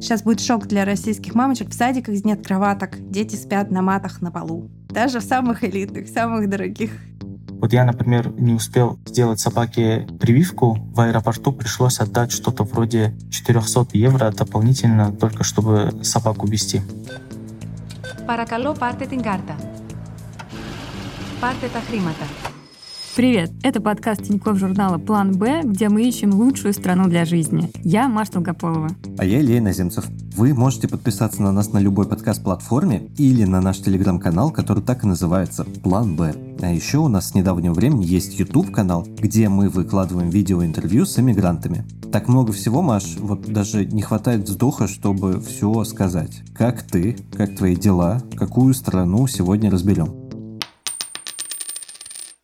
Сейчас 0.00 0.22
будет 0.22 0.40
шок 0.40 0.66
для 0.66 0.84
российских 0.84 1.34
мамочек. 1.34 1.70
В 1.70 1.74
садиках 1.74 2.24
нет 2.24 2.46
кроваток. 2.46 2.90
Дети 3.10 3.36
спят 3.36 3.70
на 3.70 3.82
матах 3.82 4.20
на 4.20 4.30
полу. 4.30 4.70
Даже 4.88 5.20
в 5.20 5.24
самых 5.24 5.64
элитных, 5.64 6.08
самых 6.08 6.48
дорогих. 6.48 6.90
Вот 7.60 7.72
я, 7.72 7.84
например, 7.84 8.32
не 8.38 8.52
успел 8.52 8.98
сделать 9.06 9.40
собаке 9.40 10.06
прививку. 10.20 10.74
В 10.94 11.00
аэропорту 11.00 11.52
пришлось 11.52 12.00
отдать 12.00 12.30
что-то 12.30 12.64
вроде 12.64 13.14
400 13.30 13.86
евро 13.94 14.30
дополнительно, 14.30 15.12
только 15.12 15.42
чтобы 15.42 16.04
собаку 16.04 16.46
вести. 16.46 16.82
Паракало, 18.26 18.74
парте 18.74 19.06
тингарта. 19.06 19.54
Парте 21.40 21.68
тахримата. 21.68 22.24
Привет! 23.16 23.50
Это 23.62 23.80
подкаст 23.80 24.24
Тинькофф 24.24 24.58
журнала 24.58 24.98
«План 24.98 25.32
Б», 25.32 25.62
где 25.64 25.88
мы 25.88 26.06
ищем 26.06 26.34
лучшую 26.34 26.74
страну 26.74 27.08
для 27.08 27.24
жизни. 27.24 27.70
Я 27.82 28.08
Маша 28.10 28.32
Долгополова. 28.32 28.90
А 29.16 29.24
я 29.24 29.40
Илья 29.40 29.62
Наземцев. 29.62 30.04
Вы 30.36 30.52
можете 30.52 30.86
подписаться 30.86 31.40
на 31.40 31.50
нас 31.50 31.72
на 31.72 31.78
любой 31.78 32.06
подкаст-платформе 32.06 33.08
или 33.16 33.44
на 33.44 33.62
наш 33.62 33.78
телеграм-канал, 33.78 34.50
который 34.50 34.82
так 34.82 35.02
и 35.02 35.06
называется 35.06 35.64
«План 35.64 36.14
Б». 36.14 36.34
А 36.60 36.70
еще 36.70 36.98
у 36.98 37.08
нас 37.08 37.30
с 37.30 37.34
недавнего 37.34 37.72
времени 37.72 38.04
есть 38.04 38.38
YouTube-канал, 38.38 39.06
где 39.18 39.48
мы 39.48 39.70
выкладываем 39.70 40.28
видеоинтервью 40.28 41.06
с 41.06 41.18
эмигрантами. 41.18 41.86
Так 42.12 42.28
много 42.28 42.52
всего, 42.52 42.82
Маш, 42.82 43.16
вот 43.18 43.50
даже 43.50 43.86
не 43.86 44.02
хватает 44.02 44.46
вздоха, 44.46 44.88
чтобы 44.88 45.40
все 45.40 45.84
сказать. 45.84 46.42
Как 46.54 46.82
ты, 46.82 47.16
как 47.32 47.56
твои 47.56 47.76
дела, 47.76 48.20
какую 48.36 48.74
страну 48.74 49.26
сегодня 49.26 49.70
разберем? 49.70 50.25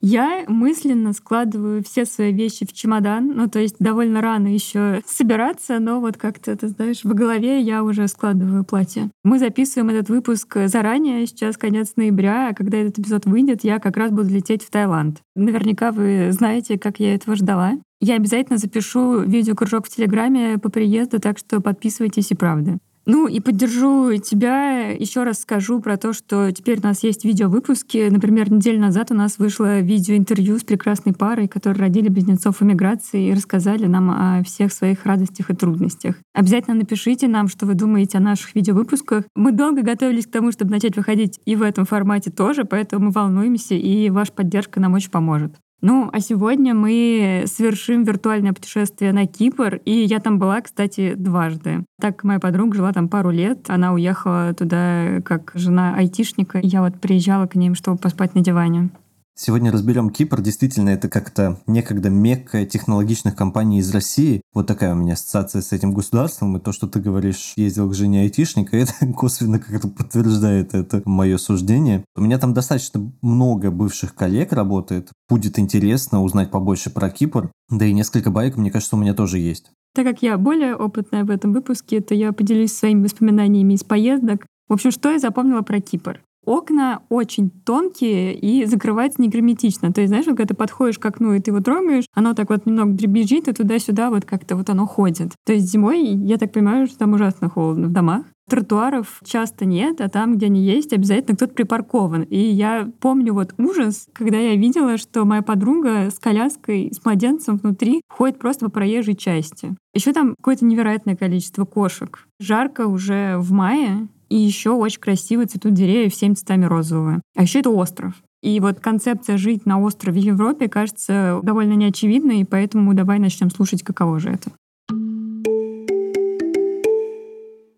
Я 0.04 0.44
мысленно 0.48 1.12
складываю 1.12 1.84
все 1.84 2.04
свои 2.04 2.32
вещи 2.32 2.66
в 2.66 2.72
чемодан. 2.72 3.28
Ну, 3.36 3.48
то 3.48 3.60
есть 3.60 3.76
довольно 3.78 4.20
рано 4.20 4.48
еще 4.48 5.00
собираться, 5.06 5.78
но 5.78 6.00
вот 6.00 6.16
как-то, 6.16 6.56
ты 6.56 6.68
знаешь, 6.68 7.04
в 7.04 7.14
голове 7.14 7.60
я 7.60 7.84
уже 7.84 8.08
складываю 8.08 8.64
платье. 8.64 9.10
Мы 9.22 9.38
записываем 9.38 9.90
этот 9.90 10.08
выпуск 10.08 10.56
заранее, 10.66 11.24
сейчас 11.28 11.56
конец 11.56 11.92
ноября, 11.94 12.48
а 12.48 12.54
когда 12.54 12.78
этот 12.78 12.98
эпизод 12.98 13.26
выйдет, 13.26 13.62
я 13.62 13.78
как 13.78 13.96
раз 13.96 14.10
буду 14.10 14.28
лететь 14.28 14.64
в 14.64 14.70
Таиланд. 14.70 15.20
Наверняка 15.36 15.92
вы 15.92 16.32
знаете, 16.32 16.80
как 16.80 16.98
я 16.98 17.14
этого 17.14 17.36
ждала. 17.36 17.74
Я 18.00 18.16
обязательно 18.16 18.58
запишу 18.58 19.20
видеокружок 19.20 19.86
в 19.86 19.88
Телеграме 19.88 20.58
по 20.58 20.68
приезду, 20.68 21.20
так 21.20 21.38
что 21.38 21.60
подписывайтесь 21.60 22.32
и 22.32 22.34
правда. 22.34 22.78
Ну 23.04 23.26
и 23.26 23.40
поддержу 23.40 24.16
тебя. 24.18 24.90
Еще 24.90 25.24
раз 25.24 25.40
скажу 25.40 25.80
про 25.80 25.96
то, 25.96 26.12
что 26.12 26.52
теперь 26.52 26.78
у 26.78 26.82
нас 26.82 27.02
есть 27.02 27.24
видеовыпуски. 27.24 28.08
Например, 28.10 28.50
неделю 28.50 28.80
назад 28.80 29.10
у 29.10 29.14
нас 29.14 29.38
вышло 29.38 29.80
видеоинтервью 29.80 30.58
с 30.58 30.64
прекрасной 30.64 31.12
парой, 31.12 31.48
которые 31.48 31.80
родили 31.80 32.08
близнецов 32.08 32.62
эмиграции 32.62 33.28
и 33.28 33.34
рассказали 33.34 33.86
нам 33.86 34.10
о 34.10 34.42
всех 34.44 34.72
своих 34.72 35.04
радостях 35.04 35.50
и 35.50 35.54
трудностях. 35.54 36.16
Обязательно 36.32 36.76
напишите 36.76 37.26
нам, 37.26 37.48
что 37.48 37.66
вы 37.66 37.74
думаете 37.74 38.18
о 38.18 38.20
наших 38.20 38.54
видеовыпусках. 38.54 39.24
Мы 39.34 39.52
долго 39.52 39.82
готовились 39.82 40.26
к 40.26 40.30
тому, 40.30 40.52
чтобы 40.52 40.70
начать 40.70 40.96
выходить 40.96 41.40
и 41.44 41.56
в 41.56 41.62
этом 41.62 41.84
формате 41.84 42.30
тоже, 42.30 42.64
поэтому 42.64 43.06
мы 43.06 43.10
волнуемся, 43.10 43.74
и 43.74 44.10
ваша 44.10 44.32
поддержка 44.32 44.80
нам 44.80 44.94
очень 44.94 45.10
поможет. 45.10 45.56
Ну, 45.82 46.08
а 46.12 46.20
сегодня 46.20 46.74
мы 46.74 47.42
совершим 47.46 48.04
виртуальное 48.04 48.52
путешествие 48.52 49.12
на 49.12 49.26
Кипр, 49.26 49.80
и 49.84 49.90
я 49.90 50.20
там 50.20 50.38
была, 50.38 50.60
кстати, 50.60 51.14
дважды. 51.14 51.84
Так 52.00 52.22
моя 52.22 52.38
подруга 52.38 52.76
жила 52.76 52.92
там 52.92 53.08
пару 53.08 53.30
лет, 53.30 53.68
она 53.68 53.92
уехала 53.92 54.54
туда 54.54 55.20
как 55.24 55.50
жена 55.54 55.96
айтишника, 55.96 56.60
и 56.60 56.68
я 56.68 56.82
вот 56.82 57.00
приезжала 57.00 57.48
к 57.48 57.56
ним, 57.56 57.74
чтобы 57.74 57.98
поспать 57.98 58.36
на 58.36 58.42
диване. 58.42 58.90
Сегодня 59.34 59.72
разберем 59.72 60.10
Кипр. 60.10 60.42
Действительно, 60.42 60.90
это 60.90 61.08
как-то 61.08 61.58
некогда 61.66 62.10
мекка 62.10 62.66
технологичных 62.66 63.34
компаний 63.34 63.78
из 63.78 63.90
России. 63.92 64.42
Вот 64.52 64.66
такая 64.66 64.92
у 64.92 64.96
меня 64.96 65.14
ассоциация 65.14 65.62
с 65.62 65.72
этим 65.72 65.94
государством. 65.94 66.56
И 66.56 66.60
то, 66.60 66.72
что 66.72 66.86
ты 66.86 67.00
говоришь, 67.00 67.54
ездил 67.56 67.88
к 67.88 67.94
жене 67.94 68.22
айтишника, 68.22 68.76
это 68.78 68.92
косвенно 69.16 69.58
как-то 69.58 69.88
подтверждает 69.88 70.74
это 70.74 71.02
мое 71.06 71.38
суждение. 71.38 72.04
У 72.14 72.20
меня 72.20 72.38
там 72.38 72.52
достаточно 72.52 73.10
много 73.22 73.70
бывших 73.70 74.14
коллег 74.14 74.52
работает. 74.52 75.08
Будет 75.28 75.58
интересно 75.58 76.22
узнать 76.22 76.50
побольше 76.50 76.90
про 76.90 77.08
Кипр. 77.08 77.50
Да 77.70 77.86
и 77.86 77.92
несколько 77.94 78.30
байк, 78.30 78.56
мне 78.56 78.70
кажется, 78.70 78.96
у 78.96 78.98
меня 78.98 79.14
тоже 79.14 79.38
есть. 79.38 79.70
Так 79.94 80.06
как 80.06 80.22
я 80.22 80.36
более 80.36 80.76
опытная 80.76 81.24
в 81.24 81.30
этом 81.30 81.52
выпуске, 81.52 82.00
то 82.00 82.14
я 82.14 82.32
поделюсь 82.32 82.74
своими 82.74 83.04
воспоминаниями 83.04 83.74
из 83.74 83.84
поездок. 83.84 84.46
В 84.68 84.74
общем, 84.74 84.90
что 84.90 85.10
я 85.10 85.18
запомнила 85.18 85.62
про 85.62 85.80
Кипр? 85.80 86.20
Окна 86.44 87.02
очень 87.08 87.50
тонкие 87.50 88.34
и 88.34 88.64
закрываются 88.64 89.22
не 89.22 89.28
герметично. 89.28 89.92
То 89.92 90.00
есть, 90.00 90.08
знаешь, 90.10 90.26
когда 90.26 90.44
ты 90.44 90.54
подходишь 90.54 90.98
к 90.98 91.06
окну 91.06 91.34
и 91.34 91.40
ты 91.40 91.50
его 91.50 91.60
трогаешь, 91.60 92.04
оно 92.14 92.34
так 92.34 92.50
вот 92.50 92.66
немного 92.66 92.92
дребезжит, 92.92 93.48
и 93.48 93.52
туда-сюда 93.52 94.10
вот 94.10 94.24
как-то 94.24 94.56
вот 94.56 94.68
оно 94.70 94.86
ходит. 94.86 95.32
То 95.44 95.52
есть 95.52 95.70
зимой, 95.70 96.02
я 96.02 96.38
так 96.38 96.52
понимаю, 96.52 96.86
что 96.86 96.98
там 96.98 97.12
ужасно 97.12 97.48
холодно 97.48 97.88
в 97.88 97.92
домах. 97.92 98.24
Тротуаров 98.50 99.20
часто 99.24 99.64
нет, 99.64 100.00
а 100.00 100.08
там, 100.08 100.34
где 100.34 100.46
они 100.46 100.60
есть, 100.62 100.92
обязательно 100.92 101.36
кто-то 101.36 101.54
припаркован. 101.54 102.22
И 102.24 102.38
я 102.38 102.90
помню 103.00 103.32
вот 103.32 103.54
ужас, 103.56 104.08
когда 104.12 104.36
я 104.36 104.56
видела, 104.56 104.98
что 104.98 105.24
моя 105.24 105.42
подруга 105.42 106.10
с 106.10 106.18
коляской, 106.18 106.92
с 106.92 107.04
младенцем 107.04 107.56
внутри 107.56 108.02
ходит 108.08 108.38
просто 108.38 108.66
по 108.66 108.70
проезжей 108.70 109.14
части. 109.14 109.74
Еще 109.94 110.12
там 110.12 110.34
какое-то 110.36 110.64
невероятное 110.64 111.16
количество 111.16 111.64
кошек. 111.64 112.26
Жарко 112.40 112.88
уже 112.88 113.36
в 113.38 113.52
мае, 113.52 114.08
и 114.32 114.36
еще 114.36 114.70
очень 114.70 115.00
красиво 115.00 115.46
цветут 115.46 115.74
деревья 115.74 116.08
всеми 116.08 116.32
цветами 116.32 116.64
розового. 116.64 117.20
А 117.36 117.42
еще 117.42 117.60
это 117.60 117.68
остров. 117.68 118.14
И 118.42 118.58
вот 118.60 118.80
концепция 118.80 119.36
жить 119.36 119.66
на 119.66 119.78
острове 119.78 120.22
в 120.22 120.24
Европе 120.24 120.68
кажется 120.68 121.40
довольно 121.42 121.74
неочевидной, 121.74 122.40
и 122.40 122.44
поэтому 122.44 122.94
давай 122.94 123.18
начнем 123.18 123.50
слушать, 123.50 123.82
каково 123.82 124.18
же 124.18 124.30
это. 124.30 124.50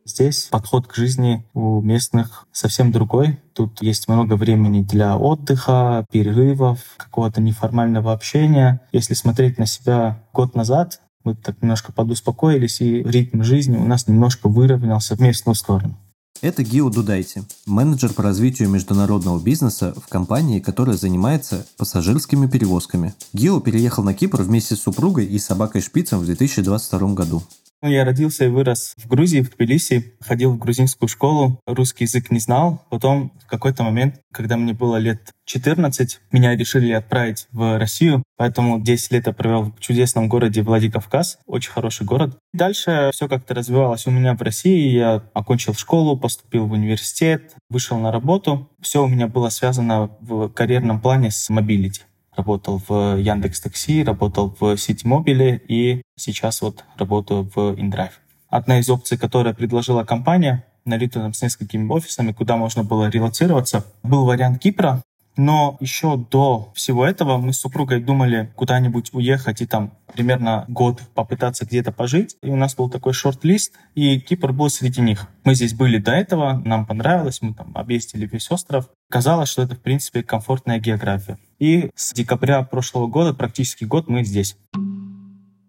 Здесь 0.06 0.44
подход 0.44 0.86
к 0.86 0.94
жизни 0.94 1.44
у 1.54 1.80
местных 1.80 2.46
совсем 2.52 2.92
другой. 2.92 3.40
Тут 3.52 3.82
есть 3.82 4.06
много 4.06 4.34
времени 4.34 4.82
для 4.82 5.16
отдыха, 5.16 6.06
перерывов, 6.12 6.78
какого-то 6.98 7.40
неформального 7.40 8.12
общения. 8.12 8.80
Если 8.92 9.14
смотреть 9.14 9.58
на 9.58 9.66
себя 9.66 10.22
год 10.32 10.54
назад, 10.54 11.00
мы 11.24 11.34
так 11.34 11.60
немножко 11.62 11.92
подуспокоились, 11.92 12.80
и 12.80 13.02
ритм 13.02 13.42
жизни 13.42 13.76
у 13.76 13.86
нас 13.86 14.06
немножко 14.06 14.48
выровнялся 14.48 15.16
в 15.16 15.20
местную 15.20 15.56
сторону. 15.56 15.98
Это 16.42 16.62
Гио 16.62 16.90
Дудайте, 16.90 17.44
менеджер 17.64 18.12
по 18.12 18.22
развитию 18.22 18.68
международного 18.68 19.40
бизнеса 19.40 19.94
в 19.96 20.08
компании, 20.08 20.60
которая 20.60 20.96
занимается 20.96 21.66
пассажирскими 21.76 22.46
перевозками. 22.46 23.14
Гио 23.32 23.60
переехал 23.60 24.02
на 24.02 24.14
Кипр 24.14 24.42
вместе 24.42 24.74
с 24.74 24.80
супругой 24.82 25.26
и 25.26 25.38
собакой 25.38 25.80
Шпицем 25.80 26.18
в 26.18 26.26
2022 26.26 27.14
году. 27.14 27.42
Ну, 27.84 27.90
я 27.90 28.06
родился 28.06 28.46
и 28.46 28.48
вырос 28.48 28.94
в 28.96 29.06
Грузии, 29.06 29.42
в 29.42 29.54
Тбилиси, 29.54 30.14
ходил 30.18 30.52
в 30.52 30.58
грузинскую 30.58 31.06
школу, 31.06 31.60
русский 31.66 32.04
язык 32.04 32.30
не 32.30 32.38
знал. 32.38 32.82
Потом 32.88 33.30
в 33.44 33.46
какой-то 33.46 33.82
момент, 33.82 34.22
когда 34.32 34.56
мне 34.56 34.72
было 34.72 34.96
лет 34.96 35.32
14, 35.44 36.18
меня 36.32 36.56
решили 36.56 36.92
отправить 36.92 37.46
в 37.52 37.78
Россию, 37.78 38.22
поэтому 38.38 38.80
10 38.80 39.12
лет 39.12 39.26
я 39.26 39.34
провел 39.34 39.64
в 39.64 39.80
чудесном 39.80 40.30
городе 40.30 40.62
Владикавказ, 40.62 41.40
очень 41.44 41.72
хороший 41.72 42.06
город. 42.06 42.38
Дальше 42.54 43.10
все 43.12 43.28
как-то 43.28 43.52
развивалось 43.52 44.06
у 44.06 44.10
меня 44.10 44.34
в 44.34 44.40
России, 44.40 44.88
я 44.88 45.22
окончил 45.34 45.74
школу, 45.74 46.16
поступил 46.16 46.64
в 46.64 46.72
университет, 46.72 47.54
вышел 47.68 47.98
на 47.98 48.10
работу. 48.10 48.70
Все 48.80 49.04
у 49.04 49.08
меня 49.08 49.26
было 49.26 49.50
связано 49.50 50.08
в 50.22 50.48
карьерном 50.48 51.02
плане 51.02 51.30
с 51.30 51.50
mobility 51.50 52.00
работал 52.36 52.80
в 52.88 53.16
Яндекс 53.18 53.60
Такси, 53.60 54.04
работал 54.04 54.54
в 54.58 54.76
Ситимобиле 54.76 55.60
и 55.68 56.02
сейчас 56.16 56.62
вот 56.62 56.84
работаю 56.96 57.50
в 57.54 57.74
InDrive. 57.74 58.12
Одна 58.48 58.78
из 58.78 58.88
опций, 58.88 59.18
которая 59.18 59.54
предложила 59.54 60.04
компания, 60.04 60.64
налита 60.84 61.20
там 61.20 61.32
с 61.34 61.42
несколькими 61.42 61.90
офисами, 61.90 62.32
куда 62.32 62.56
можно 62.56 62.84
было 62.84 63.08
релацироваться, 63.08 63.84
был 64.02 64.24
вариант 64.24 64.60
Кипра, 64.60 65.02
но 65.36 65.76
еще 65.80 66.16
до 66.16 66.72
всего 66.74 67.04
этого 67.04 67.38
мы 67.38 67.52
с 67.52 67.60
супругой 67.60 68.00
думали 68.00 68.52
куда-нибудь 68.56 69.10
уехать 69.12 69.60
и 69.62 69.66
там 69.66 69.92
примерно 70.12 70.64
год 70.68 71.02
попытаться 71.14 71.64
где-то 71.64 71.92
пожить. 71.92 72.36
И 72.42 72.50
у 72.50 72.56
нас 72.56 72.74
был 72.74 72.88
такой 72.88 73.12
шорт-лист, 73.12 73.74
и 73.94 74.20
Кипр 74.20 74.52
был 74.52 74.70
среди 74.70 75.00
них. 75.00 75.26
Мы 75.44 75.54
здесь 75.54 75.74
были 75.74 75.98
до 75.98 76.12
этого, 76.12 76.62
нам 76.64 76.86
понравилось, 76.86 77.42
мы 77.42 77.54
там 77.54 77.72
объездили 77.74 78.26
весь 78.26 78.50
остров. 78.50 78.88
Казалось, 79.10 79.48
что 79.48 79.62
это, 79.62 79.74
в 79.74 79.80
принципе, 79.80 80.22
комфортная 80.22 80.78
география. 80.78 81.38
И 81.58 81.90
с 81.94 82.12
декабря 82.12 82.62
прошлого 82.62 83.06
года, 83.06 83.34
практически 83.34 83.84
год, 83.84 84.08
мы 84.08 84.24
здесь. 84.24 84.56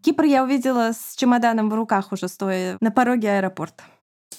Кипр 0.03 0.25
я 0.25 0.43
увидела 0.43 0.91
с 0.93 1.15
чемоданом 1.15 1.69
в 1.69 1.73
руках 1.73 2.11
уже 2.11 2.27
стоя 2.27 2.77
на 2.79 2.91
пороге 2.91 3.37
аэропорта. 3.37 3.83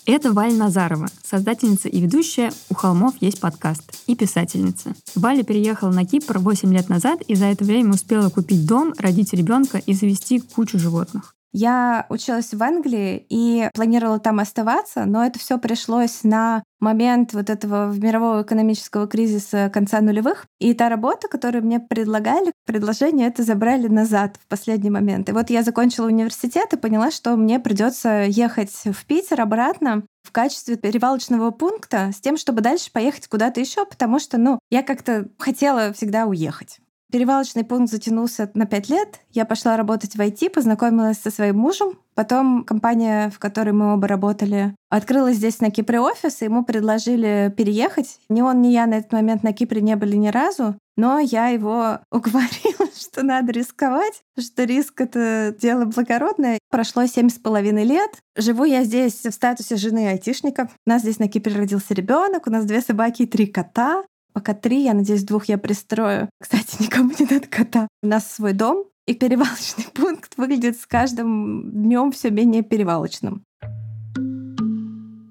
Это 0.07 0.33
Валя 0.33 0.55
Назарова, 0.55 1.09
создательница 1.25 1.89
и 1.89 2.01
ведущая 2.01 2.53
«У 2.71 2.75
холмов 2.75 3.15
есть 3.21 3.41
подкаст» 3.41 3.83
и 4.07 4.15
писательница. 4.15 4.95
Валя 5.15 5.43
переехала 5.43 5.91
на 5.91 6.05
Кипр 6.05 6.39
8 6.39 6.73
лет 6.73 6.89
назад 6.89 7.23
и 7.23 7.35
за 7.35 7.47
это 7.47 7.65
время 7.65 7.93
успела 7.93 8.31
купить 8.31 8.67
дом, 8.67 8.95
родить 8.99 9.33
ребенка 9.33 9.79
и 9.79 9.95
завести 9.95 10.41
кучу 10.41 10.79
животных. 10.79 11.36
Я 11.59 12.05
училась 12.11 12.53
в 12.53 12.63
Англии 12.63 13.25
и 13.31 13.71
планировала 13.73 14.19
там 14.19 14.41
оставаться, 14.41 15.07
но 15.07 15.25
это 15.25 15.39
все 15.39 15.57
пришлось 15.57 16.23
на 16.23 16.63
момент 16.81 17.33
вот 17.33 17.49
этого 17.49 17.91
мирового 17.95 18.43
экономического 18.43 19.07
кризиса 19.07 19.71
конца 19.73 20.03
нулевых. 20.03 20.45
И 20.61 20.75
та 20.75 20.91
работа, 20.91 21.29
которую 21.29 21.65
мне 21.65 21.81
предлагали, 21.81 22.53
предложение 22.67 23.29
это 23.29 23.43
забрали 23.43 23.89
назад 23.89 24.37
в 24.39 24.47
последний 24.49 24.91
момент. 24.91 25.31
И 25.31 25.33
вот 25.33 25.49
я 25.49 25.63
закончила 25.63 26.09
университет 26.09 26.75
и 26.75 26.77
поняла, 26.77 27.11
что 27.11 27.35
мне 27.37 27.59
придется 27.59 28.25
ехать 28.29 28.75
в 28.85 29.07
Питер 29.07 29.41
обратно 29.41 30.03
в 30.25 30.33
качестве 30.33 30.77
перевалочного 30.77 31.53
пункта 31.53 32.11
с 32.15 32.21
тем, 32.21 32.37
чтобы 32.37 32.61
дальше 32.61 32.93
поехать 32.93 33.29
куда-то 33.29 33.61
еще, 33.61 33.87
потому 33.87 34.19
что, 34.19 34.37
ну, 34.37 34.59
я 34.71 34.83
как-то 34.83 35.29
хотела 35.39 35.95
всегда 35.95 36.27
уехать. 36.27 36.81
Перевалочный 37.13 37.65
пункт 37.65 37.91
затянулся 37.91 38.51
на 38.55 38.67
пять 38.67 38.89
лет. 38.89 39.21
Я 39.33 39.45
пошла 39.45 39.77
работать 39.77 40.17
в 40.17 40.21
IT, 40.21 40.51
познакомилась 40.51 41.19
со 41.19 41.31
своим 41.31 41.59
мужем. 41.59 41.99
Потом 42.15 42.65
компания, 42.65 43.31
в 43.31 43.39
которой 43.39 43.71
мы 43.71 43.95
оба 43.95 44.09
работали, 44.09 44.75
открыла 44.89 45.33
здесь 45.33 45.61
на 45.61 45.71
Кипре 45.71 46.01
офис, 46.01 46.43
и 46.43 46.47
ему 46.47 46.65
предложили 46.65 47.55
переехать. 47.57 48.19
Ни 48.29 48.41
он, 48.41 48.61
ни 48.61 48.69
я 48.69 48.87
на 48.87 48.95
этот 48.95 49.13
момент 49.13 49.45
на 49.45 49.53
Кипре 49.53 49.83
не 49.83 49.95
были 49.95 50.17
ни 50.17 50.29
разу, 50.29 50.77
но 50.97 51.19
я 51.21 51.49
его 51.49 52.01
уговорила, 52.11 52.91
что 52.97 53.23
надо 53.23 53.53
рисковать, 53.53 54.23
что 54.39 54.65
риск— 54.65 55.01
это 55.03 55.55
дело 55.61 55.85
благородное. 55.85 56.59
Прошло 56.71 57.07
семь 57.07 57.29
с 57.29 57.39
половиной 57.39 57.85
лет. 57.85 58.11
Живу 58.37 58.65
я 58.65 58.83
здесь 58.83 59.25
в 59.25 59.31
статусе 59.31 59.77
жены 59.77 60.09
айтишника. 60.09 60.71
У 60.87 60.91
нас 60.91 61.03
здесь 61.03 61.19
на 61.19 61.29
Кипре 61.29 61.55
родился 61.57 61.95
ребенок, 61.95 62.47
у 62.47 62.51
нас 62.51 62.65
две 62.65 62.81
собаки 62.81 63.23
и 63.23 63.27
три 63.27 63.47
кота. 63.47 64.03
Пока 64.37 64.53
три, 64.53 64.85
я 64.85 64.93
надеюсь, 64.93 65.25
двух 65.25 65.47
я 65.47 65.57
пристрою. 65.57 66.29
Кстати, 66.39 66.77
никому 66.83 67.11
не 67.19 67.25
надо 67.25 67.47
кота. 67.47 67.89
У 68.03 68.07
нас 68.07 68.31
свой 68.31 68.53
дом, 68.53 68.85
и 69.07 69.15
перевалочный 69.15 69.87
пункт 69.95 70.35
выглядит 70.37 70.79
с 70.79 70.85
каждым 70.87 71.71
днем 71.71 72.13
все 72.13 72.31
менее 72.31 72.63
перевалочным. 72.63 73.45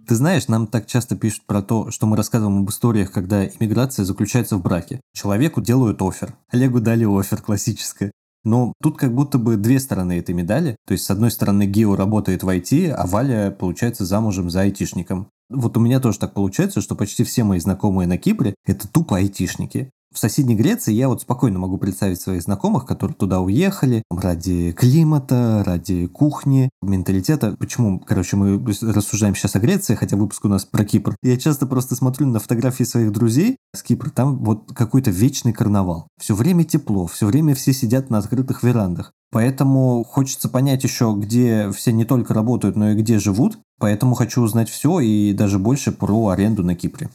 Ты 0.07 0.15
знаешь, 0.15 0.47
нам 0.47 0.65
так 0.65 0.87
часто 0.87 1.15
пишут 1.15 1.43
про 1.45 1.61
то, 1.61 1.91
что 1.91 2.07
мы 2.07 2.17
рассказываем 2.17 2.61
об 2.63 2.69
историях, 2.71 3.11
когда 3.11 3.45
иммиграция 3.45 4.05
заключается 4.05 4.57
в 4.57 4.63
браке. 4.63 4.99
Человеку 5.13 5.61
делают 5.61 6.01
офер. 6.01 6.33
Олегу 6.49 6.79
дали 6.79 7.05
офер, 7.05 7.43
классическое. 7.43 8.11
Но 8.43 8.73
тут 8.81 8.97
как 8.97 9.13
будто 9.13 9.37
бы 9.37 9.55
две 9.55 9.79
стороны 9.79 10.17
этой 10.17 10.33
медали. 10.33 10.77
То 10.87 10.93
есть, 10.93 11.05
с 11.05 11.11
одной 11.11 11.29
стороны, 11.29 11.67
Гео 11.67 11.95
работает 11.95 12.41
в 12.41 12.49
IT, 12.49 12.89
а 12.89 13.05
Валя, 13.05 13.51
получается, 13.51 14.03
замужем 14.03 14.49
за 14.49 14.61
айтишником. 14.61 15.29
Вот 15.49 15.77
у 15.77 15.79
меня 15.79 15.99
тоже 15.99 16.19
так 16.19 16.33
получается, 16.33 16.81
что 16.81 16.95
почти 16.95 17.23
все 17.23 17.43
мои 17.43 17.59
знакомые 17.59 18.07
на 18.07 18.17
Кипре– 18.17 18.55
это 18.65 18.87
тупо 18.87 19.17
айтишники. 19.17 19.91
В 20.15 20.17
соседней 20.17 20.55
Греции 20.55 20.93
я 20.93 21.09
вот 21.09 21.23
спокойно 21.23 21.59
могу 21.59 21.77
представить 21.77 22.21
своих 22.21 22.41
знакомых, 22.41 22.85
которые 22.85 23.17
туда 23.17 23.41
уехали 23.41 24.01
ради 24.09 24.71
климата, 24.71 25.61
ради 25.65 26.07
кухни, 26.07 26.69
менталитета. 26.81 27.57
Почему, 27.59 27.99
короче, 27.99 28.37
мы 28.37 28.63
рассуждаем 28.81 29.35
сейчас 29.35 29.57
о 29.57 29.59
Греции, 29.59 29.93
хотя 29.93 30.15
выпуск 30.15 30.45
у 30.45 30.47
нас 30.47 30.63
про 30.63 30.85
Кипр. 30.85 31.17
Я 31.21 31.35
часто 31.35 31.65
просто 31.65 31.95
смотрю 31.95 32.27
на 32.27 32.39
фотографии 32.39 32.85
своих 32.85 33.11
друзей 33.11 33.57
с 33.75 33.83
Кипра, 33.83 34.09
там 34.09 34.37
вот 34.37 34.71
какой-то 34.73 35.11
вечный 35.11 35.51
карнавал. 35.51 36.07
Все 36.17 36.33
время 36.33 36.63
тепло, 36.63 37.07
все 37.07 37.25
время 37.25 37.53
все 37.53 37.73
сидят 37.73 38.09
на 38.09 38.19
открытых 38.19 38.63
верандах. 38.63 39.11
Поэтому 39.33 40.05
хочется 40.05 40.47
понять 40.47 40.85
еще, 40.85 41.13
где 41.17 41.69
все 41.71 41.91
не 41.91 42.05
только 42.05 42.33
работают, 42.33 42.77
но 42.77 42.91
и 42.91 42.95
где 42.95 43.19
живут. 43.19 43.57
Поэтому 43.79 44.15
хочу 44.15 44.41
узнать 44.41 44.69
все 44.69 45.01
и 45.01 45.33
даже 45.33 45.59
больше 45.59 45.91
про 45.91 46.29
аренду 46.29 46.63
на 46.63 46.73
Кипре. 46.73 47.09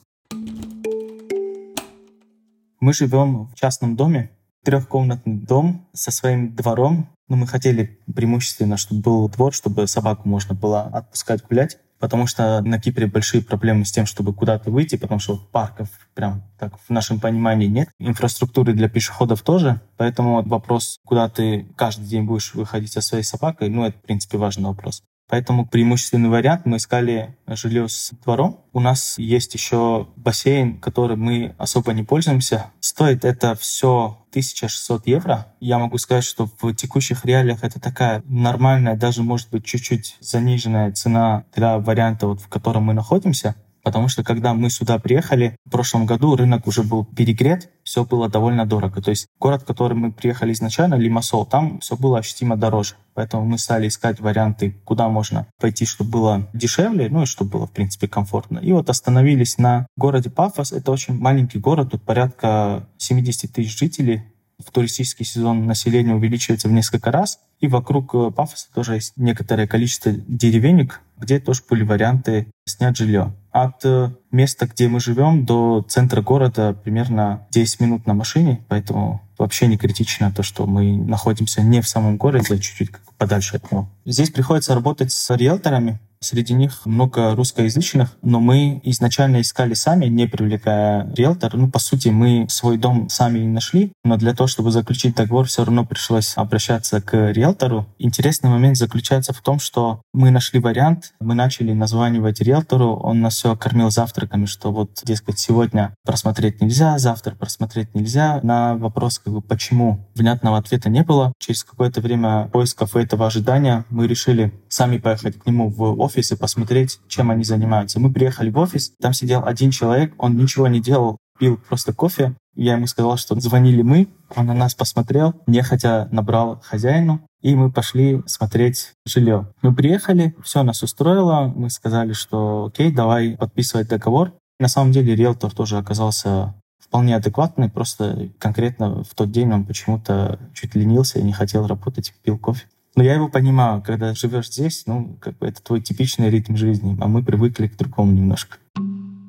Мы 2.81 2.95
живем 2.95 3.49
в 3.49 3.55
частном 3.55 3.95
доме, 3.95 4.31
трехкомнатный 4.65 5.35
дом 5.35 5.87
со 5.93 6.11
своим 6.11 6.55
двором. 6.55 7.09
Но 7.29 7.37
мы 7.37 7.47
хотели 7.47 8.01
преимущественно, 8.13 8.77
чтобы 8.77 9.03
был 9.03 9.29
двор, 9.29 9.53
чтобы 9.53 9.87
собаку 9.87 10.29
можно 10.29 10.55
было 10.55 10.83
отпускать 10.83 11.45
гулять. 11.47 11.79
Потому 11.99 12.27
что 12.27 12.63
на 12.63 12.81
Кипре 12.81 13.07
большие 13.07 13.43
проблемы 13.43 13.85
с 13.85 13.93
тем, 13.93 14.07
чтобы 14.07 14.33
куда-то 14.33 14.71
выйти, 14.71 14.97
потому 14.97 15.21
что 15.21 15.37
парков 15.37 15.91
прям 16.15 16.43
так 16.59 16.79
в 16.79 16.89
нашем 16.89 17.21
понимании 17.21 17.67
нет. 17.67 17.91
Инфраструктуры 17.99 18.73
для 18.73 18.89
пешеходов 18.89 19.43
тоже. 19.43 19.83
Поэтому 19.99 20.43
вопрос, 20.43 20.99
куда 21.05 21.29
ты 21.29 21.67
каждый 21.77 22.07
день 22.07 22.25
будешь 22.25 22.55
выходить 22.55 22.93
со 22.93 23.03
своей 23.03 23.23
собакой, 23.23 23.69
ну, 23.69 23.85
это, 23.85 23.99
в 23.99 24.03
принципе, 24.03 24.39
важный 24.39 24.65
вопрос. 24.65 25.03
Поэтому 25.31 25.65
преимущественный 25.65 26.29
вариант 26.29 26.67
мы 26.67 26.79
искали 26.79 27.37
жилье 27.47 27.89
с 27.89 28.11
двором. 28.25 28.61
У 28.73 28.81
нас 28.81 29.17
есть 29.17 29.55
еще 29.55 30.09
бассейн, 30.17 30.81
который 30.81 31.17
мы 31.17 31.55
особо 31.57 31.93
не 31.93 32.03
пользуемся. 32.03 32.73
Стоит 32.81 33.25
это 33.25 33.55
все 33.55 34.19
1600 34.31 35.07
евро. 35.07 35.47
Я 35.61 35.79
могу 35.79 35.99
сказать, 35.99 36.25
что 36.25 36.51
в 36.61 36.75
текущих 36.75 37.25
реалиях 37.25 37.63
это 37.63 37.81
такая 37.81 38.23
нормальная, 38.27 38.97
даже 38.97 39.23
может 39.23 39.51
быть 39.51 39.65
чуть-чуть 39.65 40.17
заниженная 40.21 40.91
цена 40.93 41.45
для 41.55 41.79
варианта, 41.79 42.27
вот, 42.27 42.41
в 42.41 42.49
котором 42.49 42.85
мы 42.85 42.95
находимся. 42.95 43.55
Потому 43.83 44.09
что 44.09 44.23
когда 44.23 44.55
мы 44.55 44.71
сюда 44.71 44.99
приехали, 44.99 45.57
в 45.65 45.71
прошлом 45.71 46.07
году 46.07 46.37
рынок 46.37 46.67
уже 46.67 46.83
был 46.83 47.05
перегрет, 47.05 47.71
все 47.83 48.05
было 48.05 48.29
довольно 48.29 48.67
дорого. 48.67 49.01
То 49.01 49.11
есть 49.11 49.27
город, 49.39 49.63
в 49.63 49.65
который 49.65 49.95
мы 49.95 50.13
приехали 50.13 50.53
изначально, 50.53 50.95
Лимассол, 50.95 51.47
там 51.47 51.81
все 51.81 51.97
было 51.97 52.19
ощутимо 52.19 52.57
дороже. 52.57 52.95
Поэтому 53.15 53.45
мы 53.45 53.59
стали 53.59 53.89
искать 53.89 54.21
варианты, 54.21 54.77
куда 54.85 55.09
можно 55.09 55.47
пойти, 55.59 55.87
чтобы 55.87 56.11
было 56.11 56.49
дешевле, 56.53 57.09
ну 57.11 57.23
и 57.23 57.27
чтобы 57.27 57.51
было, 57.51 57.67
в 57.67 57.73
принципе, 57.73 58.09
комфортно. 58.09 58.59
И 58.59 58.73
вот 58.73 58.91
остановились 58.91 59.59
на 59.59 59.87
городе 59.97 60.31
Пафос. 60.31 60.73
Это 60.73 60.93
очень 60.93 61.19
маленький 61.19 61.59
город, 61.59 61.91
тут 61.91 62.03
порядка 62.03 62.87
70 62.99 63.53
тысяч 63.53 63.79
жителей 63.79 64.25
в 64.65 64.71
туристический 64.71 65.25
сезон 65.25 65.67
население 65.67 66.15
увеличивается 66.15 66.69
в 66.69 66.73
несколько 66.73 67.11
раз, 67.11 67.41
и 67.61 67.67
вокруг 67.67 68.15
э, 68.15 68.31
Пафоса 68.31 68.69
тоже 68.75 68.95
есть 68.95 69.13
некоторое 69.17 69.67
количество 69.67 70.13
деревенек, 70.13 71.01
где 71.19 71.41
тоже 71.41 71.63
были 71.69 71.83
варианты 71.83 72.47
снять 72.67 72.97
жилье. 72.97 73.35
От 73.53 73.85
э, 73.85 74.11
места, 74.31 74.67
где 74.67 74.89
мы 74.89 75.01
живем, 75.01 75.45
до 75.45 75.85
центра 75.89 76.23
города 76.23 76.73
примерно 76.73 77.47
10 77.51 77.81
минут 77.81 78.07
на 78.07 78.15
машине, 78.15 78.65
поэтому 78.69 79.23
вообще 79.39 79.67
не 79.67 79.77
критично 79.77 80.33
то, 80.33 80.43
что 80.43 80.67
мы 80.67 80.97
находимся 80.97 81.63
не 81.63 81.81
в 81.81 81.89
самом 81.89 82.17
городе, 82.17 82.55
а 82.55 82.59
чуть-чуть 82.59 82.91
подальше 83.19 83.57
от 83.57 83.73
него. 83.73 83.89
Здесь 84.05 84.31
приходится 84.31 84.75
работать 84.75 85.11
с 85.13 85.35
риэлторами, 85.35 85.99
Среди 86.23 86.53
них 86.53 86.85
много 86.85 87.35
русскоязычных, 87.35 88.15
но 88.21 88.41
мы 88.41 88.83
изначально 88.85 89.41
искали 89.41 89.73
сами, 89.73 90.05
не 90.05 90.27
привлекая 90.27 91.11
риэлтора. 91.15 91.57
Ну, 91.57 91.71
по 91.71 91.79
сути, 91.79 92.09
мы 92.09 92.47
свой 92.51 92.77
дом 92.77 93.09
сами 93.09 93.39
не 93.39 93.49
нашли, 93.49 93.93
но 94.05 94.19
для 94.19 94.35
того, 94.35 94.47
чтобы 94.47 94.71
заключить 94.71 95.15
договор, 95.15 95.47
все 95.47 95.65
равно 95.65 95.87
пришлось 95.87 96.35
обращаться 96.37 97.01
к 97.01 97.33
риэлтору. 97.33 97.87
Интересный 97.99 98.51
момент 98.51 98.77
заключается 98.77 99.33
в 99.33 99.41
том, 99.41 99.59
что 99.59 100.03
мы 100.13 100.31
нашли 100.31 100.61
вариант, 100.61 101.15
мы 101.21 101.35
начали 101.35 101.73
названивать 101.73 102.43
риэлтору, 102.43 102.97
он 102.97 103.23
нас 103.23 103.37
все 103.37 103.57
кормил 103.57 103.91
завтраками, 103.91 104.45
что 104.45 104.73
вот, 104.73 105.01
дескать, 105.03 105.39
сегодня 105.39 105.95
просмотреть 106.05 106.61
нельзя, 106.61 106.99
завтра 106.99 107.35
просмотреть 107.35 107.95
нельзя. 107.95 108.41
На 108.43 108.75
вопрос, 108.75 109.21
как 109.21 109.33
бы, 109.33 109.41
почему 109.41 110.07
внятного 110.15 110.59
ответа 110.59 110.91
не 110.91 111.03
было. 111.03 111.33
Через 111.39 111.65
какое-то 111.65 112.03
время 112.03 112.51
поисков 112.53 112.95
этого 112.95 113.27
ожидания 113.27 113.87
мы 113.89 114.07
решили 114.07 114.53
сами 114.69 114.99
поехать 114.99 115.39
к 115.39 115.47
нему 115.47 115.71
в 115.71 115.99
офис 115.99 116.10
офис 116.11 116.33
и 116.33 116.37
посмотреть, 116.37 117.01
чем 117.09 117.31
они 117.31 117.45
занимаются. 117.45 118.01
Мы 118.01 118.13
приехали 118.13 118.51
в 118.51 118.59
офис, 118.59 118.93
там 119.01 119.13
сидел 119.13 119.45
один 119.47 119.71
человек, 119.71 120.13
он 120.19 120.37
ничего 120.37 120.67
не 120.67 120.81
делал, 120.81 121.19
пил 121.39 121.57
просто 121.69 121.93
кофе. 121.93 122.35
Я 122.57 122.75
ему 122.75 122.89
сказал, 122.89 123.17
что 123.17 123.39
звонили 123.39 123.83
мы, 123.83 124.09
он 124.35 124.47
на 124.47 124.55
нас 124.55 124.75
посмотрел, 124.75 125.35
нехотя 125.47 126.09
набрал 126.11 126.61
хозяину, 126.65 127.21
и 127.41 127.55
мы 127.55 127.71
пошли 127.71 128.23
смотреть 128.27 128.93
жилье. 129.07 129.49
Мы 129.63 129.75
приехали, 129.75 130.35
все 130.43 130.63
нас 130.65 130.83
устроило, 130.83 131.53
мы 131.55 131.71
сказали, 131.71 132.13
что 132.13 132.67
окей, 132.67 132.93
давай 132.93 133.37
подписывать 133.37 133.89
договор. 133.89 134.33
На 134.59 134.69
самом 134.69 134.93
деле 134.93 135.15
риэлтор 135.15 135.53
тоже 135.53 135.79
оказался 135.79 136.55
вполне 136.81 137.15
адекватный, 137.15 137.71
просто 137.71 138.31
конкретно 138.39 139.05
в 139.05 139.15
тот 139.15 139.31
день 139.31 139.53
он 139.53 139.65
почему-то 139.65 140.41
чуть 140.55 140.75
ленился 140.75 141.21
и 141.21 141.23
не 141.23 141.33
хотел 141.33 141.69
работать, 141.69 142.13
пил 142.25 142.37
кофе. 142.37 142.67
Но 143.01 143.05
я 143.05 143.15
его 143.15 143.31
понимаю, 143.31 143.83
когда 143.83 144.13
живешь 144.13 144.49
здесь, 144.49 144.83
ну, 144.85 145.17
как 145.23 145.39
бы 145.39 145.47
это 145.47 145.63
твой 145.63 145.81
типичный 145.81 146.29
ритм 146.29 146.55
жизни, 146.55 146.99
а 147.01 147.09
мы 147.09 147.25
привыкли 147.25 147.67
к 147.67 147.75
другому 147.75 148.13
немножко. 148.13 148.59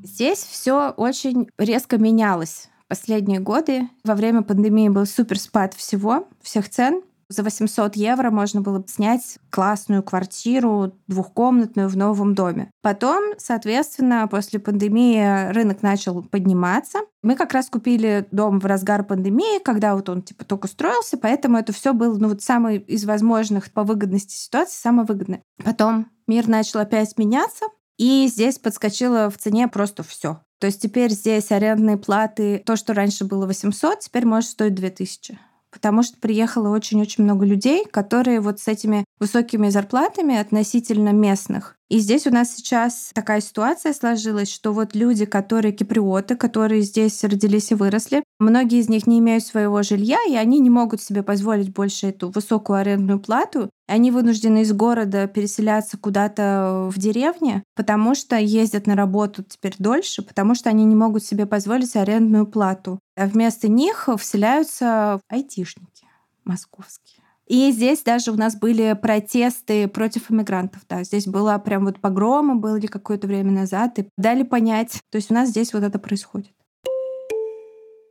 Здесь 0.04 0.40
все 0.40 0.90
очень 0.90 1.48
резко 1.58 1.98
менялось 1.98 2.68
последние 2.90 3.40
годы. 3.40 3.88
Во 4.04 4.16
время 4.16 4.42
пандемии 4.42 4.90
был 4.90 5.06
супер 5.06 5.40
спад 5.40 5.74
всего, 5.74 6.28
всех 6.42 6.68
цен. 6.68 7.02
За 7.32 7.44
800 7.44 7.96
евро 7.96 8.30
можно 8.30 8.60
было 8.60 8.84
снять 8.88 9.38
классную 9.50 10.04
квартиру 10.04 10.94
двухкомнатную 11.08 11.88
в 11.88 11.96
новом 11.96 12.36
доме. 12.36 12.70
Потом, 12.82 13.24
соответственно, 13.38 14.28
после 14.30 14.60
пандемии 14.60 15.50
рынок 15.54 15.82
начал 15.82 16.24
подниматься. 16.24 17.00
Мы 17.24 17.36
как 17.36 17.54
раз 17.54 17.70
купили 17.70 18.28
дом 18.32 18.60
в 18.60 18.66
разгар 18.66 19.06
пандемии, 19.06 19.64
когда 19.64 19.96
вот 19.96 20.10
он 20.10 20.24
типа 20.24 20.44
только 20.44 20.68
строился, 20.68 21.18
поэтому 21.18 21.58
это 21.58 21.72
все 21.72 21.94
было 21.94 22.18
ну, 22.18 22.28
вот 22.28 22.42
самый 22.42 22.80
из 22.80 23.06
возможных 23.06 23.72
по 23.72 23.84
выгодности 23.84 24.34
ситуации, 24.34 24.82
самое 24.82 25.06
выгодное. 25.06 25.42
Потом 25.64 26.08
мир 26.28 26.50
начал 26.50 26.82
опять 26.82 27.18
меняться, 27.18 27.66
и 27.98 28.28
здесь 28.28 28.60
подскочило 28.60 29.30
в 29.30 29.38
цене 29.38 29.70
просто 29.70 30.04
все. 30.04 30.42
То 30.60 30.68
есть 30.68 30.82
теперь 30.82 31.12
здесь 31.12 31.50
арендные 31.52 31.96
платы, 31.96 32.62
то, 32.66 32.76
что 32.76 32.94
раньше 32.94 33.24
было 33.24 33.46
800, 33.46 34.00
теперь 34.00 34.26
может 34.26 34.50
стоить 34.50 34.76
2000 34.76 35.40
потому 35.72 36.04
что 36.04 36.18
приехало 36.20 36.70
очень-очень 36.70 37.24
много 37.24 37.46
людей, 37.46 37.86
которые 37.86 38.42
вот 38.42 38.60
с 38.60 38.68
этими 38.68 39.06
высокими 39.20 39.70
зарплатами 39.70 40.38
относительно 40.38 41.10
местных. 41.10 41.76
И 41.90 42.00
здесь 42.00 42.26
у 42.26 42.32
нас 42.32 42.56
сейчас 42.56 43.12
такая 43.14 43.42
ситуация 43.42 43.94
сложилась, 43.94 44.50
что 44.50 44.72
вот 44.72 44.96
люди, 44.96 45.26
которые 45.26 45.74
киприоты, 45.74 46.38
которые 46.38 46.84
здесь 46.84 47.22
родились 47.24 47.72
и 47.72 47.76
выросли, 47.76 48.24
многие 48.40 48.80
из 48.80 48.88
них 48.88 49.08
не 49.08 49.20
имеют 49.20 49.44
своего 49.44 49.84
жилья, 49.84 50.18
и 50.26 50.36
они 50.36 50.60
не 50.60 50.70
могут 50.70 51.02
себе 51.02 51.22
позволить 51.22 51.74
больше 51.74 52.08
эту 52.08 52.30
высокую 52.30 52.80
арендную 52.80 53.20
плату. 53.20 53.70
Они 53.92 54.10
вынуждены 54.10 54.62
из 54.62 54.72
города 54.72 55.28
переселяться 55.28 55.98
куда-то 55.98 56.90
в 56.90 56.98
деревне, 56.98 57.62
потому 57.76 58.16
что 58.16 58.38
ездят 58.38 58.88
на 58.88 58.96
работу 58.96 59.44
теперь 59.44 59.76
дольше, 59.80 60.22
потому 60.22 60.56
что 60.56 60.70
они 60.70 60.86
не 60.86 60.96
могут 60.96 61.26
себе 61.26 61.46
позволить 61.46 61.98
арендную 61.98 62.48
плату. 62.48 63.00
А 63.18 63.26
вместо 63.26 63.68
них 63.68 64.08
вселяются 64.18 65.20
айтишники 65.28 66.06
московские. 66.46 67.22
И 67.48 67.70
здесь 67.74 68.02
даже 68.02 68.32
у 68.32 68.36
нас 68.36 68.56
были 68.56 68.94
протесты 68.94 69.90
против 69.90 70.32
иммигрантов. 70.32 70.84
Да, 70.88 71.04
здесь 71.04 71.28
было 71.28 71.58
прям 71.58 71.84
вот 71.84 72.00
погромы, 72.00 72.56
были 72.56 72.88
какое-то 72.88 73.28
время 73.28 73.52
назад, 73.52 74.00
и 74.00 74.08
дали 74.18 74.44
понять. 74.44 75.02
То 75.10 75.18
есть 75.18 75.32
у 75.32 75.34
нас 75.34 75.50
здесь 75.50 75.74
вот 75.74 75.84
это 75.84 76.00
происходит. 76.00 76.54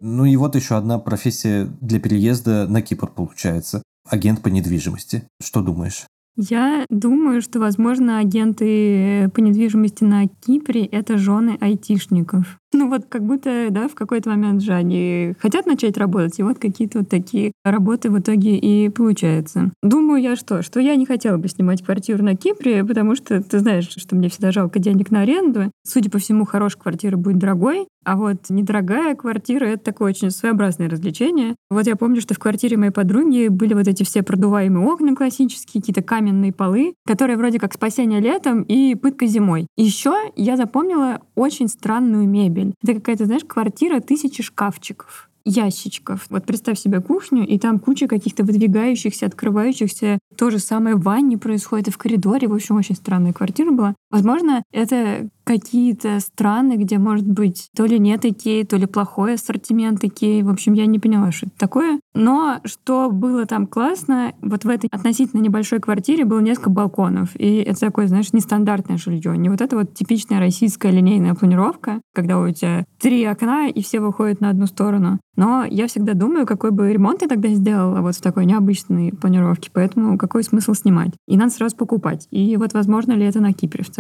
Ну 0.03 0.27
и 0.27 0.37
вот 0.37 0.57
еще 0.57 0.77
одна 0.77 0.99
профессия 0.99 1.65
для 1.81 2.01
переезда 2.01 2.67
на 2.69 2.83
Кипр 2.83 3.11
получается. 3.11 3.83
Агент 4.11 4.43
по 4.43 4.49
недвижимости. 4.49 5.29
Что 5.41 5.63
думаешь? 5.63 6.07
Я 6.37 6.85
думаю, 6.89 7.43
что, 7.43 7.61
возможно, 7.61 8.19
агенты 8.19 9.31
по 9.35 9.41
недвижимости 9.41 10.05
на 10.05 10.27
Кипре— 10.27 10.85
это 10.87 11.17
жены 11.17 11.57
айтишников. 11.61 12.57
Ну 12.73 12.89
вот 12.89 13.07
как 13.09 13.25
будто, 13.25 13.67
да, 13.71 13.89
в 13.89 13.97
какой-то 13.97 14.31
момент 14.31 14.63
же 14.63 14.73
они 14.73 15.35
хотят 15.41 15.67
начать 15.67 15.99
работать, 15.99 16.39
и 16.39 16.45
вот 16.45 16.61
какие-то 16.61 17.01
вот 17.01 17.09
такие 17.09 17.51
работы 17.65 18.11
в 18.11 18.19
итоге 18.21 18.57
и 18.57 18.89
получаются. 18.91 19.73
Думаю 19.83 20.23
я 20.23 20.37
что? 20.37 20.63
Что 20.63 20.79
я 20.79 20.95
не 20.95 21.05
хотела 21.05 21.37
бы 21.37 21.49
снимать 21.49 21.83
квартиру 21.85 22.23
на 22.23 22.37
Кипре, 22.37 22.85
потому 22.85 23.17
что 23.17 23.43
ты 23.43 23.59
знаешь, 23.59 23.89
что 23.89 24.15
мне 24.15 24.29
всегда 24.29 24.53
жалко 24.53 24.79
денег 24.79 25.11
на 25.11 25.23
аренду. 25.23 25.73
Судя 25.85 26.11
по 26.11 26.21
всему, 26.21 26.47
хорошая 26.47 26.81
квартира 26.81 27.17
будет 27.17 27.39
дорогой, 27.39 27.89
а 28.05 28.17
вот 28.17 28.49
недорогая 28.49 29.15
квартира— 29.15 29.65
это 29.67 29.85
такое 29.85 30.11
очень 30.11 30.31
своеобразное 30.31 30.89
развлечение. 30.89 31.57
Вот 31.71 31.87
я 31.87 31.97
помню, 31.97 32.21
что 32.21 32.35
в 32.35 32.39
квартире 32.39 32.77
моей 32.77 32.93
подруги 32.93 33.49
были 33.49 33.75
вот 33.75 33.89
эти 33.89 34.03
все 34.05 34.23
продуваемые 34.23 34.87
окна 34.87 35.15
классические, 35.15 35.81
какие-то 35.81 36.03
каменные 36.03 36.53
полы, 36.53 36.95
которые 37.07 37.37
вроде 37.37 37.59
как 37.59 37.75
спасение 37.75 38.21
летом 38.21 38.63
и 38.63 38.95
пытка 38.95 39.27
зимой. 39.27 39.67
Еще 39.77 40.15
я 40.37 40.57
запомнила 40.57 41.21
очень 41.35 41.69
странную 41.69 42.29
мебель. 42.29 42.75
Это 42.83 42.95
какая-то, 42.95 43.27
знаешь, 43.27 43.45
квартира 43.45 44.01
тысячи 44.01 44.43
шкафчиков 44.43 45.31
ящичков. 45.45 46.27
Вот 46.31 46.45
представь 46.45 46.79
себе 46.79 47.01
кухню, 47.01 47.47
и 47.47 47.59
там 47.59 47.79
куча 47.79 48.07
каких-то 48.09 48.45
выдвигающихся, 48.45 49.27
открывающихся. 49.27 50.19
То 50.37 50.51
же 50.51 50.59
самое 50.59 50.97
в 50.97 51.03
ванне 51.03 51.39
происходит 51.39 51.89
и 51.89 51.91
в 51.91 51.99
коридоре. 51.99 52.49
В 52.49 52.55
общем, 52.55 52.77
очень 52.77 52.95
странная 52.95 53.33
квартира 53.33 53.71
была. 53.71 53.95
Возможно, 54.11 54.63
это 54.73 55.29
какие-то 55.45 56.21
страны, 56.21 56.77
где, 56.77 56.99
может 56.99 57.27
быть, 57.27 57.71
то 57.75 57.85
ли 57.85 57.99
нет 57.99 58.25
икеи, 58.25 58.63
то 58.63 58.77
ли 58.77 58.87
плохой 58.87 59.35
ассортимент 59.35 60.05
икеи. 60.05 60.43
В 60.43 60.49
общем, 60.49 60.75
я 60.75 60.87
не 60.87 61.01
поняла, 61.01 61.33
что 61.33 61.47
это 61.47 61.57
такое. 61.59 62.01
Но 62.15 62.61
что 62.65 63.11
было 63.11 63.47
там 63.47 63.67
классно, 63.67 64.33
вот 64.43 64.65
в 64.65 64.69
этой 64.69 64.89
относительно 64.93 65.41
небольшой 65.41 65.81
квартире 65.81 66.25
было 66.25 66.41
несколько 66.41 66.71
балконов. 66.71 67.31
И 67.35 67.57
это 67.57 67.81
такое, 67.81 68.07
знаешь, 68.07 68.33
нестандартное 68.33 68.97
жилье. 68.97 69.37
Не 69.37 69.49
вот 69.49 69.61
это 69.61 69.77
вот 69.77 69.95
типичная 69.95 70.39
российская 70.39 70.93
линейная 70.93 71.35
планировка, 71.35 72.01
когда 72.15 72.39
у 72.39 72.51
тебя 72.51 72.85
три 73.01 73.25
окна, 73.25 73.69
и 73.69 73.83
все 73.83 74.01
выходят 74.01 74.41
на 74.41 74.51
одну 74.51 74.67
сторону. 74.67 75.19
Но 75.37 75.65
я 75.65 75.87
всегда 75.87 76.15
думаю, 76.15 76.47
какой 76.47 76.71
бы 76.71 76.93
ремонт 76.93 77.23
я 77.23 77.29
тогда 77.29 77.49
сделала 77.49 78.03
вот 78.03 78.15
в 78.15 78.21
такой 78.21 78.45
необычной 78.45 79.13
планировке, 79.13 79.71
поэтому 79.73 80.19
какой 80.19 80.45
смысл 80.45 80.75
снимать? 80.75 81.13
И 81.27 81.37
надо 81.37 81.51
сразу 81.51 81.77
покупать. 81.77 82.29
И 82.31 82.57
вот 82.57 82.73
возможно 82.75 83.13
ли 83.13 83.25
это 83.25 83.41
на 83.41 83.53
Кипре 83.53 83.83
в 83.83 83.91
целом? 83.91 84.00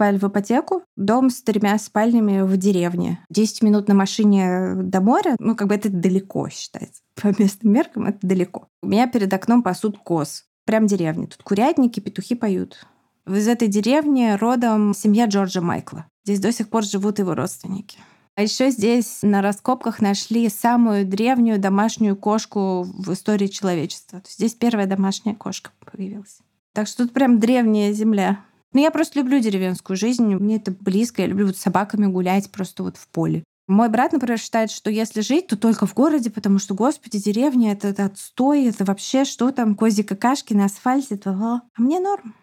Покупали 0.00 0.18
в 0.18 0.24
ипотеку 0.24 0.82
дом 0.96 1.28
с 1.28 1.42
тремя 1.42 1.78
спальнями 1.78 2.40
в 2.40 2.56
деревне. 2.56 3.22
10 3.28 3.62
минут 3.62 3.88
на 3.88 3.94
машине 3.94 4.74
до 4.74 5.00
моря, 5.00 5.36
ну, 5.38 5.54
как 5.54 5.68
бы 5.68 5.74
это 5.74 5.90
далеко 5.90 6.48
считается. 6.48 7.02
По 7.20 7.28
местным 7.38 7.72
меркам 7.72 8.06
это 8.06 8.18
далеко. 8.22 8.68
У 8.82 8.86
меня 8.86 9.06
перед 9.06 9.32
окном 9.32 9.62
пасут 9.62 9.98
коз. 9.98 10.44
Прям 10.64 10.86
деревня. 10.86 11.26
Тут 11.26 11.42
курятники, 11.42 12.00
петухи 12.00 12.34
поют. 12.34 12.86
Из 13.26 13.46
этой 13.46 13.68
деревни 13.68 14.36
родом 14.38 14.94
семья 14.94 15.26
Джорджа 15.26 15.60
Майкла. 15.60 16.06
Здесь 16.24 16.40
до 16.40 16.52
сих 16.52 16.70
пор 16.70 16.84
живут 16.84 17.18
его 17.18 17.34
родственники. 17.34 17.98
А 18.36 18.42
еще 18.42 18.70
здесь 18.70 19.18
на 19.22 19.42
раскопках 19.42 20.00
нашли 20.00 20.48
самую 20.48 21.04
древнюю 21.04 21.58
домашнюю 21.58 22.16
кошку 22.16 22.84
в 22.84 23.12
истории 23.12 23.48
человечества. 23.48 24.22
Здесь 24.26 24.54
первая 24.54 24.86
домашняя 24.86 25.34
кошка 25.34 25.72
появилась. 25.84 26.38
Так 26.74 26.86
что 26.86 27.04
тут 27.04 27.12
прям 27.12 27.40
древняя 27.40 27.92
земля. 27.92 28.44
Но 28.72 28.80
я 28.80 28.90
просто 28.90 29.18
люблю 29.18 29.40
деревенскую 29.40 29.96
жизнь, 29.96 30.34
мне 30.34 30.56
это 30.56 30.70
близко, 30.70 31.22
я 31.22 31.28
люблю 31.28 31.46
вот 31.46 31.56
с 31.56 31.60
собаками 31.60 32.06
гулять 32.06 32.50
просто 32.52 32.82
вот 32.82 32.96
в 32.96 33.08
поле. 33.08 33.42
Мой 33.66 33.88
брат, 33.88 34.12
например, 34.12 34.38
считает, 34.38 34.70
что 34.70 34.90
если 34.90 35.20
жить, 35.20 35.46
то 35.46 35.56
только 35.56 35.86
в 35.86 35.94
городе, 35.94 36.28
потому 36.30 36.58
что, 36.58 36.74
господи, 36.74 37.20
деревня— 37.20 37.72
это, 37.72 37.88
это 37.88 38.06
отстой, 38.06 38.64
это 38.64 38.84
вообще 38.84 39.24
что 39.24 39.50
там, 39.52 39.76
кози 39.76 40.02
какашки 40.02 40.54
на 40.54 40.64
асфальте, 40.64 41.16
то, 41.16 41.30
а 41.30 41.62
мне 41.76 42.00
норм. 42.00 42.34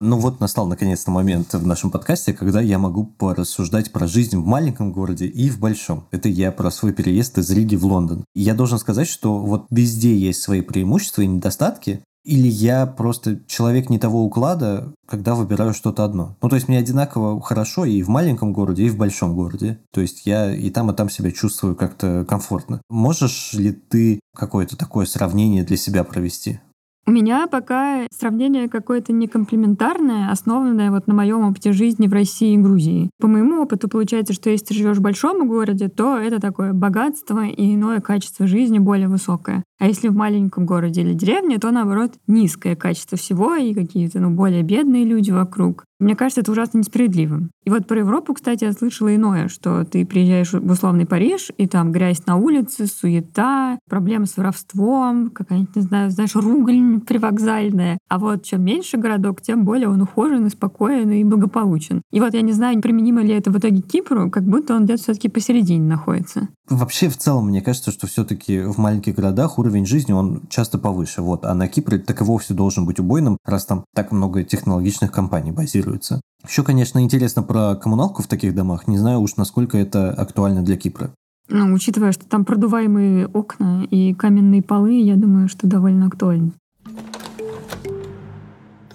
Ну 0.00 0.16
вот 0.16 0.38
настал 0.38 0.68
наконец-то 0.68 1.10
момент 1.10 1.54
в 1.54 1.66
нашем 1.66 1.90
подкасте, 1.90 2.32
когда 2.32 2.60
я 2.60 2.78
могу 2.78 3.04
порассуждать 3.04 3.90
про 3.92 4.06
жизнь 4.06 4.36
в 4.36 4.46
маленьком 4.46 4.92
городе 4.92 5.26
и 5.26 5.50
в 5.50 5.58
большом. 5.58 6.06
Это 6.12 6.28
я 6.28 6.52
про 6.52 6.70
свой 6.70 6.92
переезд 6.92 7.36
из 7.38 7.50
Риги 7.50 7.74
в 7.74 7.84
Лондон. 7.84 8.24
И 8.32 8.42
я 8.42 8.54
должен 8.54 8.78
сказать, 8.78 9.08
что 9.08 9.38
вот 9.38 9.66
везде 9.70 10.16
есть 10.16 10.40
свои 10.40 10.60
преимущества 10.60 11.22
и 11.22 11.26
недостатки, 11.26 12.00
или 12.28 12.46
я 12.46 12.84
просто 12.84 13.40
человек 13.46 13.88
не 13.88 13.98
того 13.98 14.22
уклада, 14.22 14.92
когда 15.06 15.34
выбираю 15.34 15.72
что-то 15.72 16.04
одно. 16.04 16.36
Ну, 16.42 16.50
то 16.50 16.56
есть 16.56 16.68
мне 16.68 16.78
одинаково 16.78 17.40
хорошо 17.40 17.86
и 17.86 18.02
в 18.02 18.08
маленьком 18.08 18.52
городе, 18.52 18.84
и 18.84 18.90
в 18.90 18.98
большом 18.98 19.34
городе. 19.34 19.78
То 19.94 20.02
есть 20.02 20.26
я 20.26 20.54
и 20.54 20.68
там, 20.68 20.90
и 20.90 20.94
там 20.94 21.08
себя 21.08 21.32
чувствую 21.32 21.74
как-то 21.74 22.26
комфортно. 22.28 22.82
Можешь 22.90 23.54
ли 23.54 23.72
ты 23.72 24.20
какое-то 24.36 24.76
такое 24.76 25.06
сравнение 25.06 25.64
для 25.64 25.78
себя 25.78 26.04
провести? 26.04 26.60
У 27.06 27.10
меня 27.10 27.46
пока 27.46 28.06
сравнение 28.12 28.68
какое-то 28.68 29.14
не 29.14 29.26
комплементарное, 29.26 30.30
основанное 30.30 30.90
вот 30.90 31.06
на 31.06 31.14
моем 31.14 31.48
опыте 31.48 31.72
жизни 31.72 32.06
в 32.06 32.12
России 32.12 32.52
и 32.52 32.58
Грузии. 32.58 33.08
По 33.18 33.26
моему 33.26 33.62
опыту 33.62 33.88
получается, 33.88 34.34
что 34.34 34.50
если 34.50 34.66
ты 34.66 34.74
живешь 34.74 34.98
в 34.98 35.00
большом 35.00 35.48
городе, 35.48 35.88
то 35.88 36.18
это 36.18 36.38
такое 36.38 36.74
богатство 36.74 37.46
и 37.46 37.74
иное 37.74 38.02
качество 38.02 38.46
жизни 38.46 38.78
более 38.78 39.08
высокое. 39.08 39.64
А 39.78 39.86
если 39.86 40.08
в 40.08 40.16
маленьком 40.16 40.66
городе 40.66 41.02
или 41.02 41.14
деревне, 41.14 41.58
то 41.58 41.70
наоборот 41.70 42.14
низкое 42.26 42.76
качество 42.76 43.16
всего 43.16 43.54
и 43.54 43.74
какие-то 43.74 44.18
ну, 44.20 44.30
более 44.30 44.62
бедные 44.62 45.04
люди 45.04 45.30
вокруг. 45.30 45.84
Мне 46.00 46.14
кажется, 46.14 46.42
это 46.42 46.52
ужасно 46.52 46.78
несправедливым. 46.78 47.50
И 47.64 47.70
вот 47.70 47.88
про 47.88 47.98
Европу, 47.98 48.32
кстати, 48.32 48.62
я 48.62 48.72
слышала 48.72 49.14
иное, 49.14 49.48
что 49.48 49.84
ты 49.84 50.06
приезжаешь 50.06 50.52
в 50.52 50.70
условный 50.70 51.06
Париж, 51.06 51.50
и 51.58 51.66
там 51.66 51.90
грязь 51.90 52.24
на 52.26 52.36
улице, 52.36 52.86
суета, 52.86 53.78
проблемы 53.88 54.26
с 54.26 54.36
воровством, 54.36 55.30
какая-нибудь, 55.30 55.74
не 55.74 55.82
знаю, 55.82 56.10
знаешь, 56.10 56.36
ругань 56.36 57.00
привокзальная. 57.00 57.98
А 58.08 58.18
вот 58.18 58.44
чем 58.44 58.62
меньше 58.62 58.96
городок, 58.96 59.42
тем 59.42 59.64
более 59.64 59.88
он 59.88 60.00
ухожен, 60.00 60.48
спокоен 60.50 61.10
и 61.10 61.24
благополучен. 61.24 62.02
И 62.12 62.20
вот 62.20 62.32
я 62.34 62.42
не 62.42 62.52
знаю, 62.52 62.80
применимо 62.80 63.22
ли 63.22 63.34
это 63.34 63.50
в 63.50 63.58
итоге 63.58 63.80
Кипру, 63.80 64.30
как 64.30 64.44
будто 64.44 64.76
он 64.76 64.84
где-то 64.84 65.02
все 65.02 65.14
таки 65.14 65.28
посередине 65.28 65.84
находится. 65.84 66.48
Вообще, 66.68 67.08
в 67.08 67.16
целом, 67.16 67.48
мне 67.48 67.62
кажется, 67.62 67.90
что 67.90 68.06
все 68.06 68.24
таки 68.24 68.60
в 68.60 68.78
маленьких 68.78 69.14
городах 69.14 69.58
уровень 69.58 69.67
жизни, 69.86 70.12
он 70.12 70.42
часто 70.48 70.78
повыше. 70.78 71.22
Вот. 71.22 71.44
А 71.44 71.54
на 71.54 71.68
Кипре 71.68 71.98
так 71.98 72.20
и 72.20 72.24
вовсе 72.24 72.54
должен 72.54 72.86
быть 72.86 72.98
убойным, 72.98 73.38
раз 73.44 73.66
там 73.66 73.84
так 73.94 74.12
много 74.12 74.44
технологичных 74.44 75.12
компаний 75.12 75.52
базируется. 75.52 76.20
Еще, 76.46 76.62
конечно, 76.62 77.02
интересно 77.02 77.42
про 77.42 77.74
коммуналку 77.74 78.22
в 78.22 78.26
таких 78.26 78.54
домах. 78.54 78.86
Не 78.86 78.98
знаю 78.98 79.20
уж, 79.20 79.36
насколько 79.36 79.76
это 79.76 80.10
актуально 80.10 80.62
для 80.62 80.76
Кипра. 80.76 81.10
Ну, 81.48 81.72
учитывая, 81.72 82.12
что 82.12 82.26
там 82.26 82.44
продуваемые 82.44 83.26
окна 83.26 83.84
и 83.90 84.12
каменные 84.12 84.62
полы, 84.62 85.00
я 85.00 85.16
думаю, 85.16 85.48
что 85.48 85.66
довольно 85.66 86.06
актуально. 86.06 86.52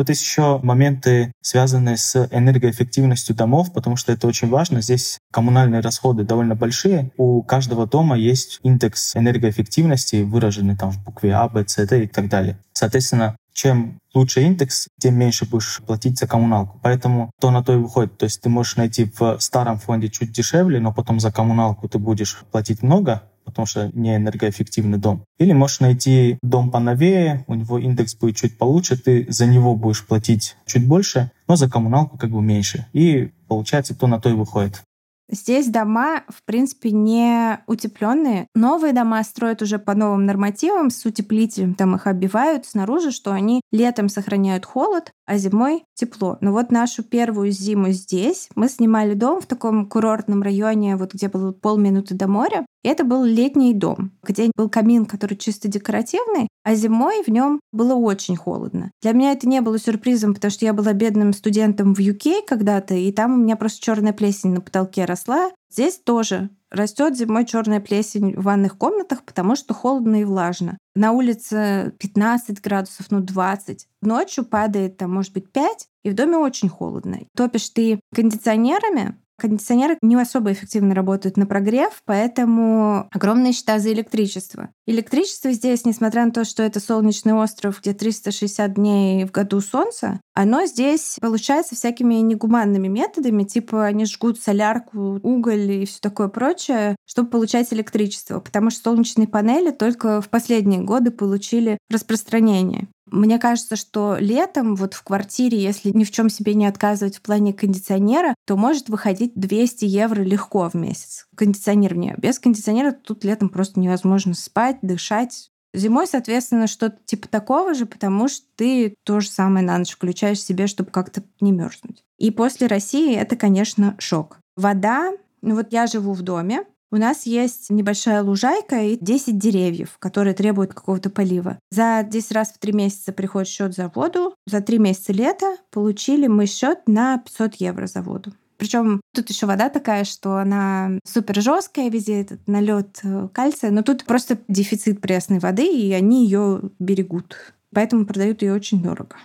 Тут 0.03 0.09
есть 0.09 0.23
еще 0.23 0.59
моменты, 0.63 1.31
связанные 1.41 1.95
с 1.95 2.27
энергоэффективностью 2.29 3.37
домов, 3.37 3.71
потому 3.71 3.95
что 3.95 4.11
это 4.11 4.27
очень 4.27 4.49
важно. 4.49 4.81
Здесь 4.81 5.17
коммунальные 5.31 5.79
расходы 5.79 6.25
довольно 6.25 6.55
большие. 6.55 7.13
У 7.15 7.41
каждого 7.41 7.87
дома 7.87 8.17
есть 8.17 8.59
индекс 8.63 9.15
энергоэффективности, 9.15 10.23
выраженный 10.23 10.75
там 10.75 10.91
в 10.91 11.01
букве 11.01 11.33
А, 11.33 11.47
Б, 11.47 11.63
С, 11.65 11.77
Д 11.87 12.03
и 12.03 12.07
так 12.07 12.27
далее. 12.27 12.57
Соответственно, 12.73 13.37
чем 13.53 13.99
лучше 14.13 14.41
индекс, 14.41 14.89
тем 14.99 15.15
меньше 15.15 15.45
будешь 15.45 15.81
платить 15.87 16.19
за 16.19 16.27
коммуналку. 16.27 16.81
Поэтому 16.83 17.31
то 17.39 17.49
на 17.49 17.63
то 17.63 17.71
и 17.71 17.77
выходит. 17.77 18.17
То 18.17 18.25
есть 18.25 18.41
ты 18.41 18.49
можешь 18.49 18.75
найти 18.75 19.09
в 19.17 19.39
старом 19.39 19.77
фонде 19.77 20.09
чуть 20.09 20.33
дешевле, 20.33 20.81
но 20.81 20.91
потом 20.91 21.21
за 21.21 21.31
коммуналку 21.31 21.87
ты 21.87 21.97
будешь 21.97 22.43
платить 22.51 22.83
много, 22.83 23.23
потому 23.43 23.65
что 23.65 23.89
не 23.93 24.15
энергоэффективный 24.15 24.97
дом. 24.97 25.23
Или 25.37 25.53
можешь 25.53 25.79
найти 25.79 26.37
дом 26.41 26.71
поновее, 26.71 27.43
у 27.47 27.55
него 27.55 27.79
индекс 27.79 28.15
будет 28.15 28.35
чуть 28.35 28.57
получше, 28.57 28.97
ты 28.97 29.25
за 29.29 29.45
него 29.45 29.75
будешь 29.75 30.05
платить 30.05 30.55
чуть 30.65 30.87
больше, 30.87 31.31
но 31.47 31.55
за 31.55 31.69
коммуналку 31.69 32.17
как 32.17 32.29
бы 32.29 32.41
меньше. 32.41 32.87
И 32.93 33.31
получается 33.47 33.95
то 33.95 34.07
на 34.07 34.19
то 34.19 34.29
и 34.29 34.33
выходит. 34.33 34.83
Здесь 35.31 35.67
дома, 35.67 36.23
в 36.27 36.43
принципе, 36.43 36.91
не 36.91 37.59
утепленные. 37.65 38.47
Новые 38.53 38.93
дома 38.93 39.23
строят 39.23 39.61
уже 39.61 39.79
по 39.79 39.95
новым 39.95 40.25
нормативам 40.25 40.89
с 40.89 41.05
утеплителем. 41.05 41.75
Там 41.75 41.95
их 41.95 42.07
оббивают 42.07 42.65
снаружи, 42.65 43.11
что 43.11 43.31
они 43.31 43.61
летом 43.71 44.09
сохраняют 44.09 44.65
холод, 44.65 45.11
а 45.25 45.37
зимой 45.37 45.85
тепло. 45.95 46.37
Но 46.41 46.51
вот 46.51 46.71
нашу 46.71 47.03
первую 47.03 47.51
зиму 47.51 47.89
здесь 47.89 48.49
мы 48.55 48.67
снимали 48.67 49.13
дом 49.13 49.41
в 49.41 49.45
таком 49.45 49.87
курортном 49.87 50.43
районе, 50.43 50.97
вот 50.97 51.13
где 51.13 51.29
было 51.29 51.51
полминуты 51.51 52.15
до 52.15 52.27
моря. 52.27 52.65
И 52.83 52.89
это 52.89 53.03
был 53.03 53.23
летний 53.23 53.73
дом, 53.73 54.11
где 54.23 54.51
был 54.55 54.69
камин, 54.69 55.05
который 55.05 55.37
чисто 55.37 55.67
декоративный, 55.67 56.49
а 56.63 56.75
зимой 56.75 57.23
в 57.23 57.29
нем 57.29 57.59
было 57.71 57.95
очень 57.95 58.35
холодно. 58.35 58.91
Для 59.01 59.13
меня 59.13 59.31
это 59.31 59.47
не 59.47 59.61
было 59.61 59.79
сюрпризом, 59.79 60.33
потому 60.33 60.51
что 60.51 60.65
я 60.65 60.73
была 60.73 60.93
бедным 60.93 61.33
студентом 61.33 61.93
в 61.93 61.99
UK 61.99 62.41
когда-то, 62.45 62.93
и 62.93 63.11
там 63.11 63.33
у 63.33 63.37
меня 63.37 63.55
просто 63.55 63.81
черная 63.81 64.13
плесень 64.13 64.53
на 64.53 64.61
потолке 64.61 65.05
росла. 65.05 65.51
Здесь 65.71 65.97
тоже 65.97 66.49
растет 66.69 67.15
зимой 67.15 67.45
черная 67.45 67.79
плесень 67.79 68.35
в 68.35 68.43
ванных 68.43 68.77
комнатах, 68.77 69.23
потому 69.23 69.55
что 69.55 69.73
холодно 69.73 70.21
и 70.21 70.25
влажно. 70.25 70.77
На 70.95 71.11
улице 71.11 71.93
15 71.99 72.61
градусов, 72.61 73.07
ну 73.11 73.21
20. 73.21 73.87
Ночью 74.01 74.43
падает 74.43 74.97
там, 74.97 75.13
может 75.13 75.33
быть, 75.33 75.51
5, 75.51 75.87
и 76.03 76.09
в 76.09 76.15
доме 76.15 76.37
очень 76.37 76.69
холодно. 76.69 77.19
Топишь 77.35 77.69
ты 77.69 77.99
кондиционерами, 78.13 79.17
Кондиционеры 79.43 79.97
не 80.01 80.15
особо 80.15 80.53
эффективно 80.53 80.95
работают 80.95 81.35
на 81.35 81.45
прогрев, 81.45 82.01
поэтому 82.05 83.09
огромные 83.11 83.51
счета 83.51 83.77
за 83.77 83.91
электричество. 83.91 84.69
Электричество 84.85 85.51
здесь, 85.51 85.83
несмотря 85.83 86.23
на 86.23 86.31
то, 86.31 86.45
что 86.45 86.63
это 86.63 86.79
солнечный 86.79 87.33
остров, 87.33 87.81
где 87.81 87.93
360 87.93 88.73
дней 88.75 89.25
в 89.25 89.31
году 89.31 89.59
солнца, 89.59 90.21
оно 90.33 90.65
здесь 90.65 91.17
получается 91.19 91.75
всякими 91.75 92.15
негуманными 92.15 92.87
методами, 92.87 93.43
типа 93.43 93.83
они 93.83 94.05
жгут 94.05 94.39
солярку, 94.39 95.19
уголь 95.21 95.69
и 95.69 95.85
все 95.85 95.99
такое 95.99 96.29
прочее, 96.29 96.95
чтобы 97.05 97.29
получать 97.29 97.73
электричество, 97.73 98.39
потому 98.39 98.69
что 98.69 98.91
солнечные 98.91 99.27
панели 99.27 99.71
только 99.71 100.21
в 100.21 100.29
последние 100.29 100.79
годы 100.79 101.11
получили 101.11 101.77
распространение. 101.91 102.87
Мне 103.13 103.37
кажется, 103.37 103.75
что 103.75 104.17
летом 104.19 104.75
вот 104.75 104.95
в 104.95 105.03
квартире, 105.03 105.61
если 105.61 105.91
ни 105.91 106.03
в 106.03 106.09
чем 106.09 106.29
себе 106.29 106.55
не 106.55 106.65
отказывать 106.65 107.17
в 107.17 107.21
плане 107.21 107.53
кондиционера, 107.53 108.33
то 108.47 108.57
может 108.57 108.89
выходить 108.89 109.33
200 109.35 109.85
евро 109.85 110.23
легко 110.23 110.67
в 110.67 110.73
месяц. 110.73 111.27
Кондиционирование. 111.35 112.15
Без 112.17 112.39
кондиционера 112.39 112.91
тут 112.91 113.23
летом 113.23 113.49
просто 113.49 113.79
невозможно 113.79 114.33
спать, 114.33 114.79
дышать. 114.81 115.51
Зимой, 115.75 116.07
соответственно, 116.07 116.65
что-то 116.65 116.97
типа 117.05 117.27
такого 117.27 117.75
же, 117.75 117.85
потому 117.85 118.27
что 118.27 118.47
ты 118.55 118.95
то 119.03 119.19
же 119.19 119.29
самое 119.29 119.63
на 119.63 119.77
ночь 119.77 119.91
включаешь 119.91 120.41
себе, 120.41 120.65
чтобы 120.65 120.89
как-то 120.89 121.23
не 121.39 121.51
мерзнуть. 121.51 122.03
И 122.17 122.31
после 122.31 122.65
России 122.65 123.15
это, 123.15 123.35
конечно, 123.35 123.95
шок. 123.99 124.39
Вода, 124.55 125.11
ну 125.43 125.53
вот 125.53 125.71
я 125.71 125.85
живу 125.85 126.13
в 126.13 126.23
доме, 126.23 126.65
у 126.93 126.97
нас 126.97 127.25
есть 127.25 127.71
небольшая 127.71 128.21
лужайка 128.21 128.83
и 128.83 128.97
10 129.01 129.39
деревьев, 129.39 129.97
которые 129.97 130.35
требуют 130.35 130.75
какого-то 130.75 131.09
полива. 131.09 131.57
За 131.71 132.05
10 132.07 132.31
раз 132.33 132.53
в 132.53 132.59
3 132.59 132.71
месяца 132.71 133.11
приходит 133.11 133.47
счет 133.47 133.73
за 133.73 133.91
воду. 133.95 134.35
За 134.45 134.61
3 134.61 134.77
месяца 134.77 135.11
лета 135.11 135.57
получили 135.71 136.27
мы 136.27 136.45
счет 136.45 136.87
на 136.87 137.17
500 137.17 137.55
евро 137.55 137.87
за 137.87 138.03
воду. 138.03 138.31
Причем 138.57 139.01
тут 139.11 139.27
еще 139.31 139.47
вода 139.47 139.69
такая, 139.69 140.03
что 140.03 140.37
она 140.37 140.99
супер 141.03 141.41
жесткая, 141.41 141.89
везде 141.89 142.21
этот 142.21 142.47
налет 142.47 142.99
э, 143.01 143.27
кальция, 143.33 143.71
но 143.71 143.81
тут 143.81 144.05
просто 144.05 144.37
дефицит 144.47 145.01
пресной 145.01 145.39
воды, 145.39 145.65
и 145.65 145.91
они 145.93 146.25
ее 146.25 146.61
берегут. 146.77 147.55
Поэтому 147.73 148.05
продают 148.05 148.43
ее 148.43 148.53
очень 148.53 148.83
дорого. 148.83 149.15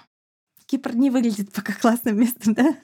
Кипр 0.65 0.95
не 0.95 1.11
выглядит 1.11 1.53
пока 1.53 1.75
классным 1.75 2.19
местом, 2.19 2.55
да? 2.55 2.75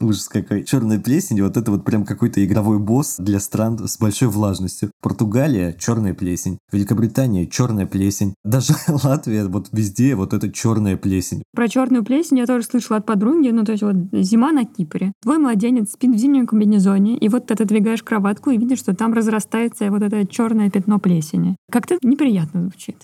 Ужас 0.00 0.28
какой. 0.28 0.64
Черная 0.64 1.00
плесень, 1.00 1.42
вот 1.42 1.56
это 1.56 1.70
вот 1.70 1.84
прям 1.84 2.04
какой-то 2.04 2.44
игровой 2.44 2.78
босс 2.78 3.16
для 3.18 3.40
стран 3.40 3.86
с 3.86 3.98
большой 3.98 4.28
влажностью. 4.28 4.90
Португалия— 5.02 5.72
черная 5.78 6.14
плесень. 6.14 6.58
Великобритания— 6.72 7.46
черная 7.50 7.86
плесень. 7.86 8.34
Даже 8.44 8.74
Латвия, 8.88 9.46
вот 9.46 9.68
везде 9.72 10.14
вот 10.14 10.32
эта 10.34 10.52
черная 10.52 10.96
плесень. 10.96 11.42
Про 11.54 11.68
черную 11.68 12.04
плесень 12.04 12.38
я 12.38 12.46
тоже 12.46 12.64
слышала 12.64 12.98
от 12.98 13.06
подруги. 13.06 13.48
Ну, 13.48 13.64
то 13.64 13.72
есть 13.72 13.82
вот 13.82 13.96
зима 14.12 14.52
на 14.52 14.64
Кипре. 14.64 15.12
Твой 15.22 15.38
младенец 15.38 15.92
спит 15.92 16.14
в 16.14 16.18
зимнем 16.18 16.46
комбинезоне, 16.46 17.16
и 17.18 17.28
вот 17.28 17.46
ты 17.46 17.54
отодвигаешь 17.54 18.02
кроватку 18.02 18.50
и 18.50 18.58
видишь, 18.58 18.78
что 18.78 18.94
там 18.94 19.12
разрастается 19.12 19.90
вот 19.90 20.02
это 20.02 20.26
черное 20.26 20.70
пятно 20.70 20.98
плесени. 20.98 21.56
Как-то 21.70 21.98
неприятно 22.02 22.62
звучит. 22.62 22.96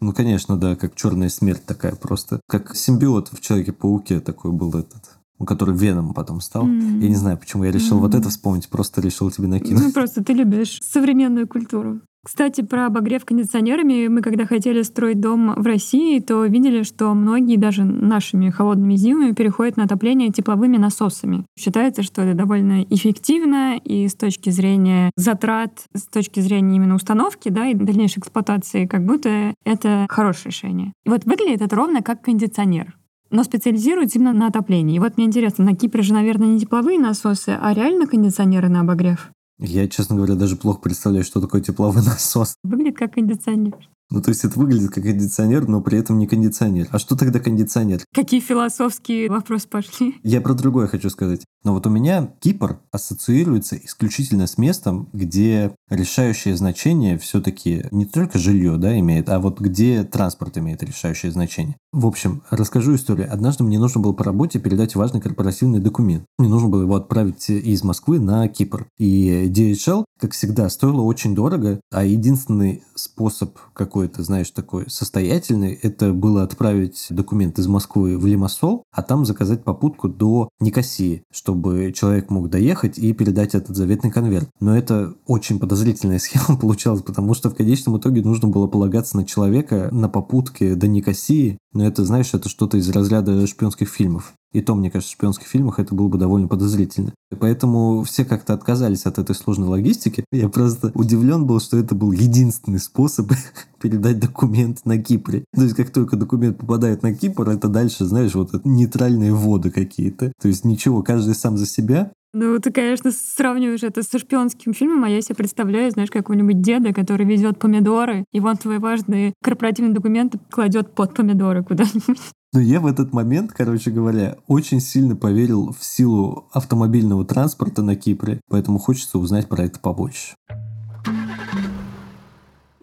Ну, 0.00 0.12
конечно, 0.12 0.58
да, 0.58 0.76
как 0.76 0.94
черная 0.94 1.28
смерть 1.28 1.64
такая 1.64 1.94
просто. 1.94 2.40
Как 2.48 2.74
симбиот 2.74 3.28
в 3.32 3.40
Человеке-пауке 3.40 4.20
такой 4.20 4.52
был 4.52 4.70
этот 4.70 5.16
который 5.44 5.76
Веном 5.76 6.14
потом 6.14 6.40
стал. 6.40 6.66
Mm-hmm. 6.66 7.00
Я 7.00 7.08
не 7.08 7.16
знаю, 7.16 7.38
почему 7.38 7.64
я 7.64 7.70
решил 7.70 7.98
mm-hmm. 7.98 8.00
вот 8.00 8.14
это 8.14 8.28
вспомнить, 8.28 8.68
просто 8.68 9.00
решил 9.00 9.30
тебе 9.30 9.48
накинуть. 9.48 9.82
Ну, 9.82 9.92
просто 9.92 10.22
ты 10.22 10.32
любишь 10.32 10.80
современную 10.82 11.48
культуру. 11.48 12.00
Кстати, 12.24 12.62
про 12.62 12.86
обогрев 12.86 13.24
кондиционерами. 13.26 14.08
Мы 14.08 14.22
когда 14.22 14.46
хотели 14.46 14.80
строить 14.80 15.20
дом 15.20 15.54
в 15.56 15.66
России, 15.66 16.18
то 16.20 16.44
видели, 16.46 16.82
что 16.82 17.12
многие 17.12 17.58
даже 17.58 17.84
нашими 17.84 18.48
холодными 18.48 18.96
зимами 18.96 19.32
переходят 19.32 19.76
на 19.76 19.84
отопление 19.84 20.30
тепловыми 20.30 20.78
насосами. 20.78 21.44
Считается, 21.58 22.02
что 22.02 22.22
это 22.22 22.34
довольно 22.34 22.82
эффективно 22.84 23.76
и 23.76 24.08
с 24.08 24.14
точки 24.14 24.48
зрения 24.48 25.10
затрат, 25.16 25.84
с 25.94 26.04
точки 26.04 26.40
зрения 26.40 26.76
именно 26.76 26.94
установки 26.94 27.50
да, 27.50 27.66
и 27.66 27.74
дальнейшей 27.74 28.20
эксплуатации, 28.20 28.86
как 28.86 29.04
будто 29.04 29.54
это 29.66 30.06
хорошее 30.08 30.46
решение. 30.46 30.92
И 31.04 31.10
вот 31.10 31.26
выглядит 31.26 31.60
это 31.60 31.76
ровно 31.76 32.00
как 32.00 32.22
кондиционер 32.22 32.96
но 33.30 33.44
специализируется 33.44 34.18
именно 34.18 34.32
на 34.32 34.46
отоплении. 34.48 34.96
И 34.96 34.98
вот 34.98 35.16
мне 35.16 35.26
интересно, 35.26 35.64
на 35.64 35.74
Кипре 35.74 36.02
же, 36.02 36.12
наверное, 36.12 36.48
не 36.48 36.60
тепловые 36.60 36.98
насосы, 36.98 37.58
а 37.60 37.72
реально 37.74 38.06
кондиционеры 38.06 38.68
на 38.68 38.80
обогрев? 38.80 39.30
Я, 39.58 39.88
честно 39.88 40.16
говоря, 40.16 40.34
даже 40.34 40.56
плохо 40.56 40.80
представляю, 40.80 41.24
что 41.24 41.40
такое 41.40 41.60
тепловой 41.60 42.02
насос. 42.04 42.56
Выглядит 42.62 42.98
как 42.98 43.14
кондиционер. 43.14 43.74
Ну, 44.10 44.20
то 44.20 44.28
есть 44.28 44.44
это 44.44 44.58
выглядит 44.58 44.90
как 44.90 45.04
кондиционер, 45.04 45.66
но 45.66 45.80
при 45.80 45.98
этом 45.98 46.18
не 46.18 46.26
кондиционер. 46.26 46.88
А 46.90 46.98
что 46.98 47.16
тогда 47.16 47.40
кондиционер? 47.40 48.00
Какие 48.12 48.40
философские 48.40 49.30
вопросы 49.30 49.66
пошли? 49.68 50.16
Я 50.22 50.40
про 50.40 50.54
другое 50.54 50.86
хочу 50.86 51.10
сказать. 51.10 51.44
Но 51.64 51.72
вот 51.72 51.86
у 51.86 51.90
меня 51.90 52.30
Кипр 52.40 52.78
ассоциируется 52.92 53.76
исключительно 53.76 54.46
с 54.46 54.58
местом, 54.58 55.08
где 55.12 55.74
решающее 55.88 56.56
значение 56.56 57.18
все-таки 57.18 57.86
не 57.90 58.04
только 58.04 58.38
жилье 58.38 58.76
да, 58.76 58.98
имеет, 58.98 59.28
а 59.30 59.40
вот 59.40 59.60
где 59.60 60.04
транспорт 60.04 60.58
имеет 60.58 60.82
решающее 60.82 61.32
значение. 61.32 61.76
В 61.92 62.06
общем, 62.06 62.42
расскажу 62.50 62.96
историю. 62.96 63.32
Однажды 63.32 63.64
мне 63.64 63.78
нужно 63.78 64.00
было 64.00 64.12
по 64.12 64.24
работе 64.24 64.58
передать 64.58 64.94
важный 64.94 65.20
корпоративный 65.20 65.78
документ. 65.78 66.24
Мне 66.38 66.48
нужно 66.48 66.68
было 66.68 66.82
его 66.82 66.96
отправить 66.96 67.48
из 67.48 67.82
Москвы 67.84 68.18
на 68.18 68.46
Кипр. 68.48 68.86
И 68.98 69.46
DHL, 69.46 70.04
как 70.20 70.32
всегда, 70.32 70.68
стоило 70.68 71.02
очень 71.02 71.34
дорого, 71.34 71.80
а 71.92 72.04
единственный 72.04 72.82
способ 72.94 73.56
какой-то, 73.72 74.22
знаешь, 74.22 74.50
такой 74.50 74.90
состоятельный, 74.90 75.72
это 75.72 76.12
было 76.12 76.42
отправить 76.42 77.06
документ 77.10 77.58
из 77.58 77.68
Москвы 77.68 78.18
в 78.18 78.26
Лимассол, 78.26 78.82
а 78.90 79.02
там 79.02 79.24
заказать 79.24 79.62
попутку 79.62 80.08
до 80.08 80.48
Никосии, 80.60 81.22
чтобы 81.32 81.53
чтобы 81.54 81.92
человек 81.92 82.30
мог 82.30 82.50
доехать 82.50 82.98
и 82.98 83.12
передать 83.12 83.54
этот 83.54 83.76
заветный 83.76 84.10
конверт. 84.10 84.48
Но 84.60 84.76
это 84.76 85.14
очень 85.26 85.60
подозрительная 85.60 86.18
схема 86.18 86.58
получалась, 86.58 87.02
потому 87.02 87.34
что 87.34 87.48
в 87.48 87.54
конечном 87.54 87.98
итоге 87.98 88.22
нужно 88.22 88.48
было 88.48 88.66
полагаться 88.66 89.16
на 89.16 89.24
человека 89.24 89.88
на 89.92 90.08
попутке 90.08 90.74
до 90.74 90.88
Никосии. 90.88 91.58
Но 91.72 91.86
это, 91.86 92.04
знаешь, 92.04 92.34
это 92.34 92.48
что-то 92.48 92.76
из 92.76 92.88
разряда 92.90 93.46
шпионских 93.46 93.88
фильмов. 93.88 94.34
И 94.54 94.60
то, 94.60 94.76
мне 94.76 94.90
кажется, 94.90 95.10
в 95.10 95.16
шпионских 95.16 95.48
фильмах 95.48 95.80
это 95.80 95.94
было 95.94 96.06
бы 96.06 96.16
довольно 96.16 96.46
подозрительно. 96.46 97.12
И 97.32 97.34
поэтому 97.34 98.04
все 98.04 98.24
как-то 98.24 98.54
отказались 98.54 99.04
от 99.04 99.18
этой 99.18 99.34
сложной 99.34 99.68
логистики. 99.68 100.24
Я 100.30 100.48
просто 100.48 100.92
удивлен 100.94 101.44
был, 101.44 101.60
что 101.60 101.76
это 101.76 101.96
был 101.96 102.12
единственный 102.12 102.78
способ 102.78 103.32
передать 103.80 104.20
документ 104.20 104.86
на 104.86 104.96
Кипре. 104.96 105.44
То 105.52 105.62
есть, 105.62 105.74
как 105.74 105.90
только 105.90 106.16
документ 106.16 106.58
попадает 106.58 107.02
на 107.02 107.12
Кипр, 107.12 107.50
это 107.50 107.66
дальше, 107.68 108.04
знаешь, 108.04 108.34
вот 108.34 108.64
нейтральные 108.64 109.34
воды 109.34 109.72
какие-то. 109.72 110.32
То 110.40 110.46
есть, 110.46 110.64
ничего, 110.64 111.02
каждый 111.02 111.34
сам 111.34 111.58
за 111.58 111.66
себя. 111.66 112.12
Ну, 112.36 112.58
ты, 112.58 112.72
конечно, 112.72 113.12
сравниваешь 113.12 113.84
это 113.84 114.02
со 114.02 114.18
шпионским 114.18 114.74
фильмом, 114.74 115.04
а 115.04 115.08
я 115.08 115.22
себе 115.22 115.36
представляю, 115.36 115.92
знаешь, 115.92 116.10
какого-нибудь 116.10 116.60
деда, 116.60 116.92
который 116.92 117.24
везет 117.24 117.60
помидоры, 117.60 118.24
и 118.32 118.40
вон 118.40 118.56
твои 118.56 118.78
важные 118.78 119.34
корпоративные 119.40 119.94
документы 119.94 120.40
кладет 120.50 120.92
под 120.96 121.14
помидоры 121.14 121.62
куда-нибудь. 121.62 122.18
Но 122.52 122.60
я 122.60 122.80
в 122.80 122.86
этот 122.86 123.12
момент, 123.12 123.52
короче 123.52 123.92
говоря, 123.92 124.36
очень 124.48 124.80
сильно 124.80 125.14
поверил 125.14 125.72
в 125.72 125.84
силу 125.84 126.48
автомобильного 126.52 127.24
транспорта 127.24 127.82
на 127.82 127.94
Кипре, 127.94 128.40
поэтому 128.50 128.80
хочется 128.80 129.18
узнать 129.18 129.48
про 129.48 129.62
это 129.64 129.78
побольше 129.78 130.34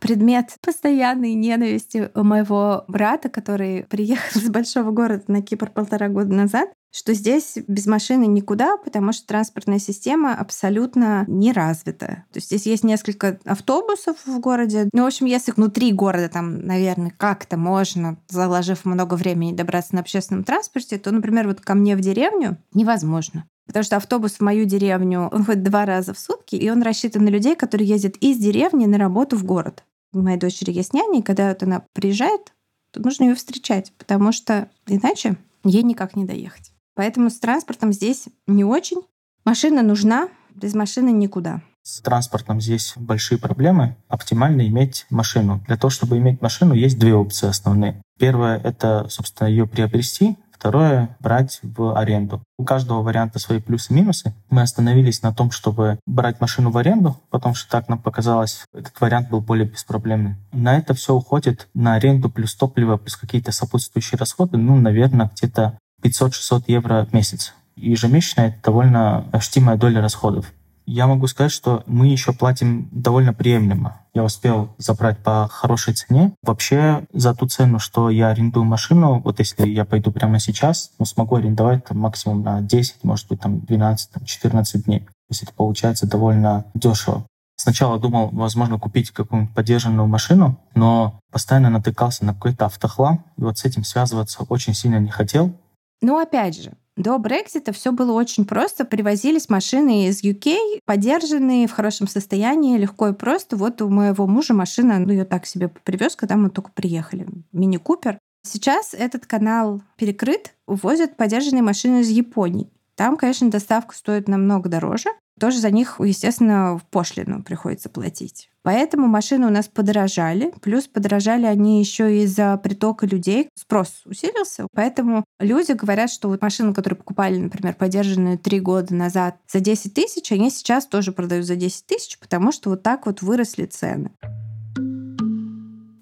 предмет 0.02 0.56
постоянной 0.66 1.36
ненависти 1.36 2.10
у 2.16 2.24
моего 2.24 2.84
брата, 2.88 3.30
который 3.30 3.84
приехал 3.84 4.26
из 4.42 4.50
большого 4.50 4.92
города 4.92 5.24
на 5.28 5.42
Кипр 5.42 5.70
полтора 5.70 6.10
года 6.10 6.34
назад 6.34 6.70
что 6.92 7.14
здесь 7.14 7.58
без 7.68 7.88
машины 7.88 8.26
никуда, 8.26 8.78
потому 8.78 9.14
что 9.14 9.26
транспортная 9.26 9.80
система 9.80 10.36
абсолютно 10.36 11.26
не 11.28 11.54
развита. 11.54 12.26
То 12.32 12.38
есть 12.38 12.48
здесь 12.48 12.66
есть 12.66 12.84
несколько 12.84 13.40
автобусов 13.46 14.18
в 14.26 14.40
городе. 14.40 14.90
Ну, 14.94 15.04
в 15.04 15.08
общем, 15.08 15.26
если 15.26 15.52
внутри 15.52 15.94
города 15.94 16.28
там, 16.28 16.66
наверное, 16.66 17.14
как-то 17.18 17.58
можно, 17.58 18.18
заложив 18.28 18.86
много 18.86 19.16
времени, 19.16 19.56
добраться 19.56 19.96
на 19.96 20.02
общественном 20.02 20.44
транспорте, 20.44 20.98
то, 20.98 21.12
например, 21.12 21.48
вот 21.48 21.62
ко 21.62 21.74
мне 21.76 21.96
в 21.96 22.02
деревню 22.02 22.58
невозможно. 22.74 23.46
Потому 23.68 23.84
что 23.84 23.96
автобус 23.96 24.34
в 24.34 24.42
мою 24.42 24.66
деревню, 24.66 25.30
он 25.32 25.46
ходит 25.46 25.64
два 25.64 25.86
раза 25.86 26.14
в 26.14 26.20
сутки, 26.20 26.56
и 26.56 26.70
он 26.70 26.82
рассчитан 26.82 27.24
на 27.24 27.30
людей, 27.30 27.56
которые 27.56 27.88
ездят 27.88 28.18
из 28.18 28.38
деревни 28.38 28.86
на 28.86 28.98
работу 28.98 29.38
в 29.38 29.46
город. 29.46 29.86
У 30.14 30.20
моей 30.20 30.38
дочери 30.38 30.72
есть 30.72 30.94
няня, 30.94 31.20
и 31.20 31.24
когда 31.24 31.50
вот 31.50 31.64
она 31.64 31.86
приезжает, 31.94 32.54
то 32.92 33.00
нужно 33.02 33.26
ее 33.26 33.36
встречать, 33.36 33.94
потому 33.98 34.34
что 34.34 34.70
иначе 34.88 35.38
ей 35.64 35.84
никак 35.84 36.18
не 36.18 36.26
доехать. 36.26 36.71
Поэтому 36.96 37.30
с 37.30 37.40
транспортом 37.40 37.94
здесь 37.94 38.26
не 38.48 38.64
очень. 38.64 39.02
Машина 39.46 39.82
нужна, 39.82 40.30
без 40.54 40.74
машины 40.74 41.12
никуда. 41.12 41.62
С 41.84 42.02
транспортом 42.02 42.62
здесь 42.62 42.94
большие 42.96 43.40
проблемы. 43.40 43.96
Оптимально 44.08 44.68
иметь 44.68 45.08
машину. 45.10 45.64
Для 45.68 45.78
того, 45.78 45.90
чтобы 45.90 46.18
иметь 46.18 46.42
машину, 46.42 46.74
есть 46.74 47.00
две 47.00 47.16
опции 47.16 47.48
основные. 47.48 48.02
Первое— 48.20 48.58
это, 48.64 49.08
собственно, 49.10 49.48
ее 49.48 49.66
приобрести. 49.66 50.38
Второе— 50.52 51.18
брать 51.20 51.60
в 51.64 51.98
аренду. 51.98 52.44
У 52.60 52.66
каждого 52.66 53.02
варианта 53.02 53.40
свои 53.40 53.60
плюсы 53.60 53.92
и 53.92 53.96
минусы. 53.96 54.36
Мы 54.52 54.62
остановились 54.62 55.24
на 55.24 55.34
том, 55.34 55.50
чтобы 55.50 55.98
брать 56.06 56.40
машину 56.40 56.70
в 56.70 56.78
аренду, 56.78 57.20
потому 57.32 57.56
что 57.56 57.68
так 57.68 57.90
нам 57.90 57.98
показалось, 57.98 58.64
этот 58.72 59.02
вариант 59.02 59.32
был 59.32 59.42
более 59.42 59.68
беспроблемный. 59.68 60.36
На 60.52 60.78
это 60.78 60.94
все 60.94 61.16
уходит 61.16 61.68
на 61.74 61.96
аренду 61.96 62.30
плюс 62.30 62.54
топливо, 62.54 62.98
плюс 62.98 63.16
какие-то 63.16 63.52
сопутствующие 63.52 64.20
расходы, 64.20 64.58
ну, 64.58 64.76
наверное, 64.76 65.32
где-то 65.36 65.80
500-600 66.02 66.64
евро 66.68 67.08
в 67.10 67.14
месяц. 67.14 67.54
Ежемесячно 67.76 68.42
это 68.42 68.58
довольно 68.64 69.26
ощутимая 69.32 69.78
доля 69.78 70.02
расходов. 70.02 70.52
Я 70.86 71.08
могу 71.08 71.28
сказать, 71.28 71.52
что 71.52 71.84
мы 71.86 72.08
еще 72.08 72.34
платим 72.34 72.90
довольно 72.92 73.34
приемлемо. 73.34 74.02
Я 74.14 74.24
успел 74.24 74.76
забрать 74.78 75.20
по 75.20 75.48
хорошей 75.50 75.94
цене. 75.94 76.34
Вообще 76.44 77.06
за 77.14 77.34
ту 77.34 77.48
цену, 77.48 77.80
что 77.80 78.10
я 78.10 78.30
арендую 78.30 78.66
машину, 78.66 79.22
вот 79.24 79.40
если 79.40 79.68
я 79.70 79.86
пойду 79.86 80.12
прямо 80.12 80.40
сейчас, 80.40 80.92
ну, 81.00 81.06
смогу 81.06 81.36
арендовать 81.36 81.86
там, 81.86 82.00
максимум 82.00 82.42
на 82.42 82.62
10, 82.62 83.04
может 83.04 83.28
быть, 83.30 83.40
там 83.40 83.62
12, 83.62 84.12
там, 84.12 84.26
14 84.26 84.86
дней. 84.86 85.00
То 85.00 85.06
есть 85.30 85.44
это 85.44 85.54
получается 85.54 86.08
довольно 86.08 86.66
дешево. 86.74 87.26
Сначала 87.56 88.00
думал, 88.00 88.30
возможно, 88.32 88.80
купить 88.80 89.12
какую-нибудь 89.12 89.54
поддержанную 89.54 90.08
машину, 90.08 90.60
но 90.74 91.20
постоянно 91.32 91.70
натыкался 91.70 92.26
на 92.26 92.34
какой-то 92.34 92.66
автохлам, 92.66 93.24
и 93.38 93.44
вот 93.44 93.60
с 93.60 93.66
этим 93.66 93.84
связываться 93.84 94.44
очень 94.50 94.74
сильно 94.74 95.00
не 95.00 95.10
хотел. 95.10 95.54
Ну, 96.02 96.18
опять 96.18 96.60
же, 96.60 96.74
до 96.98 97.18
Брекзита 97.18 97.72
все 97.72 97.92
было 97.92 98.12
очень 98.12 98.46
просто. 98.46 98.86
Привозились 98.86 99.50
машины 99.50 100.08
из 100.08 100.24
UK, 100.24 100.80
подержанные, 100.86 101.68
в 101.68 101.72
хорошем 101.72 102.08
состоянии, 102.08 102.78
легко 102.78 103.10
и 103.10 103.14
просто. 103.14 103.56
Вот 103.56 103.82
у 103.82 103.90
моего 103.90 104.28
мужа 104.28 104.54
машина, 104.54 105.00
ну, 105.00 105.12
ее 105.12 105.26
так 105.26 105.46
себе 105.46 105.70
привез, 105.70 106.16
когда 106.16 106.36
мы 106.36 106.50
только 106.50 106.72
приехали. 106.72 107.28
Мини-купер. 107.54 108.20
Сейчас 108.44 108.94
этот 108.94 109.26
канал 109.26 109.82
перекрыт, 109.98 110.54
увозят 110.68 111.16
подержанные 111.16 111.62
машины 111.62 112.02
из 112.02 112.10
Японии. 112.10 112.70
Там, 112.96 113.16
конечно, 113.16 113.50
доставка 113.50 113.96
стоит 113.96 114.28
намного 114.28 114.68
дороже, 114.70 115.10
тоже 115.42 115.58
за 115.58 115.72
них, 115.72 115.96
естественно, 116.00 116.78
в 116.78 116.84
пошлину 116.84 117.42
приходится 117.42 117.90
платить. 117.90 118.52
Поэтому 118.62 119.08
машины 119.08 119.48
у 119.48 119.50
нас 119.50 119.68
подорожали, 119.68 120.54
плюс 120.62 120.86
подорожали 120.86 121.48
они 121.48 121.80
еще 121.80 122.22
из-за 122.22 122.58
притока 122.58 123.08
людей. 123.08 123.50
Спрос 123.56 124.04
усилился, 124.06 124.68
поэтому 124.76 125.26
люди 125.40 125.72
говорят, 125.72 126.12
что 126.12 126.28
вот 126.30 126.44
машины, 126.44 126.76
которые 126.76 127.00
покупали, 127.00 127.38
например, 127.38 127.74
подержанные 127.74 128.38
три 128.38 128.60
года 128.60 128.94
назад 128.94 129.38
за 129.52 129.62
10 129.62 129.96
тысяч, 129.96 130.32
они 130.32 130.52
сейчас 130.52 130.86
тоже 130.86 131.12
продают 131.12 131.48
за 131.48 131.56
10 131.56 131.88
тысяч, 131.88 132.20
потому 132.20 132.52
что 132.52 132.70
вот 132.70 132.84
так 132.84 133.08
вот 133.08 133.24
выросли 133.24 133.66
цены. 133.66 134.12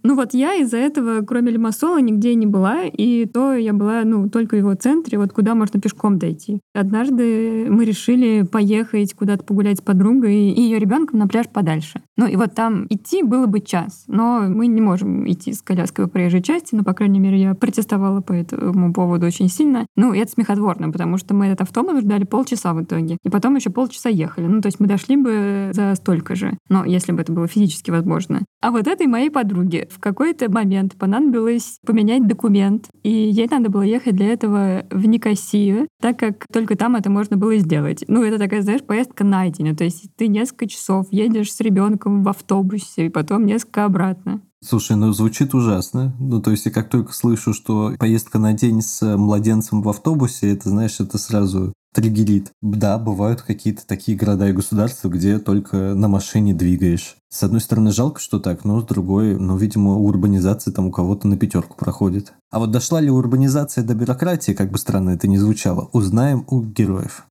Ну 0.03 0.15
вот 0.15 0.33
я 0.33 0.55
из-за 0.55 0.77
этого, 0.77 1.21
кроме 1.21 1.51
Лимассола, 1.51 1.99
нигде 1.99 2.35
не 2.35 2.45
была, 2.45 2.83
и 2.85 3.25
то 3.25 3.53
я 3.53 3.73
была, 3.73 4.03
ну, 4.05 4.29
только 4.29 4.55
в 4.55 4.57
его 4.57 4.73
центре, 4.75 5.17
вот 5.17 5.33
куда 5.33 5.55
можно 5.55 5.79
пешком 5.79 6.17
дойти. 6.17 6.62
Однажды 6.73 7.67
мы 7.69 7.83
решили 7.85 8.43
поехать 8.43 9.13
куда-то 9.13 9.43
погулять 9.43 9.79
с 9.79 9.81
подругой 9.81 10.51
и 10.51 10.62
ее 10.62 10.79
ребенком 10.79 11.19
на 11.19 11.27
пляж 11.27 11.47
подальше. 11.49 12.01
Ну 12.17 12.27
и 12.27 12.35
вот 12.35 12.53
там 12.53 12.85
идти 12.89 13.23
было 13.23 13.45
бы 13.45 13.59
час, 13.59 14.05
но 14.07 14.41
мы 14.47 14.67
не 14.67 14.81
можем 14.81 15.29
идти 15.29 15.53
с 15.53 15.62
коляской 15.62 16.05
по 16.05 16.12
проезжей 16.12 16.41
части, 16.41 16.75
но, 16.75 16.83
по 16.83 16.93
крайней 16.93 17.19
мере, 17.19 17.41
я 17.41 17.53
протестовала 17.53 18.21
по 18.21 18.33
этому 18.33 18.93
поводу 18.93 19.25
очень 19.25 19.49
сильно. 19.49 19.85
Ну, 19.95 20.13
и 20.13 20.19
это 20.19 20.31
смехотворно, 20.31 20.91
потому 20.91 21.17
что 21.17 21.33
мы 21.33 21.47
этот 21.47 21.62
автобус 21.62 22.01
ждали 22.01 22.23
полчаса 22.23 22.73
в 22.73 22.83
итоге, 22.83 23.17
и 23.23 23.29
потом 23.29 23.55
еще 23.55 23.69
полчаса 23.69 24.09
ехали. 24.09 24.47
Ну, 24.47 24.62
то 24.62 24.67
есть 24.67 24.79
мы 24.79 24.88
дошли 24.88 25.17
бы 25.17 25.71
за 25.73 25.95
столько 25.95 26.35
же, 26.35 26.57
но 26.69 26.85
если 26.85 27.12
бы 27.12 27.21
это 27.21 27.31
было 27.31 27.47
физически 27.47 27.91
возможно. 27.91 28.41
А 28.62 28.71
вот 28.71 28.88
этой 28.88 29.07
моей 29.07 29.29
подруге 29.29 29.88
в 29.89 29.99
какой-то 29.99 30.49
момент 30.52 30.95
понадобилось 30.95 31.80
поменять 31.86 32.28
документ, 32.28 32.89
и 33.04 33.10
ей 33.10 33.47
надо 33.49 33.69
было 33.69 33.82
ехать 33.82 34.15
для 34.15 34.28
этого 34.28 34.86
в 34.89 35.06
Никосию, 35.06 35.88
так 36.02 36.19
как 36.19 36.45
только 36.52 36.75
там 36.75 36.95
это 36.95 37.10
можно 37.10 37.38
было 37.38 37.58
сделать. 37.58 38.04
Ну, 38.08 38.23
это 38.23 38.38
такая, 38.38 38.62
знаешь, 38.62 38.84
поездка 38.84 39.23
на 39.23 39.49
день. 39.49 39.75
То 39.75 39.84
есть 39.84 40.06
ты 40.15 40.28
несколько 40.28 40.67
часов 40.67 41.08
едешь 41.12 41.54
с 41.54 41.60
ребенком 41.60 42.23
в 42.23 42.30
автобусе, 42.30 43.08
и 43.08 43.10
потом 43.10 43.45
несколько 43.45 43.86
обратно. 43.86 44.41
Слушай, 44.62 44.97
ну 44.97 45.13
звучит 45.13 45.54
ужасно. 45.54 46.13
Ну, 46.19 46.41
то 46.41 46.52
есть 46.52 46.65
я 46.65 46.71
как 46.71 46.89
только 46.89 47.13
слышу, 47.13 47.54
что 47.54 47.93
поездка 47.97 48.39
на 48.39 48.52
день 48.52 48.82
с 48.82 49.15
младенцем 49.17 49.82
в 49.82 49.88
автобусе, 49.88 50.52
это, 50.52 50.69
знаешь, 50.69 50.99
это 50.99 51.17
сразу 51.17 51.73
триггерит. 51.93 52.52
Да, 52.62 52.97
бывают 52.97 53.41
какие-то 53.41 53.86
такие 53.86 54.17
города 54.17 54.47
и 54.47 54.54
государства, 54.54 55.10
где 55.10 55.39
только 55.39 55.75
на 55.95 56.08
машине 56.08 56.54
двигаешь. 56.54 57.15
С 57.30 57.43
одной 57.43 57.62
стороны, 57.62 57.91
жалко, 57.91 58.19
что 58.19 58.39
так, 58.39 58.65
но 58.65 58.82
с 58.82 58.86
другой, 58.86 59.38
ну, 59.38 59.58
видимо, 59.58 59.93
урбанизация 59.97 60.73
там 60.73 60.88
у 60.88 60.91
кого-то 60.91 61.28
на 61.28 61.38
пятерку 61.38 61.78
проходит. 61.78 62.34
А 62.52 62.60
вот 62.60 62.71
дошла 62.71 63.02
ли 63.02 63.10
урбанизация 63.10 63.84
до 63.84 63.93
бюрократии, 63.93 64.54
как 64.54 64.71
бы 64.71 64.78
странно 64.78 65.12
это 65.12 65.28
ни 65.28 65.38
звучало, 65.38 65.89
узнаем 65.93 66.45
у 66.49 66.62
героев. 66.62 67.25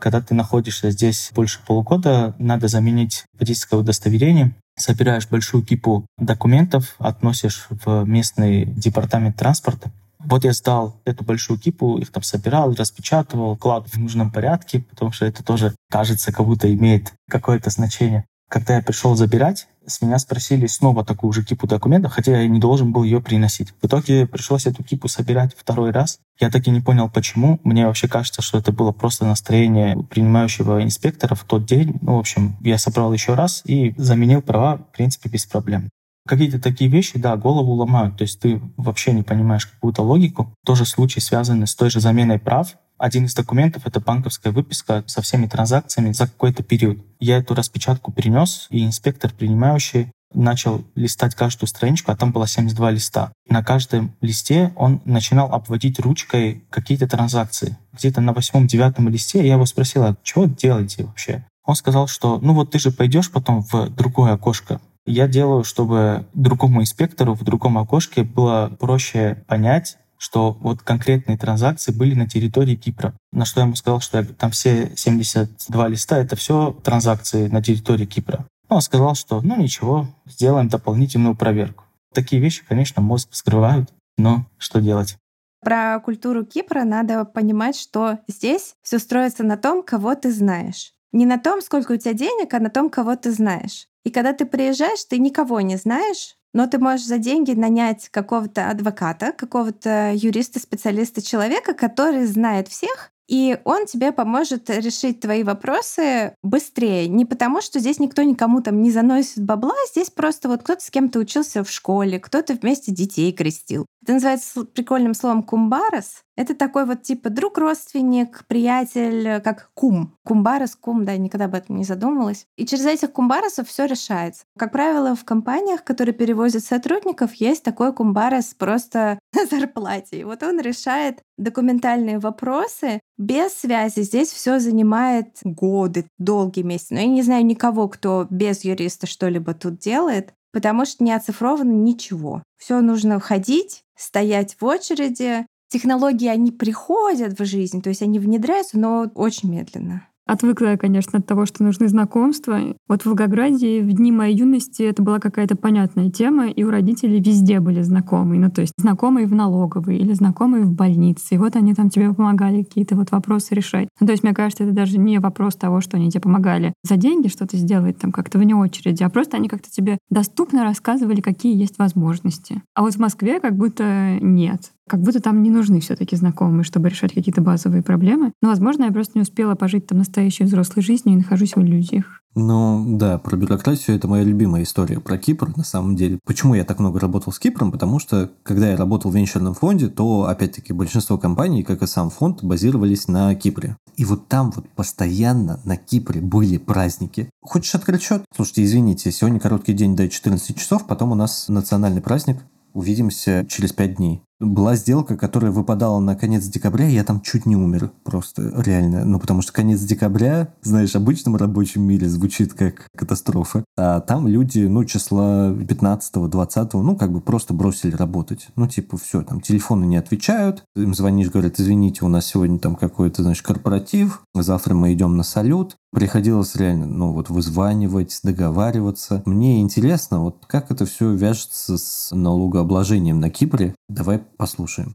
Когда 0.00 0.22
ты 0.22 0.34
находишься 0.34 0.90
здесь 0.90 1.30
больше 1.34 1.60
полугода, 1.66 2.34
надо 2.38 2.68
заменить 2.68 3.26
водительское 3.38 3.78
удостоверение. 3.78 4.54
Собираешь 4.74 5.28
большую 5.28 5.62
кипу 5.62 6.06
документов, 6.16 6.94
относишь 6.98 7.66
в 7.68 8.04
местный 8.04 8.64
департамент 8.64 9.36
транспорта. 9.36 9.92
Вот 10.24 10.44
я 10.44 10.52
сдал 10.52 11.00
эту 11.04 11.24
большую 11.24 11.58
кипу, 11.58 11.98
их 11.98 12.10
там 12.12 12.22
собирал, 12.22 12.74
распечатывал, 12.74 13.56
клад 13.56 13.88
в 13.88 13.98
нужном 13.98 14.30
порядке, 14.30 14.80
потому 14.80 15.12
что 15.12 15.26
это 15.26 15.42
тоже 15.42 15.74
кажется, 15.90 16.32
как 16.32 16.46
будто 16.46 16.72
имеет 16.72 17.14
какое-то 17.28 17.70
значение. 17.70 18.24
Когда 18.50 18.76
я 18.76 18.82
пришел 18.82 19.14
забирать, 19.14 19.68
с 19.86 20.02
меня 20.02 20.18
спросили 20.18 20.66
снова 20.66 21.04
такую 21.04 21.32
же 21.32 21.44
кипу 21.44 21.68
документов, 21.68 22.12
хотя 22.12 22.40
я 22.40 22.48
не 22.48 22.58
должен 22.58 22.92
был 22.92 23.04
ее 23.04 23.20
приносить. 23.20 23.72
В 23.80 23.86
итоге 23.86 24.26
пришлось 24.26 24.66
эту 24.66 24.82
кипу 24.82 25.06
собирать 25.06 25.54
второй 25.56 25.92
раз. 25.92 26.18
Я 26.40 26.50
так 26.50 26.66
и 26.66 26.70
не 26.70 26.80
понял, 26.80 27.08
почему. 27.08 27.60
Мне 27.62 27.86
вообще 27.86 28.08
кажется, 28.08 28.42
что 28.42 28.58
это 28.58 28.72
было 28.72 28.90
просто 28.90 29.24
настроение 29.24 29.96
принимающего 30.02 30.82
инспектора 30.82 31.36
в 31.36 31.44
тот 31.44 31.64
день. 31.64 31.98
Ну, 32.02 32.16
в 32.16 32.18
общем, 32.18 32.56
я 32.60 32.76
собрал 32.76 33.12
еще 33.12 33.34
раз 33.34 33.62
и 33.64 33.94
заменил 33.96 34.42
права, 34.42 34.78
в 34.78 34.96
принципе, 34.96 35.28
без 35.28 35.46
проблем. 35.46 35.88
Какие-то 36.26 36.60
такие 36.60 36.90
вещи, 36.90 37.18
да, 37.18 37.36
голову 37.36 37.72
ломают. 37.72 38.18
То 38.18 38.22
есть 38.22 38.40
ты 38.40 38.60
вообще 38.76 39.12
не 39.12 39.22
понимаешь 39.22 39.66
какую-то 39.66 40.02
логику. 40.02 40.54
Тоже 40.64 40.84
случай 40.84 41.20
связанный 41.20 41.66
с 41.66 41.74
той 41.74 41.90
же 41.90 42.00
заменой 42.00 42.38
прав. 42.38 42.76
Один 42.98 43.24
из 43.24 43.34
документов— 43.34 43.82
это 43.86 44.00
банковская 44.00 44.50
выписка 44.50 45.02
со 45.06 45.22
всеми 45.22 45.46
транзакциями 45.46 46.12
за 46.12 46.26
какой-то 46.26 46.62
период. 46.62 46.98
Я 47.18 47.38
эту 47.38 47.54
распечатку 47.54 48.12
перенес, 48.12 48.66
и 48.70 48.84
инспектор, 48.84 49.32
принимающий, 49.32 50.10
начал 50.34 50.84
листать 50.94 51.34
каждую 51.34 51.68
страничку, 51.68 52.12
а 52.12 52.16
там 52.16 52.32
было 52.32 52.46
72 52.46 52.90
листа. 52.90 53.32
На 53.48 53.64
каждом 53.64 54.14
листе 54.20 54.72
он 54.76 55.00
начинал 55.04 55.52
обводить 55.52 55.98
ручкой 55.98 56.64
какие-то 56.70 57.08
транзакции. 57.08 57.76
Где-то 57.92 58.20
на 58.20 58.32
восьмом-девятом 58.32 59.08
листе 59.08 59.44
я 59.46 59.54
его 59.54 59.66
спросил, 59.66 60.04
а 60.04 60.16
что 60.22 60.44
делаете 60.44 61.04
вообще? 61.04 61.46
Он 61.64 61.74
сказал, 61.74 62.06
что 62.06 62.38
ну 62.40 62.54
вот 62.54 62.70
ты 62.70 62.78
же 62.78 62.90
пойдешь 62.90 63.30
потом 63.30 63.62
в 63.62 63.90
другое 63.90 64.32
окошко, 64.32 64.80
я 65.06 65.28
делаю, 65.28 65.64
чтобы 65.64 66.26
другому 66.34 66.82
инспектору 66.82 67.34
в 67.34 67.42
другом 67.42 67.78
окошке 67.78 68.22
было 68.22 68.76
проще 68.78 69.44
понять, 69.48 69.98
что 70.18 70.52
вот 70.52 70.82
конкретные 70.82 71.38
транзакции 71.38 71.92
были 71.92 72.14
на 72.14 72.28
территории 72.28 72.76
Кипра. 72.76 73.14
На 73.32 73.46
что 73.46 73.60
я 73.60 73.66
ему 73.66 73.74
сказал, 73.74 74.00
что 74.00 74.22
там 74.22 74.50
все 74.50 74.92
72 74.94 75.88
листа— 75.88 76.18
это 76.18 76.36
все 76.36 76.78
транзакции 76.84 77.48
на 77.48 77.62
территории 77.62 78.04
Кипра. 78.04 78.46
Ну, 78.68 78.76
он 78.76 78.82
сказал, 78.82 79.14
что 79.14 79.40
ну 79.40 79.56
ничего, 79.56 80.08
сделаем 80.26 80.68
дополнительную 80.68 81.34
проверку. 81.34 81.84
Такие 82.12 82.42
вещи, 82.42 82.64
конечно, 82.68 83.00
мозг 83.00 83.28
вскрывают, 83.30 83.90
но 84.18 84.46
что 84.58 84.80
делать? 84.80 85.16
Про 85.62 86.00
культуру 86.00 86.44
Кипра 86.44 86.84
надо 86.84 87.24
понимать, 87.24 87.76
что 87.76 88.18
здесь 88.28 88.74
все 88.82 88.98
строится 88.98 89.42
на 89.42 89.56
том, 89.56 89.82
кого 89.82 90.14
ты 90.14 90.32
знаешь. 90.32 90.92
Не 91.12 91.26
на 91.26 91.38
том, 91.38 91.60
сколько 91.60 91.92
у 91.92 91.96
тебя 91.96 92.14
денег, 92.14 92.52
а 92.54 92.60
на 92.60 92.70
том, 92.70 92.90
кого 92.90 93.16
ты 93.16 93.32
знаешь. 93.32 93.86
И 94.04 94.10
когда 94.10 94.32
ты 94.32 94.46
приезжаешь, 94.46 95.04
ты 95.04 95.18
никого 95.18 95.60
не 95.60 95.76
знаешь, 95.76 96.36
но 96.52 96.66
ты 96.66 96.78
можешь 96.78 97.06
за 97.06 97.18
деньги 97.18 97.52
нанять 97.52 98.08
какого-то 98.08 98.70
адвоката, 98.70 99.32
какого-то 99.32 100.12
юриста, 100.14 100.58
специалиста, 100.58 101.22
человека, 101.22 101.74
который 101.74 102.24
знает 102.26 102.68
всех, 102.68 103.12
И 103.30 103.58
он 103.64 103.86
тебе 103.86 104.10
поможет 104.10 104.68
решить 104.68 105.20
твои 105.20 105.44
вопросы 105.44 106.34
быстрее. 106.42 107.06
Не 107.06 107.24
потому, 107.24 107.60
что 107.60 107.78
здесь 107.78 108.00
никто 108.00 108.22
никому 108.24 108.60
там 108.60 108.82
не 108.82 108.90
заносит 108.90 109.44
бабла, 109.44 109.76
здесь 109.88 110.10
просто 110.10 110.48
вот 110.48 110.64
кто-то 110.64 110.84
с 110.84 110.90
кем-то 110.90 111.20
учился 111.20 111.62
в 111.62 111.70
школе, 111.70 112.18
кто-то 112.18 112.54
вместе 112.54 112.90
детей 112.90 113.32
крестил. 113.32 113.86
Это 114.02 114.14
называется 114.14 114.64
прикольным 114.64 115.14
словом 115.14 115.44
кумбарас. 115.44 116.24
Это 116.36 116.54
такой 116.54 116.86
вот 116.86 117.02
типа 117.02 117.28
друг, 117.28 117.58
родственник, 117.58 118.44
приятель, 118.46 119.42
как 119.42 119.70
кум. 119.74 120.16
Кумбарас, 120.24 120.74
кум, 120.74 121.04
да, 121.04 121.16
никогда 121.18 121.44
об 121.44 121.54
этом 121.54 121.76
не 121.76 121.84
задумывалась. 121.84 122.46
И 122.56 122.64
через 122.64 122.86
этих 122.86 123.12
кумбарасов 123.12 123.68
все 123.68 123.84
решается. 123.84 124.44
Как 124.58 124.72
правило, 124.72 125.14
в 125.14 125.24
компаниях, 125.24 125.84
которые 125.84 126.14
перевозят 126.14 126.64
сотрудников, 126.64 127.34
есть 127.34 127.62
такой 127.62 127.92
кумбарас 127.92 128.54
просто 128.54 129.18
на 129.40 129.46
зарплате. 129.58 130.20
И 130.20 130.24
вот 130.24 130.42
он 130.42 130.60
решает 130.60 131.20
документальные 131.38 132.18
вопросы 132.18 133.00
без 133.18 133.52
связи. 133.54 134.00
Здесь 134.02 134.30
все 134.30 134.58
занимает 134.58 135.38
годы, 135.44 136.06
долгие 136.18 136.62
месяцы. 136.62 136.94
Но 136.94 137.00
я 137.00 137.06
не 137.06 137.22
знаю 137.22 137.44
никого, 137.44 137.88
кто 137.88 138.26
без 138.30 138.64
юриста 138.64 139.06
что-либо 139.06 139.54
тут 139.54 139.78
делает 139.78 140.34
потому 140.52 140.84
что 140.84 141.04
не 141.04 141.12
оцифровано 141.12 141.70
ничего. 141.70 142.42
Все 142.58 142.80
нужно 142.80 143.18
входить, 143.20 143.84
стоять 143.96 144.56
в 144.60 144.64
очереди. 144.64 145.46
Технологии, 145.68 146.26
они 146.26 146.50
приходят 146.50 147.38
в 147.38 147.44
жизнь, 147.44 147.80
то 147.80 147.90
есть 147.90 148.02
они 148.02 148.18
внедряются, 148.18 148.76
но 148.78 149.10
очень 149.14 149.50
медленно. 149.52 150.08
Отвыкла 150.30 150.66
я, 150.66 150.76
конечно, 150.76 151.18
от 151.18 151.26
того, 151.26 151.44
что 151.44 151.64
нужны 151.64 151.88
знакомства. 151.88 152.60
Вот 152.86 153.02
в 153.02 153.06
Волгограде 153.06 153.82
в 153.82 153.92
дни 153.92 154.12
моей 154.12 154.36
юности 154.36 154.84
это 154.84 155.02
была 155.02 155.18
какая-то 155.18 155.56
понятная 155.56 156.08
тема, 156.08 156.46
и 156.46 156.62
у 156.62 156.70
родителей 156.70 157.18
везде 157.18 157.58
были 157.58 157.82
знакомые. 157.82 158.40
Ну, 158.40 158.48
то 158.48 158.60
есть 158.60 158.72
знакомые 158.76 159.26
в 159.26 159.34
налоговой 159.34 159.96
или 159.96 160.12
знакомые 160.12 160.62
в 160.62 160.72
больнице. 160.72 161.34
И 161.34 161.36
вот 161.38 161.56
они 161.56 161.74
там 161.74 161.90
тебе 161.90 162.14
помогали 162.14 162.62
какие-то 162.62 162.94
вот 162.94 163.10
вопросы 163.10 163.56
решать. 163.56 163.88
Ну, 163.98 164.06
то 164.06 164.12
есть, 164.12 164.22
мне 164.22 164.32
кажется, 164.32 164.62
это 164.62 164.72
даже 164.72 164.98
не 164.98 165.18
вопрос 165.18 165.56
того, 165.56 165.80
что 165.80 165.96
они 165.96 166.12
тебе 166.12 166.20
помогали 166.20 166.74
за 166.84 166.94
деньги 166.94 167.26
что-то 167.26 167.56
сделать 167.56 167.98
там 167.98 168.12
как-то 168.12 168.38
вне 168.38 168.54
очереди, 168.54 169.02
а 169.02 169.10
просто 169.10 169.36
они 169.36 169.48
как-то 169.48 169.68
тебе 169.68 169.98
доступно 170.10 170.62
рассказывали, 170.62 171.20
какие 171.20 171.60
есть 171.60 171.76
возможности. 171.78 172.62
А 172.76 172.82
вот 172.82 172.94
в 172.94 173.00
Москве 173.00 173.40
как 173.40 173.56
будто 173.56 174.18
нет 174.20 174.70
как 174.90 175.02
будто 175.02 175.20
там 175.20 175.40
не 175.40 175.50
нужны 175.50 175.78
все 175.78 175.94
таки 175.94 176.16
знакомые, 176.16 176.64
чтобы 176.64 176.88
решать 176.88 177.14
какие-то 177.14 177.40
базовые 177.40 177.80
проблемы. 177.80 178.32
Но, 178.42 178.48
возможно, 178.48 178.84
я 178.84 178.90
просто 178.90 179.12
не 179.14 179.22
успела 179.22 179.54
пожить 179.54 179.86
там 179.86 179.98
настоящей 179.98 180.42
взрослой 180.42 180.82
жизнью 180.82 181.14
и 181.14 181.18
нахожусь 181.18 181.54
в 181.54 181.62
иллюзиях. 181.62 182.22
Ну 182.34 182.96
да, 182.98 183.18
про 183.18 183.36
бюрократию 183.36 183.96
это 183.96 184.08
моя 184.08 184.24
любимая 184.24 184.64
история 184.64 184.98
про 184.98 185.16
Кипр 185.16 185.56
на 185.56 185.62
самом 185.62 185.94
деле. 185.94 186.18
Почему 186.24 186.54
я 186.54 186.64
так 186.64 186.80
много 186.80 186.98
работал 186.98 187.32
с 187.32 187.38
Кипром? 187.38 187.70
Потому 187.70 188.00
что 188.00 188.32
когда 188.42 188.68
я 188.68 188.76
работал 188.76 189.12
в 189.12 189.14
венчурном 189.14 189.54
фонде, 189.54 189.86
то 189.86 190.24
опять-таки 190.24 190.72
большинство 190.72 191.18
компаний, 191.18 191.62
как 191.62 191.82
и 191.82 191.86
сам 191.86 192.10
фонд, 192.10 192.42
базировались 192.42 193.06
на 193.06 193.32
Кипре. 193.36 193.76
И 193.96 194.04
вот 194.04 194.26
там 194.26 194.50
вот 194.50 194.68
постоянно 194.70 195.60
на 195.64 195.76
Кипре 195.76 196.20
были 196.20 196.58
праздники. 196.58 197.30
Хочешь 197.42 197.76
открыть 197.76 198.02
счет? 198.02 198.24
Слушайте, 198.34 198.64
извините, 198.64 199.12
сегодня 199.12 199.38
короткий 199.38 199.72
день 199.72 199.94
до 199.94 200.08
14 200.08 200.56
часов, 200.56 200.88
потом 200.88 201.12
у 201.12 201.14
нас 201.14 201.48
национальный 201.48 202.00
праздник. 202.00 202.38
Увидимся 202.72 203.46
через 203.48 203.72
пять 203.72 203.96
дней 203.96 204.22
была 204.40 204.74
сделка, 204.74 205.16
которая 205.16 205.52
выпадала 205.52 206.00
на 206.00 206.16
конец 206.16 206.44
декабря, 206.46 206.88
и 206.88 206.94
я 206.94 207.04
там 207.04 207.20
чуть 207.20 207.46
не 207.46 207.56
умер 207.56 207.92
просто, 208.04 208.52
реально. 208.56 209.04
Ну, 209.04 209.20
потому 209.20 209.42
что 209.42 209.52
конец 209.52 209.80
декабря, 209.80 210.48
знаешь, 210.62 210.92
в 210.92 210.96
обычном 210.96 211.36
рабочем 211.36 211.82
мире 211.82 212.08
звучит 212.08 212.54
как 212.54 212.88
катастрофа. 212.96 213.64
А 213.76 214.00
там 214.00 214.26
люди, 214.26 214.60
ну, 214.60 214.84
числа 214.84 215.50
15-20, 215.52 216.80
ну, 216.82 216.96
как 216.96 217.12
бы 217.12 217.20
просто 217.20 217.52
бросили 217.54 217.94
работать. 217.94 218.48
Ну, 218.56 218.66
типа, 218.66 218.96
все, 218.96 219.22
там 219.22 219.40
телефоны 219.40 219.84
не 219.84 219.96
отвечают, 219.96 220.64
им 220.74 220.94
звонишь, 220.94 221.30
говорят, 221.30 221.60
извините, 221.60 222.04
у 222.04 222.08
нас 222.08 222.26
сегодня 222.26 222.58
там 222.58 222.76
какой-то, 222.76 223.22
значит, 223.22 223.44
корпоратив, 223.44 224.22
завтра 224.34 224.74
мы 224.74 224.92
идем 224.94 225.16
на 225.16 225.22
салют. 225.22 225.76
Приходилось 225.92 226.54
реально, 226.54 226.86
ну, 226.86 227.12
вот 227.12 227.30
вызванивать, 227.30 228.20
договариваться. 228.22 229.22
Мне 229.26 229.60
интересно, 229.60 230.20
вот 230.20 230.44
как 230.46 230.70
это 230.70 230.86
все 230.86 231.12
вяжется 231.12 231.76
с 231.76 232.14
налогообложением 232.14 233.18
на 233.18 233.28
Кипре. 233.28 233.74
Давай 233.88 234.22
послушаем. 234.40 234.94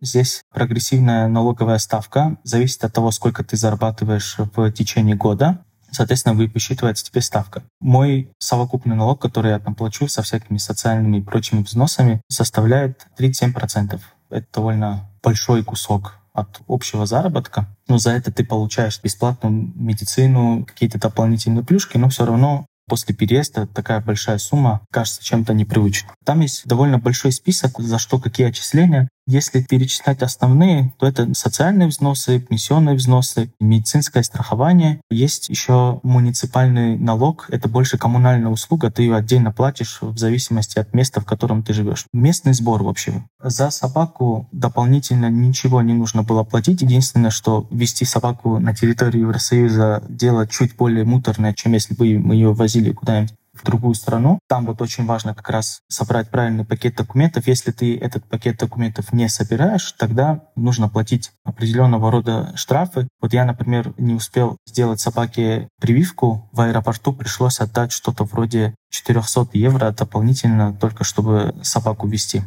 Здесь 0.00 0.42
прогрессивная 0.50 1.28
налоговая 1.28 1.78
ставка 1.78 2.36
зависит 2.42 2.82
от 2.82 2.92
того, 2.92 3.12
сколько 3.12 3.44
ты 3.44 3.56
зарабатываешь 3.56 4.36
в 4.38 4.72
течение 4.72 5.14
года. 5.14 5.64
Соответственно, 5.92 6.34
вы 6.34 6.48
тебе 6.48 7.20
ставка. 7.20 7.62
Мой 7.80 8.32
совокупный 8.38 8.96
налог, 8.96 9.22
который 9.22 9.52
я 9.52 9.60
там 9.60 9.76
плачу 9.76 10.08
со 10.08 10.22
всякими 10.22 10.58
социальными 10.58 11.18
и 11.18 11.22
прочими 11.22 11.62
взносами, 11.62 12.20
составляет 12.28 13.06
37%. 13.16 14.00
Это 14.30 14.46
довольно 14.52 15.08
большой 15.22 15.62
кусок 15.62 16.16
от 16.32 16.60
общего 16.66 17.06
заработка. 17.06 17.68
Но 17.86 17.98
за 17.98 18.10
это 18.10 18.32
ты 18.32 18.44
получаешь 18.44 19.00
бесплатную 19.00 19.72
медицину, 19.76 20.64
какие-то 20.64 20.98
дополнительные 20.98 21.62
плюшки, 21.62 21.98
но 21.98 22.08
все 22.08 22.26
равно 22.26 22.66
после 22.86 23.14
переезда 23.14 23.66
такая 23.66 24.00
большая 24.00 24.38
сумма 24.38 24.84
кажется 24.90 25.22
чем-то 25.22 25.54
непривычным. 25.54 26.12
Там 26.24 26.40
есть 26.40 26.66
довольно 26.66 26.98
большой 26.98 27.32
список, 27.32 27.78
за 27.78 27.98
что 27.98 28.18
какие 28.18 28.48
отчисления. 28.48 29.08
Если 29.26 29.62
перечислять 29.62 30.22
основные, 30.22 30.92
то 30.98 31.06
это 31.06 31.32
социальные 31.34 31.88
взносы, 31.88 32.40
пенсионные 32.40 32.96
взносы, 32.96 33.52
медицинское 33.60 34.22
страхование. 34.24 35.00
Есть 35.10 35.48
еще 35.48 36.00
муниципальный 36.02 36.98
налог. 36.98 37.46
Это 37.48 37.68
больше 37.68 37.98
коммунальная 37.98 38.50
услуга. 38.50 38.90
Ты 38.90 39.02
ее 39.02 39.16
отдельно 39.16 39.52
платишь 39.52 39.98
в 40.00 40.18
зависимости 40.18 40.78
от 40.78 40.92
места, 40.92 41.20
в 41.20 41.24
котором 41.24 41.62
ты 41.62 41.72
живешь. 41.72 42.06
Местный 42.12 42.52
сбор 42.52 42.82
вообще. 42.82 43.24
За 43.40 43.70
собаку 43.70 44.48
дополнительно 44.50 45.30
ничего 45.30 45.82
не 45.82 45.94
нужно 45.94 46.24
было 46.24 46.42
платить. 46.42 46.82
Единственное, 46.82 47.30
что 47.30 47.68
вести 47.70 48.04
собаку 48.04 48.58
на 48.58 48.74
территории 48.74 49.20
Евросоюза 49.20 50.02
дело 50.08 50.48
чуть 50.48 50.76
более 50.76 51.04
муторное, 51.04 51.54
чем 51.54 51.72
если 51.72 51.94
бы 51.94 52.18
мы 52.18 52.34
ее 52.34 52.52
возили 52.52 52.92
куда-нибудь 52.92 53.34
другую 53.64 53.94
страну. 53.94 54.38
Там 54.48 54.66
вот 54.66 54.80
очень 54.82 55.06
важно 55.06 55.34
как 55.34 55.48
раз 55.50 55.80
собрать 55.88 56.30
правильный 56.30 56.64
пакет 56.64 56.96
документов. 56.96 57.46
Если 57.46 57.70
ты 57.70 57.96
этот 57.96 58.24
пакет 58.24 58.58
документов 58.58 59.12
не 59.12 59.28
собираешь, 59.28 59.92
тогда 59.92 60.44
нужно 60.56 60.88
платить 60.88 61.32
определенного 61.44 62.10
рода 62.10 62.52
штрафы. 62.56 63.08
Вот 63.20 63.32
я, 63.32 63.44
например, 63.44 63.94
не 63.98 64.14
успел 64.14 64.56
сделать 64.66 65.00
собаке 65.00 65.68
прививку. 65.80 66.48
В 66.52 66.60
аэропорту 66.60 67.12
пришлось 67.12 67.60
отдать 67.60 67.92
что-то 67.92 68.24
вроде 68.24 68.74
400 68.90 69.48
евро 69.54 69.90
дополнительно, 69.90 70.74
только 70.74 71.04
чтобы 71.04 71.54
собаку 71.62 72.06
вести. 72.06 72.42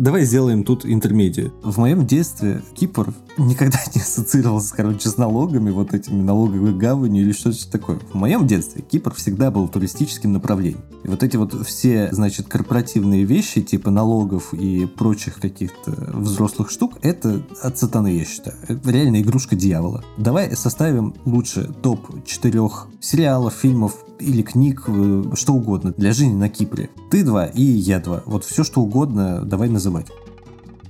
Давай 0.00 0.24
сделаем 0.24 0.64
тут 0.64 0.86
интермедию. 0.86 1.52
В 1.62 1.76
моем 1.78 2.06
детстве 2.06 2.62
Кипр 2.74 3.12
никогда 3.36 3.78
не 3.94 4.00
ассоциировался, 4.00 4.74
короче, 4.74 5.10
с 5.10 5.18
налогами, 5.18 5.68
вот 5.70 5.92
этими 5.92 6.22
налоговой 6.22 6.72
гаванью 6.72 7.22
или 7.22 7.32
что-то 7.32 7.70
такое. 7.70 7.98
В 8.10 8.14
моем 8.14 8.46
детстве 8.46 8.80
Кипр 8.80 9.12
всегда 9.12 9.50
был 9.50 9.68
туристическим 9.68 10.32
направлением. 10.32 10.80
И 11.04 11.08
вот 11.08 11.22
эти 11.22 11.36
вот 11.36 11.66
все, 11.66 12.08
значит, 12.12 12.48
корпоративные 12.48 13.24
вещи, 13.24 13.60
типа 13.60 13.90
налогов 13.90 14.54
и 14.54 14.86
прочих 14.86 15.34
каких-то 15.38 15.90
взрослых 16.14 16.70
штук, 16.70 16.94
это 17.02 17.42
от 17.60 17.76
сатаны, 17.76 18.16
я 18.16 18.24
считаю. 18.24 18.56
Это 18.68 18.90
реально 18.90 19.20
игрушка 19.20 19.54
дьявола. 19.54 20.02
Давай 20.16 20.56
составим 20.56 21.14
лучше 21.26 21.70
топ 21.82 22.24
четырех 22.24 22.86
сериалов, 23.00 23.52
фильмов, 23.52 23.96
или 24.22 24.42
книг, 24.42 24.84
э, 24.86 25.24
что 25.34 25.54
угодно 25.54 25.92
для 25.96 26.12
жизни 26.12 26.34
на 26.34 26.48
Кипре. 26.48 26.90
Ты 27.10 27.24
два 27.24 27.46
и 27.46 27.62
я 27.62 28.00
два. 28.00 28.22
Вот 28.26 28.44
все, 28.44 28.64
что 28.64 28.80
угодно, 28.80 29.42
давай 29.44 29.68
называть. 29.68 30.06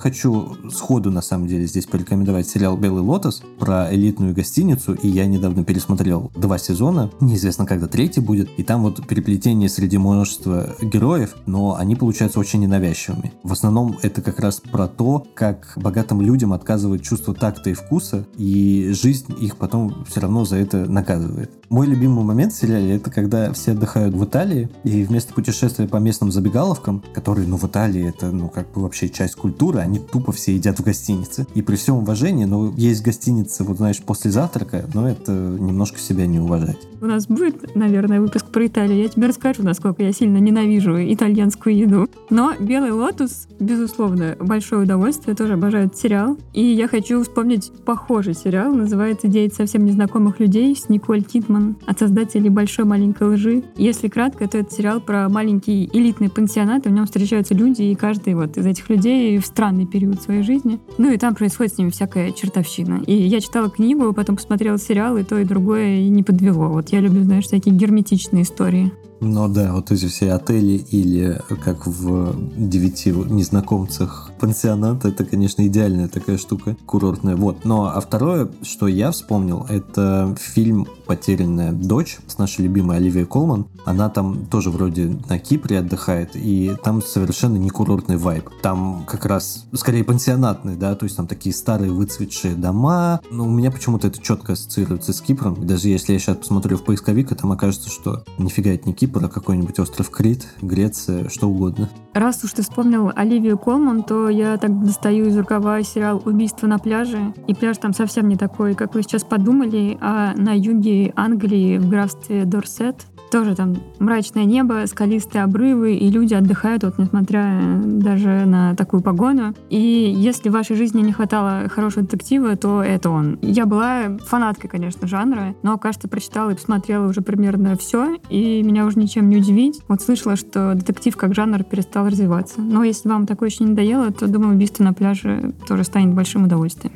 Хочу 0.00 0.56
сходу, 0.70 1.10
на 1.10 1.20
самом 1.20 1.46
деле, 1.46 1.66
здесь 1.66 1.84
порекомендовать 1.84 2.48
сериал 2.48 2.74
«Белый 2.78 3.02
лотос» 3.02 3.42
про 3.58 3.94
элитную 3.94 4.34
гостиницу, 4.34 4.94
и 4.94 5.06
я 5.06 5.26
недавно 5.26 5.62
пересмотрел 5.62 6.32
два 6.34 6.56
сезона, 6.56 7.10
неизвестно, 7.20 7.66
когда 7.66 7.86
третий 7.86 8.22
будет, 8.22 8.48
и 8.56 8.62
там 8.62 8.80
вот 8.80 9.06
переплетение 9.06 9.68
среди 9.68 9.98
множества 9.98 10.74
героев, 10.80 11.34
но 11.44 11.76
они 11.76 11.96
получаются 11.96 12.40
очень 12.40 12.60
ненавязчивыми. 12.60 13.34
В 13.42 13.52
основном 13.52 13.98
это 14.00 14.22
как 14.22 14.40
раз 14.40 14.60
про 14.60 14.88
то, 14.88 15.26
как 15.34 15.74
богатым 15.76 16.22
людям 16.22 16.54
отказывают 16.54 17.02
чувство 17.02 17.34
такта 17.34 17.68
и 17.68 17.74
вкуса, 17.74 18.26
и 18.38 18.92
жизнь 18.92 19.34
их 19.38 19.58
потом 19.58 20.06
все 20.08 20.20
равно 20.20 20.46
за 20.46 20.56
это 20.56 20.90
наказывает. 20.90 21.50
Мой 21.68 21.86
любимый 21.86 22.24
момент 22.24 22.52
в 22.54 22.56
сериале 22.58 22.96
это 22.96 23.10
когда 23.10 23.52
все 23.52 23.72
отдыхают 23.72 24.14
в 24.14 24.24
Италии, 24.24 24.70
и 24.82 25.04
вместо 25.04 25.34
путешествия 25.34 25.86
по 25.86 25.98
местным 25.98 26.32
забегаловкам, 26.32 27.04
которые, 27.14 27.46
ну, 27.46 27.58
в 27.58 27.64
Италии 27.64 28.08
это, 28.08 28.32
ну, 28.32 28.48
как 28.48 28.72
бы 28.72 28.80
вообще 28.80 29.10
часть 29.10 29.36
культуры, 29.36 29.78
они 29.90 29.98
тупо 29.98 30.30
все 30.32 30.54
едят 30.54 30.78
в 30.78 30.84
гостинице. 30.84 31.46
И 31.54 31.62
при 31.62 31.74
всем 31.74 31.96
уважении, 31.96 32.44
ну, 32.44 32.72
есть 32.76 33.02
гостиницы, 33.02 33.64
вот 33.64 33.78
знаешь, 33.78 34.00
после 34.00 34.30
завтрака, 34.30 34.84
но 34.94 35.08
это 35.08 35.32
немножко 35.32 35.98
себя 35.98 36.26
не 36.26 36.38
уважать. 36.38 36.78
У 37.00 37.06
нас 37.06 37.26
будет, 37.26 37.74
наверное, 37.74 38.20
выпуск 38.20 38.46
про 38.46 38.66
Италию. 38.66 38.98
Я 39.02 39.08
тебе 39.08 39.26
расскажу, 39.26 39.62
насколько 39.62 40.02
я 40.02 40.12
сильно 40.12 40.38
ненавижу 40.38 40.96
итальянскую 40.96 41.76
еду. 41.76 42.08
Но 42.30 42.52
«Белый 42.60 42.92
лотос», 42.92 43.48
безусловно, 43.58 44.36
большое 44.38 44.82
удовольствие. 44.82 45.34
Тоже 45.34 45.54
обожаю 45.54 45.90
сериал. 45.92 46.38
И 46.52 46.62
я 46.62 46.86
хочу 46.86 47.22
вспомнить 47.22 47.72
похожий 47.84 48.34
сериал. 48.34 48.72
Называется 48.72 49.26
«Девять 49.28 49.54
совсем 49.54 49.84
незнакомых 49.84 50.38
людей» 50.38 50.76
с 50.76 50.88
Николь 50.88 51.22
Кидман 51.22 51.76
от 51.86 51.98
создателей 51.98 52.50
«Большой 52.50 52.84
маленькой 52.84 53.34
лжи». 53.34 53.64
Если 53.76 54.08
кратко, 54.08 54.46
то 54.46 54.58
это 54.58 54.72
сериал 54.72 55.00
про 55.00 55.28
маленький 55.28 55.90
элитный 55.92 56.30
пансионат. 56.30 56.86
И 56.86 56.90
в 56.90 56.92
нем 56.92 57.06
встречаются 57.06 57.54
люди, 57.54 57.82
и 57.82 57.94
каждый 57.96 58.34
вот 58.34 58.56
из 58.56 58.66
этих 58.66 58.88
людей 58.88 59.40
странный 59.40 59.79
определенный 59.80 59.86
период 59.86 60.22
своей 60.22 60.42
жизни. 60.42 60.80
Ну 60.98 61.12
и 61.12 61.18
там 61.18 61.34
происходит 61.34 61.74
с 61.74 61.78
ними 61.78 61.90
всякая 61.90 62.32
чертовщина. 62.32 63.02
И 63.06 63.14
я 63.14 63.40
читала 63.40 63.70
книгу, 63.70 64.12
потом 64.12 64.36
посмотрела 64.36 64.78
сериал, 64.78 65.16
и 65.16 65.22
то, 65.22 65.38
и 65.38 65.44
другое 65.44 66.00
и 66.00 66.08
не 66.08 66.22
подвело. 66.22 66.68
Вот 66.68 66.90
я 66.90 67.00
люблю, 67.00 67.22
знаешь, 67.24 67.46
такие 67.46 67.74
герметичные 67.74 68.42
истории. 68.42 68.92
Ну 69.20 69.48
да, 69.48 69.74
вот 69.74 69.90
эти 69.90 70.06
все 70.06 70.32
отели 70.32 70.82
или 70.90 71.38
как 71.62 71.86
в 71.86 72.34
девяти 72.56 73.10
незнакомцах 73.10 74.29
пансионат, 74.40 75.04
это, 75.04 75.24
конечно, 75.24 75.66
идеальная 75.66 76.08
такая 76.08 76.38
штука, 76.38 76.76
курортная. 76.86 77.36
Вот. 77.36 77.64
Но 77.64 77.92
а 77.94 78.00
второе, 78.00 78.48
что 78.62 78.88
я 78.88 79.10
вспомнил, 79.10 79.66
это 79.68 80.34
фильм 80.40 80.86
«Потерянная 81.06 81.72
дочь» 81.72 82.18
с 82.26 82.38
нашей 82.38 82.62
любимой 82.62 82.96
Оливией 82.96 83.26
Колман. 83.26 83.66
Она 83.84 84.08
там 84.08 84.46
тоже 84.46 84.70
вроде 84.70 85.16
на 85.28 85.38
Кипре 85.38 85.78
отдыхает, 85.78 86.30
и 86.34 86.74
там 86.82 87.02
совершенно 87.02 87.56
не 87.56 87.70
курортный 87.70 88.16
вайб. 88.16 88.48
Там 88.62 89.04
как 89.06 89.26
раз 89.26 89.66
скорее 89.74 90.04
пансионатный, 90.04 90.76
да, 90.76 90.94
то 90.94 91.04
есть 91.04 91.16
там 91.16 91.26
такие 91.26 91.54
старые 91.54 91.92
выцветшие 91.92 92.54
дома. 92.54 93.20
Но 93.30 93.44
у 93.44 93.50
меня 93.50 93.70
почему-то 93.70 94.08
это 94.08 94.20
четко 94.20 94.54
ассоциируется 94.54 95.12
с 95.12 95.20
Кипром. 95.20 95.66
Даже 95.66 95.88
если 95.88 96.14
я 96.14 96.18
сейчас 96.18 96.36
посмотрю 96.36 96.78
в 96.78 96.84
поисковик, 96.84 97.34
там 97.36 97.52
окажется, 97.52 97.90
что 97.90 98.24
нифига 98.38 98.70
это 98.70 98.88
не 98.88 98.94
Кипр, 98.94 99.10
Кипр, 99.10 99.28
какой-нибудь 99.28 99.78
остров 99.80 100.08
Крит, 100.10 100.46
Греция, 100.62 101.28
что 101.28 101.48
угодно. 101.48 101.90
Раз 102.14 102.44
уж 102.44 102.52
ты 102.52 102.62
вспомнил 102.62 103.10
Оливию 103.14 103.58
Колман, 103.58 104.02
то 104.02 104.28
я 104.30 104.56
так 104.56 104.84
достаю 104.84 105.26
из 105.26 105.36
рукава 105.36 105.82
сериал 105.82 106.22
«Убийство 106.24 106.66
на 106.66 106.78
пляже». 106.78 107.32
И 107.46 107.54
пляж 107.54 107.78
там 107.78 107.92
совсем 107.92 108.28
не 108.28 108.36
такой, 108.36 108.74
как 108.74 108.94
вы 108.94 109.02
сейчас 109.02 109.24
подумали, 109.24 109.98
а 110.00 110.34
на 110.36 110.56
юге 110.56 111.12
Англии 111.16 111.78
в 111.78 111.88
графстве 111.88 112.44
Дорсет. 112.44 113.06
Тоже 113.30 113.54
там 113.54 113.76
мрачное 113.98 114.44
небо, 114.44 114.84
скалистые 114.86 115.44
обрывы, 115.44 115.94
и 115.94 116.10
люди 116.10 116.34
отдыхают, 116.34 116.82
вот 116.82 116.98
несмотря 116.98 117.60
даже 117.84 118.44
на 118.44 118.74
такую 118.74 119.02
погоду. 119.02 119.54
И 119.68 120.12
если 120.16 120.48
в 120.48 120.52
вашей 120.52 120.76
жизни 120.76 121.00
не 121.00 121.12
хватало 121.12 121.68
хорошего 121.68 122.02
детектива, 122.02 122.56
то 122.56 122.82
это 122.82 123.10
он. 123.10 123.38
Я 123.42 123.66
была 123.66 124.18
фанаткой, 124.26 124.68
конечно, 124.68 125.06
жанра, 125.06 125.54
но, 125.62 125.78
кажется, 125.78 126.08
прочитала 126.08 126.50
и 126.50 126.54
посмотрела 126.54 127.06
уже 127.08 127.20
примерно 127.20 127.76
все, 127.76 128.16
и 128.28 128.62
меня 128.62 128.84
уже 128.84 128.98
ничем 128.98 129.28
не 129.28 129.36
удивить. 129.36 129.80
Вот 129.88 130.02
слышала, 130.02 130.36
что 130.36 130.74
детектив 130.74 131.16
как 131.16 131.34
жанр 131.34 131.62
перестал 131.62 132.06
развиваться. 132.06 132.60
Но 132.60 132.82
если 132.82 133.08
вам 133.08 133.26
такое 133.26 133.48
еще 133.50 133.64
не 133.64 133.70
надоело, 133.70 134.10
то, 134.10 134.26
думаю, 134.26 134.54
убийство 134.54 134.82
на 134.82 134.92
пляже 134.92 135.54
тоже 135.68 135.84
станет 135.84 136.14
большим 136.14 136.44
удовольствием. 136.44 136.94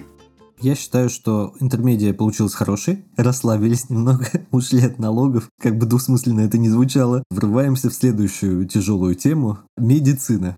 Я 0.65 0.75
считаю, 0.77 1.11
что 1.11 1.53
интермедия 1.61 2.15
получилась 2.15 2.55
хорошей. 2.55 3.05
Расслабились 3.19 3.91
немного, 3.91 4.27
ушли 4.51 4.81
от 4.83 4.99
налогов. 4.99 5.51
Как 5.61 5.77
бы 5.77 5.85
двусмысленно 5.85 6.41
это 6.41 6.57
ни 6.57 6.69
звучало. 6.69 7.23
Врываемся 7.29 7.91
в 7.91 7.95
следующую 7.95 8.67
тяжелую 8.67 9.15
тему. 9.15 9.59
Медицина. 9.77 10.57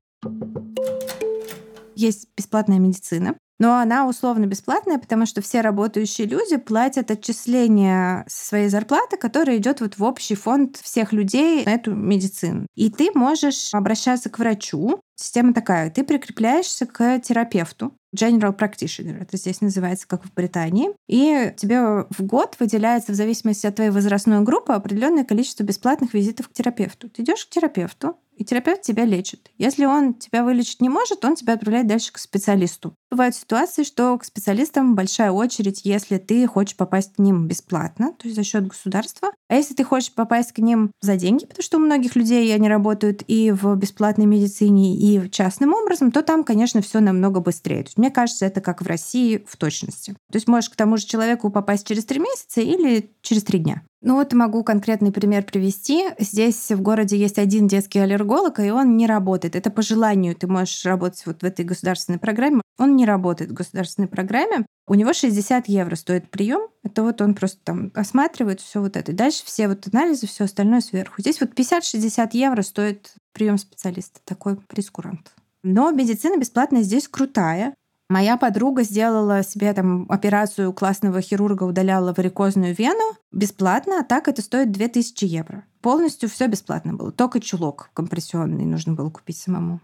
Есть 1.96 2.28
бесплатная 2.36 2.78
медицина, 2.78 3.34
но 3.58 3.78
она 3.78 4.06
условно 4.06 4.46
бесплатная, 4.46 4.98
потому 4.98 5.26
что 5.26 5.40
все 5.40 5.60
работающие 5.60 6.26
люди 6.26 6.56
платят 6.56 7.10
отчисления 7.10 8.24
со 8.28 8.46
своей 8.46 8.68
зарплаты, 8.68 9.16
которая 9.16 9.56
идет 9.56 9.80
вот 9.80 9.98
в 9.98 10.04
общий 10.04 10.34
фонд 10.36 10.76
всех 10.76 11.12
людей 11.12 11.64
на 11.64 11.74
эту 11.74 11.94
медицину. 11.94 12.66
И 12.76 12.90
ты 12.90 13.10
можешь 13.14 13.70
обращаться 13.72 14.28
к 14.28 14.38
врачу. 14.38 15.00
Система 15.16 15.54
такая, 15.54 15.90
ты 15.90 16.04
прикрепляешься 16.04 16.84
к 16.86 17.18
терапевту, 17.20 17.92
General 18.16 18.56
Practitioner, 18.56 19.22
это 19.22 19.36
здесь 19.36 19.60
называется, 19.60 20.08
как 20.08 20.24
в 20.24 20.32
Британии. 20.34 20.90
И 21.08 21.52
тебе 21.56 22.06
в 22.10 22.22
год 22.22 22.56
выделяется, 22.58 23.12
в 23.12 23.14
зависимости 23.14 23.66
от 23.66 23.76
твоей 23.76 23.90
возрастной 23.90 24.42
группы, 24.42 24.72
определенное 24.72 25.24
количество 25.24 25.62
бесплатных 25.62 26.14
визитов 26.14 26.48
к 26.48 26.52
терапевту. 26.52 27.08
Ты 27.08 27.22
идешь 27.22 27.46
к 27.46 27.50
терапевту, 27.50 28.16
и 28.36 28.44
терапевт 28.44 28.82
тебя 28.82 29.04
лечит. 29.04 29.50
Если 29.56 29.86
он 29.86 30.14
тебя 30.14 30.44
вылечить 30.44 30.82
не 30.82 30.88
может, 30.88 31.24
он 31.24 31.36
тебя 31.36 31.54
отправляет 31.54 31.86
дальше 31.86 32.12
к 32.12 32.18
специалисту. 32.18 32.94
Бывают 33.10 33.36
ситуации, 33.36 33.84
что 33.84 34.18
к 34.18 34.24
специалистам 34.24 34.96
большая 34.96 35.30
очередь, 35.30 35.82
если 35.84 36.18
ты 36.18 36.46
хочешь 36.46 36.76
попасть 36.76 37.14
к 37.14 37.18
ним 37.18 37.46
бесплатно, 37.46 38.12
то 38.18 38.26
есть 38.26 38.36
за 38.36 38.42
счет 38.42 38.66
государства. 38.66 39.30
А 39.48 39.54
если 39.54 39.74
ты 39.74 39.84
хочешь 39.84 40.12
попасть 40.12 40.52
к 40.52 40.58
ним 40.58 40.90
за 41.00 41.16
деньги, 41.16 41.46
потому 41.46 41.62
что 41.62 41.76
у 41.78 41.80
многих 41.80 42.16
людей 42.16 42.52
они 42.52 42.68
работают 42.68 43.22
и 43.28 43.52
в 43.52 43.76
бесплатной 43.76 44.26
медицине, 44.26 44.96
и 44.96 45.30
частным 45.30 45.72
образом, 45.72 46.10
то 46.10 46.22
там, 46.22 46.42
конечно, 46.42 46.82
все 46.82 46.98
намного 46.98 47.40
быстрее. 47.40 47.82
То 47.82 47.88
есть, 47.88 47.98
мне 47.98 48.10
кажется, 48.10 48.44
это 48.44 48.60
как 48.60 48.82
в 48.82 48.86
России 48.86 49.44
в 49.46 49.56
точности. 49.56 50.12
То 50.30 50.36
есть 50.36 50.48
можешь 50.48 50.70
к 50.70 50.76
тому 50.76 50.96
же 50.96 51.06
человеку 51.06 51.50
попасть 51.50 51.86
через 51.86 52.04
три 52.04 52.18
месяца 52.18 52.60
или 52.60 53.10
через 53.22 53.44
три 53.44 53.60
дня. 53.60 53.82
Ну 54.02 54.14
вот 54.14 54.32
могу 54.34 54.62
конкретный 54.62 55.10
пример 55.10 55.44
привести. 55.44 56.04
Здесь 56.18 56.70
в 56.70 56.80
городе 56.80 57.16
есть 57.16 57.38
один 57.38 57.66
детский 57.66 57.98
аллерголог, 57.98 58.60
и 58.60 58.70
он 58.70 58.96
не 58.96 59.06
работает. 59.06 59.56
Это 59.56 59.70
по 59.70 59.82
желанию 59.82 60.36
ты 60.36 60.46
можешь 60.46 60.84
работать 60.84 61.24
вот 61.26 61.42
в 61.42 61.44
этой 61.44 61.64
государственной 61.64 62.18
программе. 62.18 62.60
Он 62.78 62.95
не 62.96 63.06
работает 63.06 63.50
в 63.50 63.54
государственной 63.54 64.08
программе. 64.08 64.66
У 64.88 64.94
него 64.94 65.12
60 65.12 65.68
евро 65.68 65.94
стоит 65.96 66.30
прием. 66.30 66.68
Это 66.82 67.02
вот 67.02 67.20
он 67.20 67.34
просто 67.34 67.60
там 67.64 67.90
осматривает 67.94 68.60
все 68.60 68.80
вот 68.80 68.96
это. 68.96 69.12
дальше 69.12 69.44
все 69.44 69.68
вот 69.68 69.86
анализы, 69.92 70.26
все 70.26 70.44
остальное 70.44 70.80
сверху. 70.80 71.20
Здесь 71.20 71.40
вот 71.40 71.50
50-60 71.50 72.30
евро 72.32 72.62
стоит 72.62 73.14
прием 73.32 73.58
специалиста. 73.58 74.20
Такой 74.24 74.56
прескурант. 74.56 75.32
Но 75.62 75.90
медицина 75.90 76.38
бесплатная 76.38 76.82
здесь 76.82 77.08
крутая. 77.08 77.74
Моя 78.08 78.36
подруга 78.36 78.84
сделала 78.84 79.42
себе 79.42 79.72
там 79.72 80.06
операцию 80.08 80.72
классного 80.72 81.20
хирурга, 81.20 81.64
удаляла 81.64 82.14
варикозную 82.16 82.72
вену 82.72 83.16
бесплатно, 83.32 84.00
а 84.00 84.04
так 84.04 84.28
это 84.28 84.42
стоит 84.42 84.70
2000 84.70 85.24
евро. 85.24 85.64
Полностью 85.80 86.28
все 86.28 86.46
бесплатно 86.46 86.94
было. 86.94 87.10
Только 87.10 87.40
чулок 87.40 87.90
компрессионный 87.94 88.64
нужно 88.64 88.94
было 88.94 89.10
купить 89.10 89.38
самому. 89.38 89.80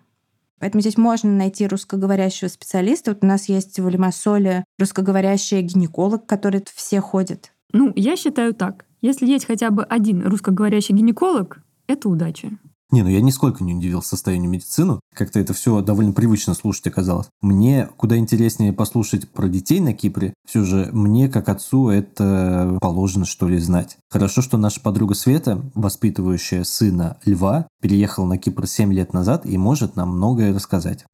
Поэтому 0.62 0.80
здесь 0.80 0.96
можно 0.96 1.28
найти 1.28 1.66
русскоговорящего 1.66 2.46
специалиста. 2.46 3.10
Вот 3.10 3.24
у 3.24 3.26
нас 3.26 3.48
есть 3.48 3.80
в 3.80 3.88
Лимассоле 3.88 4.64
русскоговорящий 4.78 5.60
гинеколог, 5.60 6.24
который 6.24 6.64
все 6.72 7.00
ходят. 7.00 7.52
Ну, 7.72 7.92
я 7.96 8.14
считаю 8.14 8.54
так. 8.54 8.84
Если 9.00 9.26
есть 9.26 9.44
хотя 9.44 9.70
бы 9.70 9.82
один 9.82 10.24
русскоговорящий 10.24 10.94
гинеколог, 10.94 11.58
это 11.88 12.08
удача. 12.08 12.50
Не, 12.92 13.02
ну 13.02 13.08
я 13.08 13.22
нисколько 13.22 13.64
не 13.64 13.74
удивился 13.74 14.10
состоянию 14.10 14.50
медицины. 14.50 15.00
Как-то 15.14 15.40
это 15.40 15.54
все 15.54 15.80
довольно 15.80 16.12
привычно 16.12 16.52
слушать 16.52 16.86
оказалось. 16.86 17.28
Мне 17.40 17.88
куда 17.96 18.18
интереснее 18.18 18.74
послушать 18.74 19.30
про 19.30 19.48
детей 19.48 19.80
на 19.80 19.94
Кипре. 19.94 20.34
Все 20.46 20.62
же 20.62 20.90
мне, 20.92 21.30
как 21.30 21.48
отцу, 21.48 21.88
это 21.88 22.76
положено, 22.82 23.24
что 23.24 23.48
ли, 23.48 23.58
знать. 23.58 23.96
Хорошо, 24.10 24.42
что 24.42 24.58
наша 24.58 24.80
подруга 24.80 25.14
Света, 25.14 25.62
воспитывающая 25.74 26.64
сына 26.64 27.16
Льва, 27.24 27.66
переехала 27.80 28.26
на 28.26 28.36
Кипр 28.36 28.66
7 28.66 28.92
лет 28.92 29.14
назад 29.14 29.46
и 29.46 29.56
может 29.56 29.96
нам 29.96 30.10
многое 30.10 30.54
рассказать. 30.54 31.06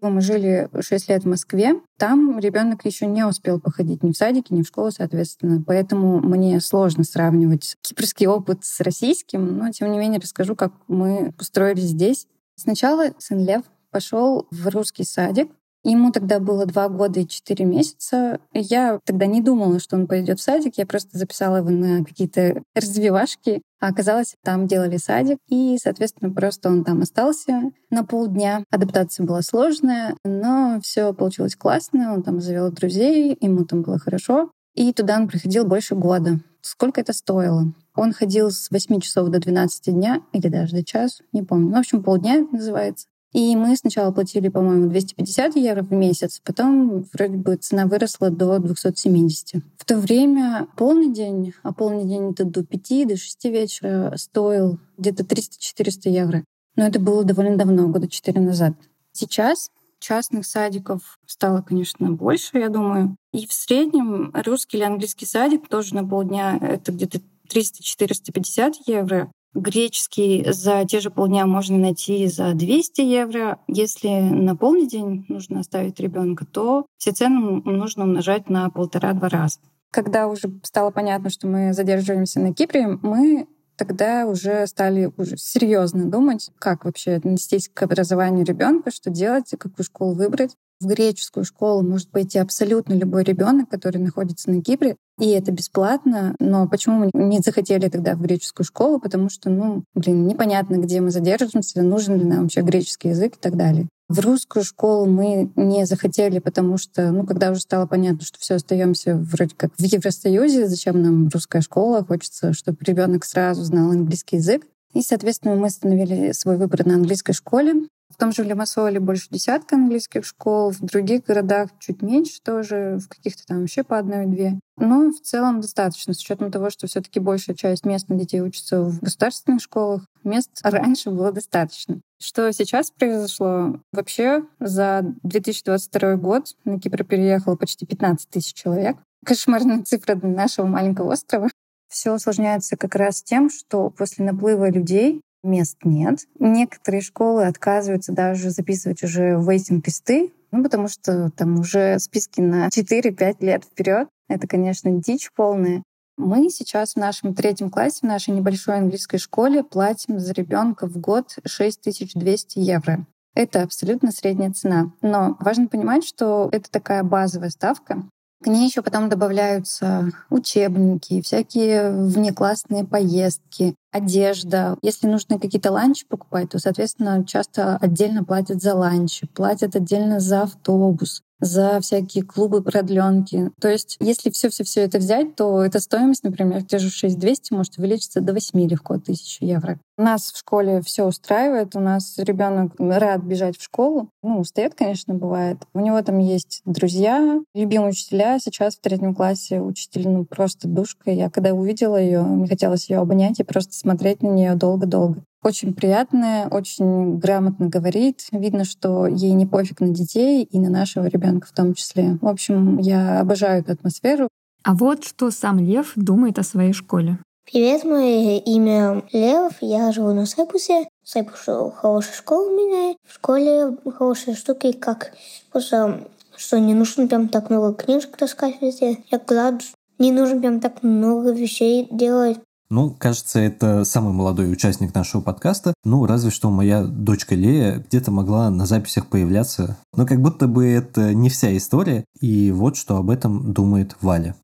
Мы 0.00 0.20
жили 0.20 0.68
6 0.78 1.08
лет 1.08 1.24
в 1.24 1.28
Москве. 1.28 1.74
Там 1.98 2.38
ребенок 2.38 2.84
еще 2.84 3.06
не 3.06 3.24
успел 3.26 3.60
походить 3.60 4.02
ни 4.02 4.12
в 4.12 4.16
садике, 4.16 4.54
ни 4.54 4.62
в 4.62 4.66
школу, 4.66 4.90
соответственно. 4.90 5.62
Поэтому 5.66 6.20
мне 6.20 6.60
сложно 6.60 7.04
сравнивать 7.04 7.76
кипрский 7.82 8.26
опыт 8.26 8.64
с 8.64 8.80
российским. 8.80 9.58
Но, 9.58 9.70
тем 9.70 9.92
не 9.92 9.98
менее, 9.98 10.20
расскажу, 10.20 10.56
как 10.56 10.72
мы 10.88 11.34
устроились 11.38 11.90
здесь. 11.90 12.26
Сначала 12.56 13.10
сын 13.18 13.44
Лев 13.44 13.62
пошел 13.90 14.46
в 14.50 14.68
русский 14.68 15.04
садик. 15.04 15.50
Ему 15.82 16.12
тогда 16.12 16.40
было 16.40 16.66
два 16.66 16.88
года 16.88 17.20
и 17.20 17.26
четыре 17.26 17.64
месяца. 17.64 18.38
Я 18.52 19.00
тогда 19.04 19.26
не 19.26 19.40
думала, 19.40 19.80
что 19.80 19.96
он 19.96 20.06
пойдет 20.06 20.38
в 20.38 20.42
садик. 20.42 20.74
Я 20.76 20.86
просто 20.86 21.16
записала 21.16 21.56
его 21.56 21.70
на 21.70 22.04
какие-то 22.04 22.62
развивашки. 22.74 23.62
А 23.80 23.88
оказалось, 23.88 24.34
там 24.44 24.66
делали 24.66 24.98
садик, 24.98 25.38
и, 25.48 25.78
соответственно, 25.82 26.30
просто 26.30 26.68
он 26.68 26.84
там 26.84 27.00
остался 27.00 27.70
на 27.88 28.04
полдня. 28.04 28.62
Адаптация 28.70 29.24
была 29.24 29.40
сложная, 29.40 30.16
но 30.22 30.80
все 30.82 31.14
получилось 31.14 31.56
классно. 31.56 32.12
Он 32.12 32.22
там 32.22 32.42
завел 32.42 32.70
друзей, 32.70 33.36
ему 33.40 33.64
там 33.64 33.80
было 33.80 33.98
хорошо. 33.98 34.50
И 34.74 34.92
туда 34.92 35.16
он 35.16 35.28
приходил 35.28 35.64
больше 35.64 35.94
года. 35.94 36.40
Сколько 36.60 37.00
это 37.00 37.14
стоило? 37.14 37.72
Он 37.94 38.12
ходил 38.12 38.50
с 38.50 38.70
8 38.70 39.00
часов 39.00 39.28
до 39.30 39.38
12 39.38 39.94
дня, 39.94 40.22
или 40.32 40.48
даже 40.48 40.76
до 40.76 40.84
часу, 40.84 41.24
не 41.32 41.42
помню. 41.42 41.74
В 41.74 41.78
общем, 41.78 42.02
полдня 42.02 42.46
называется. 42.52 43.06
И 43.32 43.54
мы 43.54 43.76
сначала 43.76 44.10
платили, 44.10 44.48
по-моему, 44.48 44.90
250 44.90 45.54
евро 45.56 45.82
в 45.82 45.92
месяц, 45.92 46.40
потом 46.44 47.06
вроде 47.12 47.36
бы 47.36 47.56
цена 47.56 47.86
выросла 47.86 48.30
до 48.30 48.58
270. 48.58 49.62
В 49.78 49.84
то 49.84 49.98
время 49.98 50.66
полный 50.76 51.12
день, 51.12 51.54
а 51.62 51.72
полный 51.72 52.04
день 52.06 52.32
это 52.32 52.44
до 52.44 52.64
5, 52.64 53.08
до 53.08 53.16
6 53.16 53.44
вечера, 53.44 54.14
стоил 54.16 54.78
где-то 54.98 55.22
300-400 55.22 56.10
евро. 56.10 56.44
Но 56.74 56.86
это 56.86 56.98
было 56.98 57.22
довольно 57.22 57.56
давно, 57.56 57.88
года 57.88 58.08
4 58.08 58.40
назад. 58.40 58.74
Сейчас 59.12 59.70
частных 60.00 60.46
садиков 60.46 61.18
стало, 61.26 61.62
конечно, 61.62 62.10
больше, 62.10 62.58
я 62.58 62.68
думаю. 62.68 63.16
И 63.32 63.46
в 63.46 63.52
среднем 63.52 64.32
русский 64.44 64.78
или 64.78 64.84
английский 64.84 65.26
садик 65.26 65.68
тоже 65.68 65.94
на 65.94 66.04
полдня 66.04 66.58
это 66.60 66.90
где-то 66.90 67.20
300-450 67.48 68.72
евро. 68.86 69.30
Греческий 69.54 70.46
за 70.48 70.84
те 70.84 71.00
же 71.00 71.10
полдня 71.10 71.46
можно 71.46 71.76
найти 71.76 72.26
за 72.28 72.52
200 72.54 73.00
евро. 73.00 73.58
Если 73.66 74.08
на 74.08 74.54
полный 74.54 74.86
день 74.86 75.24
нужно 75.28 75.60
оставить 75.60 75.98
ребенка, 75.98 76.46
то 76.46 76.86
все 76.98 77.10
цены 77.10 77.60
нужно 77.64 78.04
умножать 78.04 78.48
на 78.48 78.70
полтора-два 78.70 79.28
раза. 79.28 79.58
Когда 79.90 80.28
уже 80.28 80.60
стало 80.62 80.92
понятно, 80.92 81.30
что 81.30 81.48
мы 81.48 81.72
задерживаемся 81.72 82.38
на 82.38 82.54
Кипре, 82.54 82.86
мы 83.02 83.48
тогда 83.76 84.26
уже 84.26 84.66
стали 84.68 85.10
уже 85.16 85.36
серьезно 85.36 86.04
думать, 86.04 86.50
как 86.58 86.84
вообще 86.84 87.12
отнестись 87.12 87.68
к 87.68 87.82
образованию 87.82 88.44
ребенка, 88.44 88.92
что 88.92 89.10
делать, 89.10 89.50
какую 89.58 89.84
школу 89.84 90.14
выбрать. 90.14 90.54
В 90.80 90.86
греческую 90.86 91.44
школу 91.44 91.82
может 91.82 92.10
пойти 92.10 92.38
абсолютно 92.38 92.94
любой 92.94 93.22
ребенок, 93.22 93.68
который 93.68 93.98
находится 93.98 94.50
на 94.50 94.62
Кипре, 94.62 94.96
и 95.20 95.28
это 95.28 95.52
бесплатно. 95.52 96.34
Но 96.40 96.66
почему 96.66 97.04
мы 97.04 97.10
не 97.12 97.40
захотели 97.40 97.88
тогда 97.88 98.14
в 98.14 98.22
греческую 98.22 98.64
школу? 98.64 98.98
Потому 98.98 99.28
что, 99.28 99.50
ну, 99.50 99.84
блин, 99.94 100.26
непонятно, 100.26 100.76
где 100.76 101.02
мы 101.02 101.10
задержимся, 101.10 101.82
нужен 101.82 102.18
ли 102.18 102.24
нам 102.24 102.44
вообще 102.44 102.62
греческий 102.62 103.10
язык 103.10 103.36
и 103.36 103.38
так 103.38 103.56
далее. 103.56 103.88
В 104.08 104.18
русскую 104.20 104.64
школу 104.64 105.06
мы 105.06 105.52
не 105.54 105.84
захотели, 105.84 106.38
потому 106.38 106.78
что, 106.78 107.12
ну, 107.12 107.26
когда 107.26 107.50
уже 107.50 107.60
стало 107.60 107.86
понятно, 107.86 108.22
что 108.22 108.38
все 108.40 108.54
остаемся 108.54 109.14
вроде 109.14 109.54
как 109.54 109.72
в 109.76 109.82
Евросоюзе, 109.82 110.66
зачем 110.66 111.02
нам 111.02 111.28
русская 111.28 111.60
школа, 111.60 112.04
хочется, 112.04 112.54
чтобы 112.54 112.78
ребенок 112.80 113.24
сразу 113.26 113.62
знал 113.62 113.90
английский 113.90 114.36
язык. 114.36 114.66
И, 114.94 115.02
соответственно, 115.02 115.54
мы 115.54 115.66
остановили 115.66 116.32
свой 116.32 116.56
выбор 116.56 116.84
на 116.86 116.94
английской 116.94 117.34
школе. 117.34 117.86
В 118.10 118.16
том 118.16 118.32
же 118.32 118.42
Лимассоле 118.42 119.00
больше 119.00 119.28
десятка 119.30 119.76
английских 119.76 120.24
школ, 120.26 120.72
в 120.72 120.80
других 120.80 121.24
городах 121.24 121.70
чуть 121.78 122.02
меньше 122.02 122.40
тоже, 122.42 122.98
в 122.98 123.08
каких-то 123.08 123.46
там 123.46 123.60
вообще 123.60 123.84
по 123.84 123.98
одной-две. 123.98 124.58
Но 124.76 125.10
в 125.10 125.20
целом 125.20 125.60
достаточно, 125.60 126.12
с 126.12 126.18
учетом 126.18 126.50
того, 126.50 126.70
что 126.70 126.86
все 126.86 127.00
таки 127.00 127.20
большая 127.20 127.54
часть 127.54 127.86
местных 127.86 128.18
детей 128.18 128.40
учатся 128.40 128.82
в 128.82 129.00
государственных 129.00 129.62
школах. 129.62 130.02
Мест 130.24 130.50
раньше 130.62 131.10
было 131.10 131.32
достаточно. 131.32 132.00
Что 132.20 132.52
сейчас 132.52 132.90
произошло? 132.90 133.80
Вообще 133.92 134.42
за 134.58 135.02
2022 135.22 136.16
год 136.16 136.54
на 136.64 136.78
Кипр 136.80 137.04
переехало 137.04 137.56
почти 137.56 137.86
15 137.86 138.28
тысяч 138.28 138.54
человек. 138.54 138.96
Кошмарная 139.24 139.82
цифра 139.82 140.14
для 140.16 140.28
нашего 140.28 140.66
маленького 140.66 141.12
острова. 141.12 141.48
Все 141.88 142.14
усложняется 142.14 142.76
как 142.76 142.94
раз 142.94 143.22
тем, 143.22 143.50
что 143.50 143.90
после 143.90 144.24
наплыва 144.24 144.70
людей 144.70 145.20
мест 145.42 145.78
нет. 145.84 146.20
Некоторые 146.38 147.00
школы 147.02 147.46
отказываются 147.46 148.12
даже 148.12 148.50
записывать 148.50 149.02
уже 149.02 149.36
вейтинг-листы, 149.40 150.32
ну, 150.52 150.62
потому 150.62 150.88
что 150.88 151.30
там 151.30 151.60
уже 151.60 151.98
списки 151.98 152.40
на 152.40 152.68
4-5 152.68 153.36
лет 153.40 153.64
вперед. 153.64 154.08
Это, 154.28 154.46
конечно, 154.46 154.90
дичь 154.90 155.30
полная. 155.34 155.82
Мы 156.16 156.50
сейчас 156.50 156.94
в 156.94 156.96
нашем 156.96 157.34
третьем 157.34 157.70
классе, 157.70 158.00
в 158.02 158.06
нашей 158.06 158.34
небольшой 158.34 158.76
английской 158.76 159.18
школе 159.18 159.64
платим 159.64 160.18
за 160.18 160.32
ребенка 160.34 160.86
в 160.86 160.98
год 160.98 161.38
6200 161.46 162.58
евро. 162.58 163.06
Это 163.34 163.62
абсолютно 163.62 164.12
средняя 164.12 164.52
цена. 164.52 164.92
Но 165.02 165.36
важно 165.40 165.68
понимать, 165.68 166.04
что 166.04 166.48
это 166.52 166.70
такая 166.70 167.02
базовая 167.04 167.50
ставка. 167.50 168.02
К 168.42 168.46
ней 168.46 168.66
еще 168.66 168.82
потом 168.82 169.08
добавляются 169.08 170.10
учебники, 170.30 171.20
всякие 171.20 171.90
внеклассные 171.90 172.84
поездки, 172.84 173.74
одежда. 173.92 174.76
Если 174.82 175.06
нужно 175.06 175.38
какие-то 175.38 175.72
ланчи 175.72 176.06
покупать, 176.06 176.50
то, 176.50 176.58
соответственно, 176.58 177.24
часто 177.24 177.76
отдельно 177.76 178.24
платят 178.24 178.62
за 178.62 178.74
ланчи, 178.74 179.26
платят 179.26 179.76
отдельно 179.76 180.20
за 180.20 180.42
автобус 180.42 181.22
за 181.40 181.80
всякие 181.80 182.22
клубы 182.22 182.62
продленки. 182.62 183.50
То 183.60 183.68
есть, 183.68 183.96
если 184.00 184.30
все-все-все 184.30 184.82
это 184.82 184.98
взять, 184.98 185.34
то 185.36 185.62
эта 185.62 185.80
стоимость, 185.80 186.22
например, 186.22 186.62
те 186.62 186.78
же 186.78 186.90
6200 186.90 187.54
может 187.54 187.78
увеличиться 187.78 188.20
до 188.20 188.32
8 188.32 188.68
легко 188.68 188.98
тысяч 188.98 189.38
евро. 189.40 189.78
Нас 189.96 190.32
в 190.32 190.38
школе 190.38 190.80
все 190.82 191.04
устраивает, 191.04 191.76
у 191.76 191.80
нас 191.80 192.14
ребенок 192.16 192.72
рад 192.78 193.22
бежать 193.22 193.58
в 193.58 193.62
школу. 193.62 194.08
Ну, 194.22 194.40
устает, 194.40 194.74
конечно, 194.74 195.14
бывает. 195.14 195.58
У 195.74 195.80
него 195.80 196.00
там 196.02 196.18
есть 196.18 196.62
друзья, 196.64 197.40
любимые 197.54 197.90
учителя. 197.90 198.38
Сейчас 198.38 198.76
в 198.76 198.80
третьем 198.80 199.14
классе 199.14 199.60
учитель, 199.60 200.08
ну, 200.08 200.24
просто 200.24 200.68
душка. 200.68 201.10
Я 201.10 201.28
когда 201.28 201.52
увидела 201.52 201.96
ее, 201.96 202.22
мне 202.22 202.48
хотелось 202.48 202.88
ее 202.88 202.98
обнять 202.98 203.40
и 203.40 203.44
просто 203.44 203.74
смотреть 203.80 204.22
на 204.22 204.28
нее 204.28 204.54
долго-долго. 204.54 205.22
Очень 205.42 205.72
приятная, 205.72 206.48
очень 206.48 207.18
грамотно 207.18 207.68
говорит. 207.68 208.26
Видно, 208.30 208.64
что 208.64 209.06
ей 209.06 209.32
не 209.32 209.46
пофиг 209.46 209.80
на 209.80 209.88
детей 209.88 210.44
и 210.44 210.58
на 210.58 210.68
нашего 210.68 211.06
ребенка 211.06 211.46
в 211.46 211.52
том 211.52 211.74
числе. 211.74 212.18
В 212.20 212.28
общем, 212.28 212.78
я 212.78 213.20
обожаю 213.20 213.62
эту 213.62 213.72
атмосферу. 213.72 214.28
А 214.62 214.74
вот 214.74 215.04
что 215.04 215.30
сам 215.30 215.58
Лев 215.58 215.92
думает 215.96 216.38
о 216.38 216.42
своей 216.42 216.74
школе. 216.74 217.18
Привет, 217.50 217.84
мое 217.84 218.38
имя 218.38 219.02
Лев, 219.12 219.54
я 219.62 219.90
живу 219.92 220.12
на 220.12 220.26
Сайпусе. 220.26 220.86
Сайпус 221.02 221.48
хорошая 221.74 222.14
школа 222.14 222.48
у 222.48 222.56
меня. 222.56 222.94
В 223.08 223.14
школе 223.14 223.78
хорошие 223.96 224.36
штуки, 224.36 224.72
как 224.72 225.12
просто, 225.50 226.06
что 226.36 226.60
не 226.60 226.74
нужно 226.74 227.08
прям 227.08 227.28
так 227.28 227.48
много 227.48 227.74
книжек 227.74 228.16
таскать 228.16 228.60
везде. 228.60 228.98
Я 229.10 229.18
глад, 229.18 229.62
не 229.98 230.12
нужно 230.12 230.38
прям 230.38 230.60
так 230.60 230.82
много 230.82 231.32
вещей 231.32 231.88
делать. 231.90 232.38
Ну, 232.72 232.90
кажется, 232.90 233.40
это 233.40 233.82
самый 233.82 234.12
молодой 234.12 234.52
участник 234.52 234.94
нашего 234.94 235.20
подкаста. 235.20 235.74
Ну, 235.84 236.06
разве 236.06 236.30
что 236.30 236.50
моя 236.50 236.84
дочка 236.84 237.34
Лея 237.34 237.84
где-то 237.88 238.12
могла 238.12 238.48
на 238.48 238.64
записях 238.64 239.08
появляться. 239.08 239.76
Но 239.92 240.06
как 240.06 240.20
будто 240.22 240.46
бы 240.46 240.68
это 240.68 241.12
не 241.12 241.30
вся 241.30 241.56
история. 241.56 242.04
И 242.20 242.52
вот 242.52 242.76
что 242.76 242.96
об 242.96 243.10
этом 243.10 243.52
думает 243.52 243.96
Валя. 244.00 244.36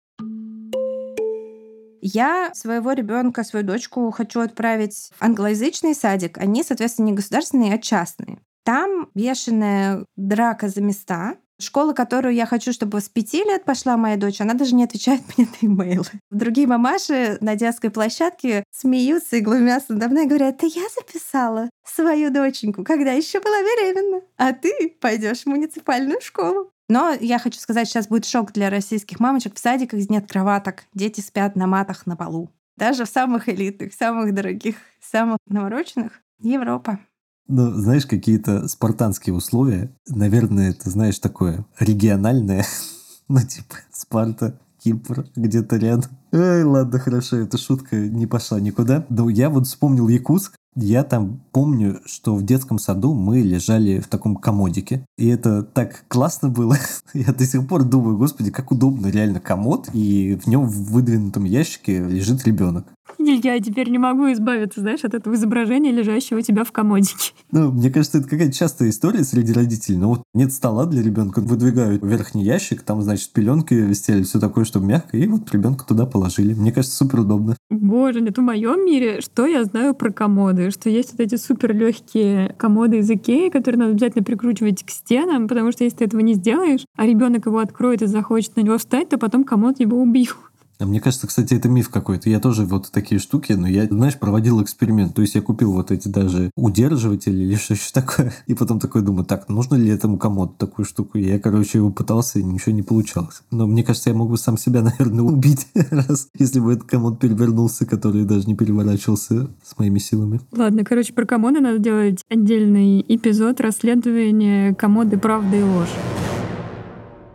Я 2.03 2.51
своего 2.55 2.93
ребенка, 2.93 3.45
свою 3.45 3.65
дочку 3.65 4.11
хочу 4.11 4.41
отправить 4.41 5.13
в 5.17 5.23
англоязычный 5.23 5.95
садик. 5.95 6.39
Они, 6.39 6.65
соответственно, 6.65 7.07
не 7.07 7.13
государственные, 7.13 7.75
а 7.75 7.79
частные. 7.79 8.39
Там 8.65 9.09
бешеная 9.15 10.05
драка 10.17 10.69
за 10.69 10.81
места. 10.81 11.37
Школа, 11.61 11.95
которую 11.95 12.35
я 12.35 12.45
хочу, 12.45 12.73
чтобы 12.73 13.01
с 13.01 13.09
пяти 13.09 13.43
лет 13.43 13.65
пошла 13.65 13.97
моя 13.97 14.17
дочь, 14.17 14.41
она 14.41 14.55
даже 14.55 14.75
не 14.75 14.85
отвечает 14.85 15.23
мне 15.37 15.47
на 15.47 15.67
имейлы. 15.67 16.07
Другие 16.31 16.67
мамаши 16.67 17.39
на 17.41 17.57
детской 17.57 17.91
площадке 17.91 18.65
смеются 18.71 19.37
и 19.37 19.41
глумятся 19.41 19.95
надо 19.95 20.09
мной 20.09 20.25
и 20.25 20.29
говорят, 20.29 20.59
да 20.59 20.67
я 20.67 20.87
записала 20.95 21.71
свою 21.85 22.31
доченьку, 22.31 22.85
когда 22.85 23.13
еще 23.13 23.41
была 23.41 23.63
беременна, 23.63 24.23
а 24.37 24.53
ты 24.53 24.97
пойдешь 25.01 25.43
в 25.43 25.47
муниципальную 25.47 26.21
школу. 26.21 26.71
Но 26.89 27.13
я 27.19 27.39
хочу 27.39 27.59
сказать, 27.59 27.89
сейчас 27.89 28.07
будет 28.07 28.27
шок 28.27 28.53
для 28.53 28.71
российских 28.71 29.19
мамочек. 29.19 29.57
В 29.57 29.59
садиках 29.59 30.09
нет 30.09 30.31
кроваток, 30.31 30.85
дети 30.95 31.21
спят 31.21 31.57
на 31.57 31.67
матах 31.67 32.07
на 32.07 32.17
полу. 32.17 32.51
Даже 32.77 33.07
в 33.07 33.09
самых 33.09 33.49
элитных, 33.49 33.95
самых 33.95 34.35
дорогих, 34.35 34.77
самых 35.01 35.39
навороченных 35.47 36.21
Европа. 36.39 37.01
Ну, 37.49 37.73
знаешь, 37.73 38.07
какие-то 38.07 38.67
спартанские 38.69 39.35
условия. 39.35 39.91
Наверное, 40.09 40.71
это, 40.71 40.91
знаешь, 40.91 41.19
такое 41.19 41.65
региональное. 41.79 42.67
ну, 43.29 43.41
типа, 43.41 43.77
Спарта, 43.93 44.59
Кипр, 44.83 45.27
где-то 45.37 45.77
рядом. 45.77 46.11
Эй, 46.33 46.65
ладно, 46.65 46.99
хорошо, 46.99 47.37
эта 47.37 47.57
шутка 47.57 47.97
не 47.97 48.27
пошла 48.27 48.61
никуда. 48.61 49.07
Но 49.09 49.29
я 49.29 49.49
вот 49.49 49.67
вспомнил 49.67 50.09
Якутск, 50.09 50.57
я 50.79 51.05
там 51.05 51.41
помню, 51.53 52.01
что 52.05 52.37
в 52.37 52.45
детском 52.45 52.79
саду 52.79 53.15
мы 53.15 53.41
лежали 53.41 53.99
в 53.99 54.09
таком 54.09 54.37
комодике. 54.37 55.07
И 55.17 55.27
это 55.27 55.63
так 55.63 56.05
классно 56.07 56.51
было. 56.51 56.77
Я 57.15 57.33
до 57.33 57.47
сих 57.47 57.67
пор 57.67 57.85
думаю, 57.85 58.19
господи, 58.19 58.51
как 58.51 58.71
удобно 58.71 59.07
реально 59.07 59.41
комод, 59.41 59.89
и 59.95 60.39
в 60.43 60.47
нем 60.47 60.67
в 60.67 60.93
выдвинутом 60.93 61.45
ящике 61.45 62.01
лежит 62.07 62.45
ребенок. 62.45 62.87
Я 63.19 63.59
теперь 63.61 63.91
не 63.91 63.99
могу 63.99 64.33
избавиться, 64.33 64.81
знаешь, 64.81 65.05
от 65.05 65.15
этого 65.15 65.35
изображения, 65.35 65.91
лежащего 65.91 66.39
у 66.39 66.43
тебя 66.43 66.65
в 66.65 66.73
комодике. 66.73 67.33
Ну, 67.51 67.73
мне 67.73 67.91
кажется, 67.91 68.19
это 68.19 68.29
какая-то 68.29 68.53
частая 68.53 68.91
история 68.91 69.25
среди 69.25 69.53
родителей. 69.53 69.99
Ну 69.99 70.09
вот 70.09 70.23
нет 70.35 70.53
стола 70.53 70.87
для 70.87 71.03
ребенка, 71.03 71.41
выдвигают 71.41 72.03
верхний 72.05 72.45
ящик, 72.45 72.83
там, 72.83 73.03
значит, 73.03 73.33
пеленки 73.33 73.75
висели, 73.75 74.23
все 74.23 74.41
такое, 74.41 74.65
чтобы 74.65 74.87
мягко, 74.87 75.17
и 75.17 75.27
вот 75.27 75.53
ребенка 75.53 75.87
туда 75.87 76.07
положили. 76.07 76.55
Мне 76.55 76.73
кажется, 76.73 76.97
супер 76.97 77.21
удобно. 77.21 77.57
Боже, 77.71 78.21
нет, 78.21 78.39
в 78.39 78.43
моем 78.43 78.85
мире, 78.85 79.21
что 79.21 79.47
я 79.47 79.65
знаю 79.65 79.95
про 79.95 80.11
комоды? 80.11 80.71
Что 80.71 80.91
есть 80.91 81.13
вот 81.13 81.21
эти 81.21 81.37
супер 81.37 81.75
легкие 81.75 82.55
комоды 82.59 82.99
из 82.99 83.11
Икеи, 83.11 83.49
которые 83.49 83.79
надо 83.79 83.93
обязательно 83.93 84.25
прикручивать 84.25 84.85
к 84.85 84.91
стенам, 84.91 85.49
потому 85.49 85.73
что 85.73 85.85
если 85.85 85.99
ты 85.99 86.05
этого 86.05 86.21
не 86.21 86.35
сделаешь, 86.35 86.85
а 86.97 87.07
ребенок 87.07 87.47
его 87.47 87.59
откроет 87.59 88.03
и 88.03 88.07
захочет 88.07 88.57
на 88.57 88.61
него 88.61 88.79
встать, 88.79 89.09
то 89.09 89.19
потом 89.19 89.45
комод 89.45 89.81
его 89.81 90.01
убьют. 90.01 90.37
А 90.79 90.87
мне 90.87 91.01
кажется, 91.01 91.27
кстати, 91.27 91.55
это 91.55 91.69
миф 91.69 91.89
какой-то. 91.89 92.29
Я 92.29 92.41
тоже 92.41 92.65
вот 92.65 92.91
такие 92.91 93.19
штуки, 93.19 93.53
но 93.53 93.67
я, 93.67 93.87
знаешь, 93.87 94.19
проводил 94.19 94.63
эксперимент. 94.63 95.15
То 95.15 95.23
есть 95.23 95.35
я 95.35 95.43
купил 95.43 95.73
вот 95.73 95.91
эти 95.91 96.09
даже 96.09 96.51
удерживатели 96.57 97.45
или 97.45 97.55
что 97.55 97.75
еще 97.75 97.91
такое. 97.93 98.33
И 98.47 98.55
потом 98.55 98.79
такой 98.79 99.03
думаю, 99.03 99.25
так, 99.25 99.49
нужно 99.49 99.77
ли 99.77 99.89
этому 99.89 100.19
комоду 100.19 100.55
такую 100.59 100.85
штуку? 100.85 101.19
Я, 101.19 101.39
короче, 101.39 101.79
его 101.79 101.91
пытался, 101.91 102.39
и 102.39 102.43
ничего 102.43 102.73
не 102.73 102.83
получалось. 102.83 103.43
Но 103.51 103.67
мне 103.67 103.83
кажется, 103.83 104.11
я 104.11 104.17
мог 104.17 104.31
бы 104.31 104.37
сам 104.37 104.59
себя, 104.59 104.83
наверное, 104.99 105.25
убить 105.25 105.67
раз, 105.91 106.29
если 106.39 106.61
бы 106.61 106.75
этот 106.75 106.85
комод 106.85 107.19
перевернулся, 107.21 107.87
который 107.87 108.25
даже 108.25 108.47
не 108.47 108.55
переворачивался 108.55 109.49
с 109.63 109.79
моими 109.79 109.99
силами. 109.99 110.41
Ладно, 110.53 110.85
короче, 110.85 111.13
про 111.13 111.25
комоды 111.25 111.61
надо 111.61 111.79
делать 111.79 112.23
отдельный 112.29 113.05
эпизод 113.07 113.61
расследования 113.61 114.75
комоды 114.75 115.19
«Правда 115.19 115.57
и 115.57 115.63
ложь». 115.63 116.26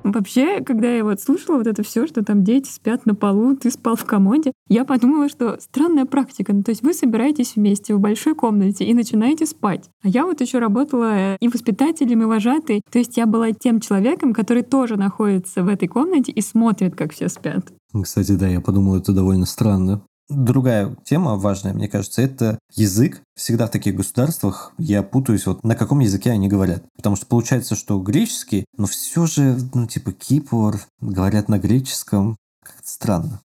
Вообще, 0.03 0.61
когда 0.61 0.91
я 0.91 1.03
вот 1.03 1.21
слушала 1.21 1.57
вот 1.57 1.67
это 1.67 1.83
все, 1.83 2.07
что 2.07 2.23
там 2.23 2.43
дети 2.43 2.69
спят 2.69 3.05
на 3.05 3.15
полу, 3.15 3.55
ты 3.55 3.69
спал 3.71 3.95
в 3.95 4.05
комоде, 4.05 4.51
я 4.67 4.85
подумала, 4.85 5.29
что 5.29 5.57
странная 5.59 6.05
практика. 6.05 6.53
Ну, 6.53 6.63
то 6.63 6.71
есть 6.71 6.81
вы 6.81 6.93
собираетесь 6.93 7.55
вместе 7.55 7.93
в 7.93 7.99
большой 7.99 8.35
комнате 8.35 8.85
и 8.85 8.93
начинаете 8.93 9.45
спать. 9.45 9.89
А 10.03 10.07
я 10.07 10.25
вот 10.25 10.41
еще 10.41 10.59
работала 10.59 11.35
и 11.35 11.47
воспитателем, 11.47 12.23
и 12.23 12.25
вожатой. 12.25 12.81
То 12.89 12.99
есть 12.99 13.17
я 13.17 13.25
была 13.25 13.51
тем 13.51 13.79
человеком, 13.79 14.33
который 14.33 14.63
тоже 14.63 14.97
находится 14.97 15.63
в 15.63 15.67
этой 15.67 15.87
комнате 15.87 16.31
и 16.31 16.41
смотрит, 16.41 16.95
как 16.95 17.13
все 17.13 17.29
спят. 17.29 17.71
Кстати, 18.01 18.31
да, 18.33 18.47
я 18.47 18.61
подумал, 18.61 18.95
это 18.95 19.13
довольно 19.13 19.45
странно. 19.45 20.01
Другая 20.31 20.95
тема 21.03 21.35
важная, 21.35 21.73
мне 21.73 21.89
кажется, 21.89 22.21
это 22.21 22.57
язык. 22.73 23.21
Всегда 23.35 23.67
в 23.67 23.71
таких 23.71 23.95
государствах 23.95 24.73
я 24.77 25.03
путаюсь, 25.03 25.45
вот 25.45 25.65
на 25.65 25.75
каком 25.75 25.99
языке 25.99 26.31
они 26.31 26.47
говорят. 26.47 26.85
Потому 26.95 27.17
что 27.17 27.25
получается, 27.25 27.75
что 27.75 27.99
греческий, 27.99 28.65
но 28.77 28.87
все 28.87 29.25
же, 29.25 29.57
ну, 29.73 29.87
типа 29.87 30.13
Кипр, 30.13 30.79
говорят 31.01 31.49
на 31.49 31.59
греческом. 31.59 32.37
Как-то 32.63 32.87
странно. 32.87 33.41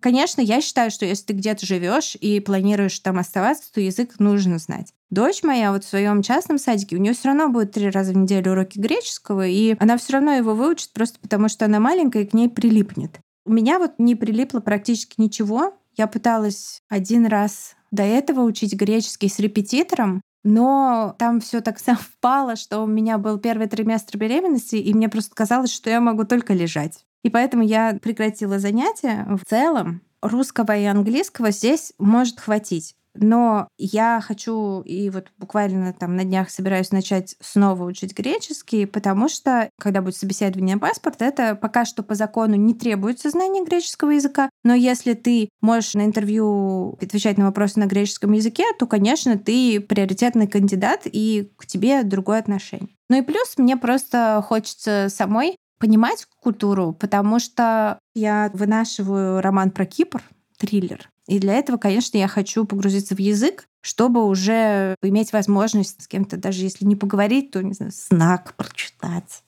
Конечно, 0.00 0.40
я 0.40 0.60
считаю, 0.60 0.90
что 0.90 1.04
если 1.04 1.26
ты 1.26 1.32
где-то 1.34 1.64
живешь 1.64 2.16
и 2.18 2.40
планируешь 2.40 2.98
там 2.98 3.18
оставаться, 3.18 3.70
то 3.72 3.80
язык 3.80 4.18
нужно 4.18 4.58
знать. 4.58 4.92
Дочь 5.10 5.42
моя 5.42 5.70
вот 5.70 5.84
в 5.84 5.88
своем 5.88 6.22
частном 6.22 6.58
садике, 6.58 6.96
у 6.96 6.98
нее 6.98 7.12
все 7.12 7.28
равно 7.28 7.50
будет 7.50 7.72
три 7.72 7.88
раза 7.88 8.12
в 8.12 8.16
неделю 8.16 8.52
уроки 8.52 8.78
греческого, 8.78 9.46
и 9.46 9.76
она 9.78 9.98
все 9.98 10.14
равно 10.14 10.32
его 10.32 10.54
выучит 10.54 10.92
просто 10.92 11.20
потому, 11.20 11.48
что 11.48 11.66
она 11.66 11.78
маленькая 11.78 12.24
и 12.24 12.26
к 12.26 12.32
ней 12.32 12.48
прилипнет. 12.48 13.20
У 13.44 13.52
меня 13.52 13.78
вот 13.78 13.94
не 13.98 14.14
прилипло 14.14 14.60
практически 14.60 15.20
ничего. 15.20 15.74
Я 15.96 16.06
пыталась 16.06 16.80
один 16.88 17.26
раз 17.26 17.74
до 17.90 18.02
этого 18.02 18.42
учить 18.42 18.74
греческий 18.74 19.28
с 19.28 19.38
репетитором, 19.38 20.22
но 20.44 21.14
там 21.18 21.40
все 21.40 21.60
так 21.60 21.78
совпало, 21.80 22.56
что 22.56 22.80
у 22.80 22.86
меня 22.86 23.18
был 23.18 23.38
первый 23.38 23.66
триместр 23.66 24.16
беременности, 24.16 24.76
и 24.76 24.94
мне 24.94 25.08
просто 25.08 25.34
казалось, 25.34 25.72
что 25.72 25.90
я 25.90 26.00
могу 26.00 26.24
только 26.24 26.54
лежать. 26.54 27.04
И 27.22 27.30
поэтому 27.30 27.62
я 27.62 27.98
прекратила 28.02 28.58
занятия. 28.58 29.26
В 29.28 29.48
целом 29.48 30.02
русского 30.20 30.76
и 30.76 30.84
английского 30.84 31.50
здесь 31.50 31.92
может 31.98 32.40
хватить. 32.40 32.96
Но 33.14 33.68
я 33.78 34.20
хочу 34.22 34.80
и 34.82 35.10
вот 35.10 35.28
буквально 35.38 35.92
там 35.92 36.16
на 36.16 36.24
днях 36.24 36.50
собираюсь 36.50 36.92
начать 36.92 37.36
снова 37.40 37.84
учить 37.84 38.16
греческий, 38.16 38.86
потому 38.86 39.28
что, 39.28 39.68
когда 39.78 40.00
будет 40.00 40.16
собеседование 40.16 40.76
на 40.76 40.80
паспорт, 40.80 41.20
это 41.20 41.54
пока 41.54 41.84
что 41.84 42.02
по 42.02 42.14
закону 42.14 42.54
не 42.54 42.74
требуется 42.74 43.30
знание 43.30 43.64
греческого 43.64 44.10
языка. 44.10 44.48
Но 44.64 44.74
если 44.74 45.14
ты 45.14 45.48
можешь 45.60 45.94
на 45.94 46.04
интервью 46.04 46.98
отвечать 47.00 47.38
на 47.38 47.46
вопросы 47.46 47.78
на 47.78 47.86
греческом 47.86 48.32
языке, 48.32 48.64
то, 48.78 48.86
конечно, 48.86 49.38
ты 49.38 49.80
приоритетный 49.80 50.46
кандидат, 50.46 51.02
и 51.04 51.52
к 51.56 51.66
тебе 51.66 52.02
другое 52.02 52.38
отношение. 52.38 52.88
Ну 53.08 53.18
и 53.18 53.22
плюс 53.22 53.54
мне 53.58 53.76
просто 53.76 54.42
хочется 54.46 55.08
самой 55.10 55.56
понимать 55.78 56.26
культуру, 56.40 56.92
потому 56.92 57.38
что 57.40 57.98
я 58.14 58.50
вынашиваю 58.54 59.40
роман 59.40 59.70
про 59.70 59.84
Кипр, 59.84 60.22
триллер. 60.62 61.10
И 61.26 61.40
для 61.40 61.54
этого, 61.54 61.76
конечно, 61.76 62.16
я 62.16 62.28
хочу 62.28 62.64
погрузиться 62.64 63.16
в 63.16 63.18
язык, 63.18 63.64
чтобы 63.82 64.24
уже 64.24 64.94
иметь 65.02 65.32
возможность 65.32 66.02
с 66.02 66.06
кем-то, 66.06 66.36
даже 66.36 66.62
если 66.62 66.84
не 66.84 66.94
поговорить, 66.94 67.50
то, 67.50 67.62
не 67.62 67.72
знаю, 67.72 67.90
знак 67.92 68.54
прочитать. 68.56 69.42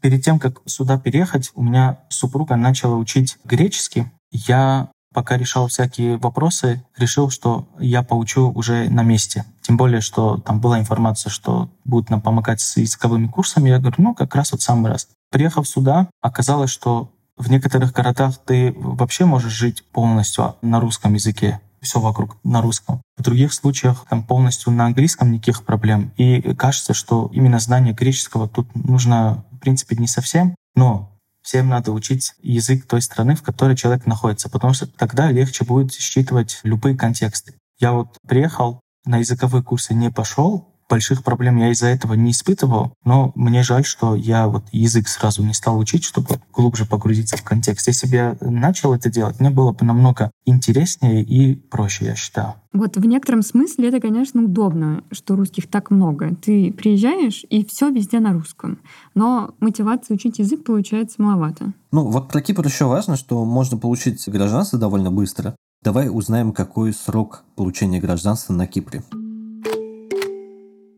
Перед 0.00 0.24
тем, 0.24 0.38
как 0.38 0.62
сюда 0.66 0.98
переехать, 0.98 1.50
у 1.54 1.62
меня 1.62 1.98
супруга 2.08 2.54
начала 2.56 2.96
учить 2.96 3.38
греческий. 3.44 4.06
Я 4.30 4.90
пока 5.12 5.36
решал 5.36 5.66
всякие 5.66 6.16
вопросы, 6.16 6.84
решил, 6.96 7.28
что 7.28 7.68
я 7.78 8.02
поучу 8.02 8.50
уже 8.50 8.88
на 8.88 9.02
месте. 9.02 9.44
Тем 9.62 9.76
более, 9.76 10.00
что 10.00 10.38
там 10.38 10.60
была 10.60 10.78
информация, 10.78 11.30
что 11.30 11.70
будут 11.84 12.10
нам 12.10 12.20
помогать 12.20 12.60
с 12.60 12.76
языковыми 12.76 13.26
курсами. 13.26 13.68
Я 13.68 13.78
говорю, 13.78 13.96
ну, 13.98 14.14
как 14.14 14.34
раз 14.34 14.52
вот 14.52 14.62
самый 14.62 14.90
раз. 14.90 15.08
Приехав 15.30 15.68
сюда, 15.68 16.08
оказалось, 16.20 16.70
что 16.70 17.11
в 17.36 17.50
некоторых 17.50 17.92
городах 17.92 18.38
ты 18.44 18.72
вообще 18.76 19.24
можешь 19.24 19.52
жить 19.52 19.84
полностью 19.90 20.56
на 20.62 20.80
русском 20.80 21.14
языке 21.14 21.60
все 21.82 22.00
вокруг 22.00 22.38
на 22.44 22.62
русском. 22.62 23.02
В 23.16 23.22
других 23.22 23.52
случаях 23.52 24.06
там 24.08 24.22
полностью 24.22 24.72
на 24.72 24.86
английском 24.86 25.32
никаких 25.32 25.64
проблем. 25.64 26.12
И 26.16 26.54
кажется, 26.54 26.94
что 26.94 27.28
именно 27.32 27.58
знание 27.58 27.92
греческого 27.92 28.48
тут 28.48 28.74
нужно, 28.74 29.44
в 29.50 29.58
принципе, 29.58 29.96
не 29.96 30.06
совсем, 30.06 30.54
но 30.74 31.10
всем 31.42 31.68
надо 31.68 31.92
учить 31.92 32.34
язык 32.40 32.86
той 32.86 33.02
страны, 33.02 33.34
в 33.34 33.42
которой 33.42 33.76
человек 33.76 34.06
находится, 34.06 34.48
потому 34.48 34.74
что 34.74 34.86
тогда 34.86 35.30
легче 35.30 35.64
будет 35.64 35.92
считывать 35.92 36.60
любые 36.62 36.96
контексты. 36.96 37.54
Я 37.78 37.92
вот 37.92 38.16
приехал, 38.26 38.80
на 39.04 39.18
языковые 39.18 39.64
курсы 39.64 39.92
не 39.92 40.10
пошел, 40.10 40.71
больших 40.92 41.24
проблем 41.24 41.56
я 41.56 41.70
из-за 41.70 41.86
этого 41.86 42.12
не 42.12 42.32
испытывал, 42.32 42.92
но 43.02 43.32
мне 43.34 43.62
жаль, 43.62 43.82
что 43.82 44.14
я 44.14 44.46
вот 44.46 44.64
язык 44.72 45.08
сразу 45.08 45.42
не 45.42 45.54
стал 45.54 45.78
учить, 45.78 46.04
чтобы 46.04 46.38
глубже 46.52 46.84
погрузиться 46.84 47.38
в 47.38 47.42
контекст. 47.42 47.88
Если 47.88 48.06
бы 48.06 48.14
я 48.14 48.36
начал 48.42 48.92
это 48.92 49.08
делать, 49.08 49.40
мне 49.40 49.48
было 49.48 49.72
бы 49.72 49.86
намного 49.86 50.30
интереснее 50.44 51.22
и 51.22 51.54
проще, 51.54 52.04
я 52.04 52.14
считаю. 52.14 52.56
Вот 52.74 52.98
в 52.98 53.06
некотором 53.06 53.40
смысле 53.40 53.88
это, 53.88 54.00
конечно, 54.00 54.42
удобно, 54.42 55.02
что 55.10 55.34
русских 55.34 55.66
так 55.66 55.90
много. 55.90 56.34
Ты 56.34 56.70
приезжаешь, 56.74 57.46
и 57.48 57.64
все 57.64 57.88
везде 57.88 58.20
на 58.20 58.34
русском. 58.34 58.78
Но 59.14 59.54
мотивация 59.60 60.14
учить 60.14 60.40
язык 60.40 60.62
получается 60.62 61.22
маловато. 61.22 61.72
Ну, 61.90 62.10
вот 62.10 62.28
про 62.28 62.42
Кипр 62.42 62.66
еще 62.66 62.84
важно, 62.84 63.16
что 63.16 63.42
можно 63.46 63.78
получить 63.78 64.28
гражданство 64.28 64.78
довольно 64.78 65.10
быстро. 65.10 65.56
Давай 65.82 66.10
узнаем, 66.10 66.52
какой 66.52 66.92
срок 66.92 67.44
получения 67.56 67.98
гражданства 67.98 68.52
на 68.52 68.66
Кипре. 68.66 69.02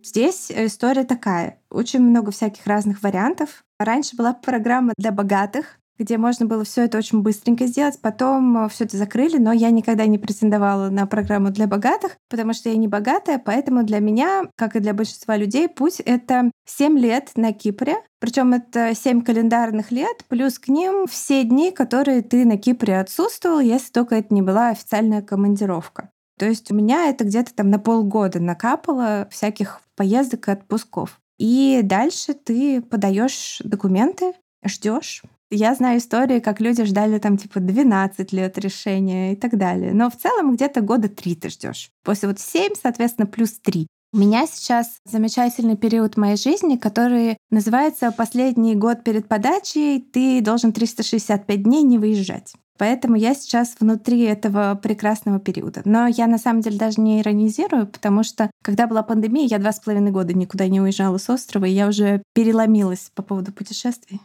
Здесь 0.05 0.51
история 0.51 1.05
такая. 1.05 1.63
Очень 1.71 2.01
много 2.01 2.31
всяких 2.31 2.67
разных 2.67 3.03
вариантов. 3.03 3.65
Раньше 3.79 4.17
была 4.17 4.35
программа 4.35 4.93
для 4.99 5.13
богатых, 5.13 5.81
где 5.99 6.19
можно 6.19 6.45
было 6.45 6.65
все 6.65 6.85
это 6.85 6.99
очень 6.99 7.23
быстренько 7.23 7.67
сделать. 7.67 7.99
Потом 8.03 8.67
э, 8.67 8.69
все 8.69 8.85
это 8.85 8.99
закрыли, 8.99 9.39
но 9.39 9.51
я 9.53 9.71
никогда 9.71 10.05
не 10.05 10.19
претендовала 10.19 10.91
на 10.91 11.07
программу 11.07 11.51
для 11.51 11.67
богатых, 11.67 12.19
потому 12.29 12.53
что 12.53 12.69
я 12.69 12.77
не 12.77 12.87
богатая, 12.87 13.39
поэтому 13.39 13.83
для 13.83 14.01
меня, 14.01 14.43
как 14.57 14.77
и 14.77 14.81
для 14.81 14.93
большинства 14.93 15.39
людей, 15.39 15.71
путь— 15.71 16.01
это 16.05 16.51
7 16.67 16.99
лет 16.99 17.31
на 17.37 17.55
Кипре. 17.55 17.97
Причем 18.19 18.53
это 18.53 18.95
7 18.95 19.23
календарных 19.23 19.91
лет, 19.91 20.25
плюс 20.29 20.59
к 20.59 20.69
ним 20.69 21.07
все 21.07 21.45
дни, 21.45 21.71
которые 21.71 22.21
ты 22.21 22.45
на 22.45 22.59
Кипре 22.59 22.99
отсутствовал, 22.99 23.61
если 23.61 23.91
только 23.91 24.17
это 24.17 24.35
не 24.35 24.43
была 24.43 24.69
официальная 24.69 25.23
командировка. 25.23 26.11
То 26.39 26.47
есть 26.47 26.71
у 26.71 26.75
меня 26.75 27.09
это 27.09 27.25
где-то 27.25 27.55
там 27.55 27.71
на 27.71 27.79
полгода 27.79 28.41
накапало 28.41 29.29
всяких 29.31 29.81
поездок 29.97 30.49
и 30.49 30.53
отпусков. 30.53 31.21
И 31.39 31.81
дальше 31.83 32.35
ты 32.35 32.81
подаешь 32.81 33.61
документы, 33.65 34.35
ждешь. 34.65 35.23
Я 35.51 35.75
знаю 35.75 35.99
истории, 35.99 36.41
как 36.41 36.61
люди 36.61 36.85
ждали 36.85 37.19
там 37.19 37.37
типа 37.37 37.61
12 37.61 38.33
лет 38.33 38.59
решения 38.59 39.33
и 39.33 39.37
так 39.37 39.57
далее. 39.57 39.93
Но 39.93 40.11
в 40.11 40.17
целом 40.17 40.55
где-то 40.55 40.81
года 40.81 41.09
три 41.09 41.37
ты 41.37 41.49
ждешь. 41.49 41.91
После 42.03 42.29
вот 42.29 42.41
7, 42.41 42.73
соответственно, 42.81 43.27
плюс 43.27 43.53
3. 43.61 43.87
У 44.15 44.17
меня 44.17 44.47
сейчас 44.47 45.01
замечательный 45.05 45.77
период 45.77 46.17
моей 46.17 46.37
жизни, 46.37 46.77
который 46.77 47.37
называется 47.51 48.13
«Последний 48.13 48.77
год 48.77 49.03
перед 49.03 49.27
подачей, 49.27 50.01
ты 50.01 50.41
должен 50.41 50.73
365 50.73 51.65
дней 51.65 51.83
не 51.83 51.99
выезжать». 51.99 52.53
Поэтому 52.79 53.17
я 53.17 53.35
сейчас 53.35 53.75
внутри 53.81 54.21
этого 54.21 54.79
прекрасного 54.81 55.41
периода. 55.41 55.83
Но 55.85 56.07
я 56.07 56.29
на 56.29 56.39
самом 56.39 56.61
деле 56.61 56.79
даже 56.79 57.01
не 57.01 57.21
иронизирую, 57.21 57.89
потому 57.89 58.23
что 58.23 58.53
когда 58.63 58.87
была 58.87 59.03
пандемия, 59.03 59.49
я 59.49 59.59
два 59.59 59.73
с 59.73 59.81
половиной 59.81 60.13
года 60.13 60.33
никуда 60.33 60.69
не 60.69 60.81
уезжала 60.81 61.19
с 61.19 61.29
острова, 61.29 61.65
и 61.65 61.73
я 61.73 61.89
уже 61.89 62.23
переломилась 62.35 63.11
по 63.17 63.23
поводу 63.25 63.53
путешествий. 63.53 64.21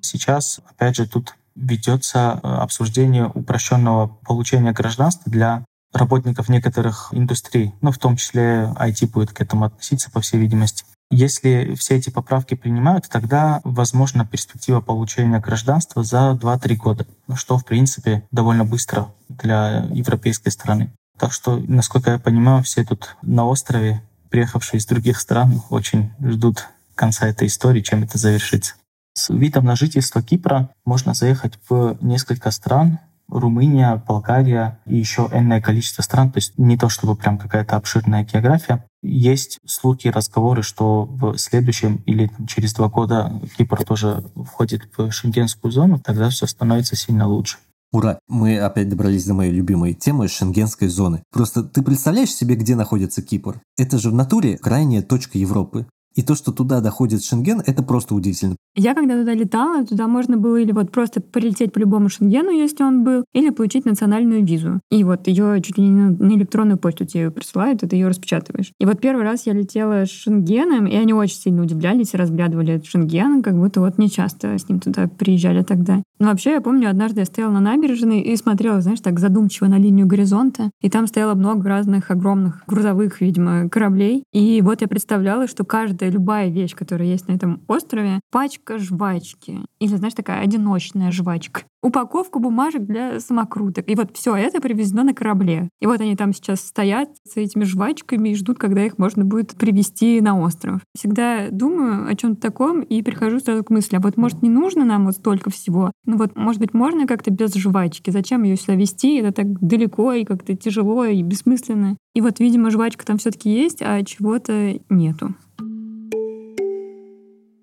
Сейчас, 0.00 0.58
опять 0.68 0.96
же, 0.96 1.08
тут 1.08 1.36
ведется 1.54 2.40
э, 2.42 2.48
обсуждение 2.48 3.30
упрощенного 3.32 4.08
получения 4.26 4.72
гражданства 4.72 5.30
для 5.30 5.64
работников 5.92 6.48
некоторых 6.48 7.08
индустрий, 7.12 7.74
ну, 7.80 7.90
в 7.92 7.98
том 7.98 8.16
числе 8.16 8.72
IT 8.78 9.10
будет 9.10 9.32
к 9.32 9.40
этому 9.40 9.64
относиться, 9.64 10.10
по 10.10 10.20
всей 10.20 10.38
видимости. 10.38 10.84
Если 11.10 11.74
все 11.74 11.96
эти 11.96 12.10
поправки 12.10 12.54
принимают, 12.54 13.08
тогда 13.08 13.60
возможна 13.64 14.24
перспектива 14.24 14.80
получения 14.80 15.40
гражданства 15.40 16.04
за 16.04 16.38
2-3 16.40 16.76
года, 16.76 17.06
что, 17.34 17.58
в 17.58 17.64
принципе, 17.64 18.22
довольно 18.30 18.64
быстро 18.64 19.12
для 19.28 19.86
европейской 19.90 20.50
страны. 20.50 20.92
Так 21.18 21.32
что, 21.32 21.56
насколько 21.58 22.12
я 22.12 22.18
понимаю, 22.18 22.62
все 22.62 22.84
тут 22.84 23.16
на 23.22 23.44
острове, 23.44 24.02
приехавшие 24.30 24.78
из 24.78 24.86
других 24.86 25.20
стран, 25.20 25.62
очень 25.68 26.12
ждут 26.20 26.68
конца 26.94 27.26
этой 27.26 27.48
истории, 27.48 27.80
чем 27.80 28.04
это 28.04 28.16
завершится. 28.16 28.74
С 29.14 29.30
видом 29.30 29.64
на 29.64 29.74
жительство 29.74 30.22
Кипра 30.22 30.70
можно 30.84 31.12
заехать 31.14 31.54
в 31.68 31.98
несколько 32.00 32.52
стран, 32.52 33.00
Румыния, 33.30 34.02
Болгария 34.06 34.80
и 34.86 34.96
еще 34.96 35.28
энное 35.32 35.60
количество 35.60 36.02
стран, 36.02 36.30
то 36.30 36.38
есть 36.38 36.58
не 36.58 36.76
то 36.76 36.88
чтобы 36.88 37.16
прям 37.16 37.38
какая-то 37.38 37.76
обширная 37.76 38.24
география. 38.24 38.84
Есть 39.02 39.58
слухи, 39.64 40.08
разговоры, 40.08 40.62
что 40.62 41.04
в 41.04 41.38
следующем 41.38 42.02
или 42.06 42.26
там, 42.26 42.46
через 42.46 42.74
два 42.74 42.88
года 42.88 43.40
Кипр 43.56 43.84
тоже 43.84 44.24
входит 44.36 44.82
в 44.96 45.10
шенгенскую 45.10 45.72
зону, 45.72 45.98
тогда 45.98 46.28
все 46.28 46.46
становится 46.46 46.96
сильно 46.96 47.26
лучше. 47.26 47.58
Ура! 47.92 48.20
Мы 48.28 48.58
опять 48.58 48.88
добрались 48.88 49.24
до 49.24 49.34
моей 49.34 49.52
любимой 49.52 49.94
темы 49.94 50.28
шенгенской 50.28 50.88
зоны. 50.88 51.24
Просто 51.32 51.64
ты 51.64 51.82
представляешь 51.82 52.32
себе, 52.32 52.54
где 52.54 52.76
находится 52.76 53.20
Кипр? 53.20 53.60
Это 53.76 53.98
же 53.98 54.10
в 54.10 54.14
натуре 54.14 54.58
крайняя 54.58 55.02
точка 55.02 55.38
Европы. 55.38 55.86
И 56.14 56.22
то, 56.22 56.34
что 56.34 56.52
туда 56.52 56.80
доходит 56.80 57.22
Шенген, 57.22 57.62
это 57.64 57.82
просто 57.82 58.14
удивительно. 58.14 58.56
Я 58.76 58.94
когда 58.94 59.18
туда 59.18 59.34
летала, 59.34 59.84
туда 59.84 60.06
можно 60.06 60.36
было 60.36 60.56
или 60.56 60.72
вот 60.72 60.92
просто 60.92 61.20
полететь 61.20 61.72
по 61.72 61.78
любому 61.78 62.08
Шенгену, 62.08 62.50
если 62.50 62.84
он 62.84 63.04
был, 63.04 63.24
или 63.32 63.50
получить 63.50 63.84
национальную 63.84 64.44
визу. 64.44 64.80
И 64.90 65.02
вот 65.02 65.26
ее 65.26 65.60
чуть 65.60 65.76
ли 65.78 65.84
не 65.84 66.10
на 66.10 66.34
электронную 66.34 66.78
почту 66.78 67.04
тебе 67.04 67.30
присылают, 67.30 67.82
и 67.82 67.88
ты 67.88 67.96
ее 67.96 68.08
распечатываешь. 68.08 68.72
И 68.78 68.86
вот 68.86 69.00
первый 69.00 69.24
раз 69.24 69.46
я 69.46 69.52
летела 69.52 70.04
с 70.04 70.10
Шенгеном, 70.10 70.86
и 70.86 70.94
они 70.94 71.12
очень 71.12 71.36
сильно 71.36 71.62
удивлялись 71.62 72.14
и 72.14 72.16
разглядывали 72.16 72.80
Шенген, 72.84 73.42
как 73.42 73.56
будто 73.56 73.80
вот 73.80 73.98
не 73.98 74.08
часто 74.08 74.56
с 74.56 74.68
ним 74.68 74.80
туда 74.80 75.08
приезжали 75.08 75.62
тогда. 75.62 76.02
Но 76.20 76.28
вообще, 76.28 76.52
я 76.52 76.60
помню, 76.60 76.90
однажды 76.90 77.20
я 77.20 77.26
стояла 77.26 77.52
на 77.52 77.60
набережной 77.60 78.20
и 78.20 78.36
смотрела, 78.36 78.80
знаешь, 78.80 79.00
так 79.00 79.18
задумчиво 79.18 79.66
на 79.66 79.78
линию 79.78 80.06
горизонта, 80.06 80.70
и 80.80 80.90
там 80.90 81.06
стояло 81.06 81.34
много 81.34 81.68
разных 81.68 82.10
огромных 82.10 82.62
грузовых, 82.66 83.20
видимо, 83.20 83.68
кораблей. 83.68 84.24
И 84.32 84.60
вот 84.62 84.82
я 84.82 84.88
представляла, 84.88 85.46
что 85.46 85.64
каждая 86.00 86.10
любая 86.10 86.48
вещь, 86.48 86.74
которая 86.74 87.08
есть 87.08 87.28
на 87.28 87.32
этом 87.32 87.62
острове, 87.68 88.20
пачка 88.30 88.78
жвачки. 88.78 89.60
Или, 89.80 89.96
знаешь, 89.96 90.14
такая 90.14 90.40
одиночная 90.40 91.10
жвачка 91.10 91.62
упаковку 91.82 92.40
бумажек 92.40 92.82
для 92.82 93.20
самокруток. 93.20 93.88
И 93.88 93.94
вот 93.94 94.16
все 94.16 94.36
это 94.36 94.60
привезено 94.60 95.04
на 95.04 95.14
корабле. 95.14 95.68
И 95.80 95.86
вот 95.86 96.00
они 96.00 96.16
там 96.16 96.32
сейчас 96.32 96.60
стоят 96.60 97.08
с 97.26 97.36
этими 97.36 97.64
жвачками 97.64 98.30
и 98.30 98.34
ждут, 98.34 98.58
когда 98.58 98.84
их 98.84 98.98
можно 98.98 99.24
будет 99.24 99.54
привезти 99.54 100.20
на 100.20 100.38
остров. 100.38 100.80
Всегда 100.94 101.48
думаю 101.50 102.08
о 102.08 102.14
чем-то 102.14 102.40
таком 102.40 102.82
и 102.82 103.02
прихожу 103.02 103.40
сразу 103.40 103.64
к 103.64 103.70
мысли, 103.70 103.96
а 103.96 104.00
вот 104.00 104.16
может 104.16 104.42
не 104.42 104.50
нужно 104.50 104.84
нам 104.84 105.06
вот 105.06 105.16
столько 105.16 105.50
всего? 105.50 105.92
Ну 106.04 106.16
вот, 106.16 106.36
может 106.36 106.60
быть, 106.60 106.74
можно 106.74 107.06
как-то 107.06 107.30
без 107.30 107.54
жвачки? 107.54 108.10
Зачем 108.10 108.42
ее 108.42 108.56
сюда 108.56 108.74
везти? 108.74 109.16
Это 109.16 109.32
так 109.32 109.60
далеко 109.60 110.12
и 110.12 110.24
как-то 110.24 110.54
тяжело 110.56 111.04
и 111.04 111.22
бессмысленно. 111.22 111.96
И 112.14 112.20
вот, 112.20 112.40
видимо, 112.40 112.70
жвачка 112.70 113.06
там 113.06 113.18
все-таки 113.18 113.50
есть, 113.50 113.80
а 113.80 114.02
чего-то 114.02 114.78
нету. 114.90 115.34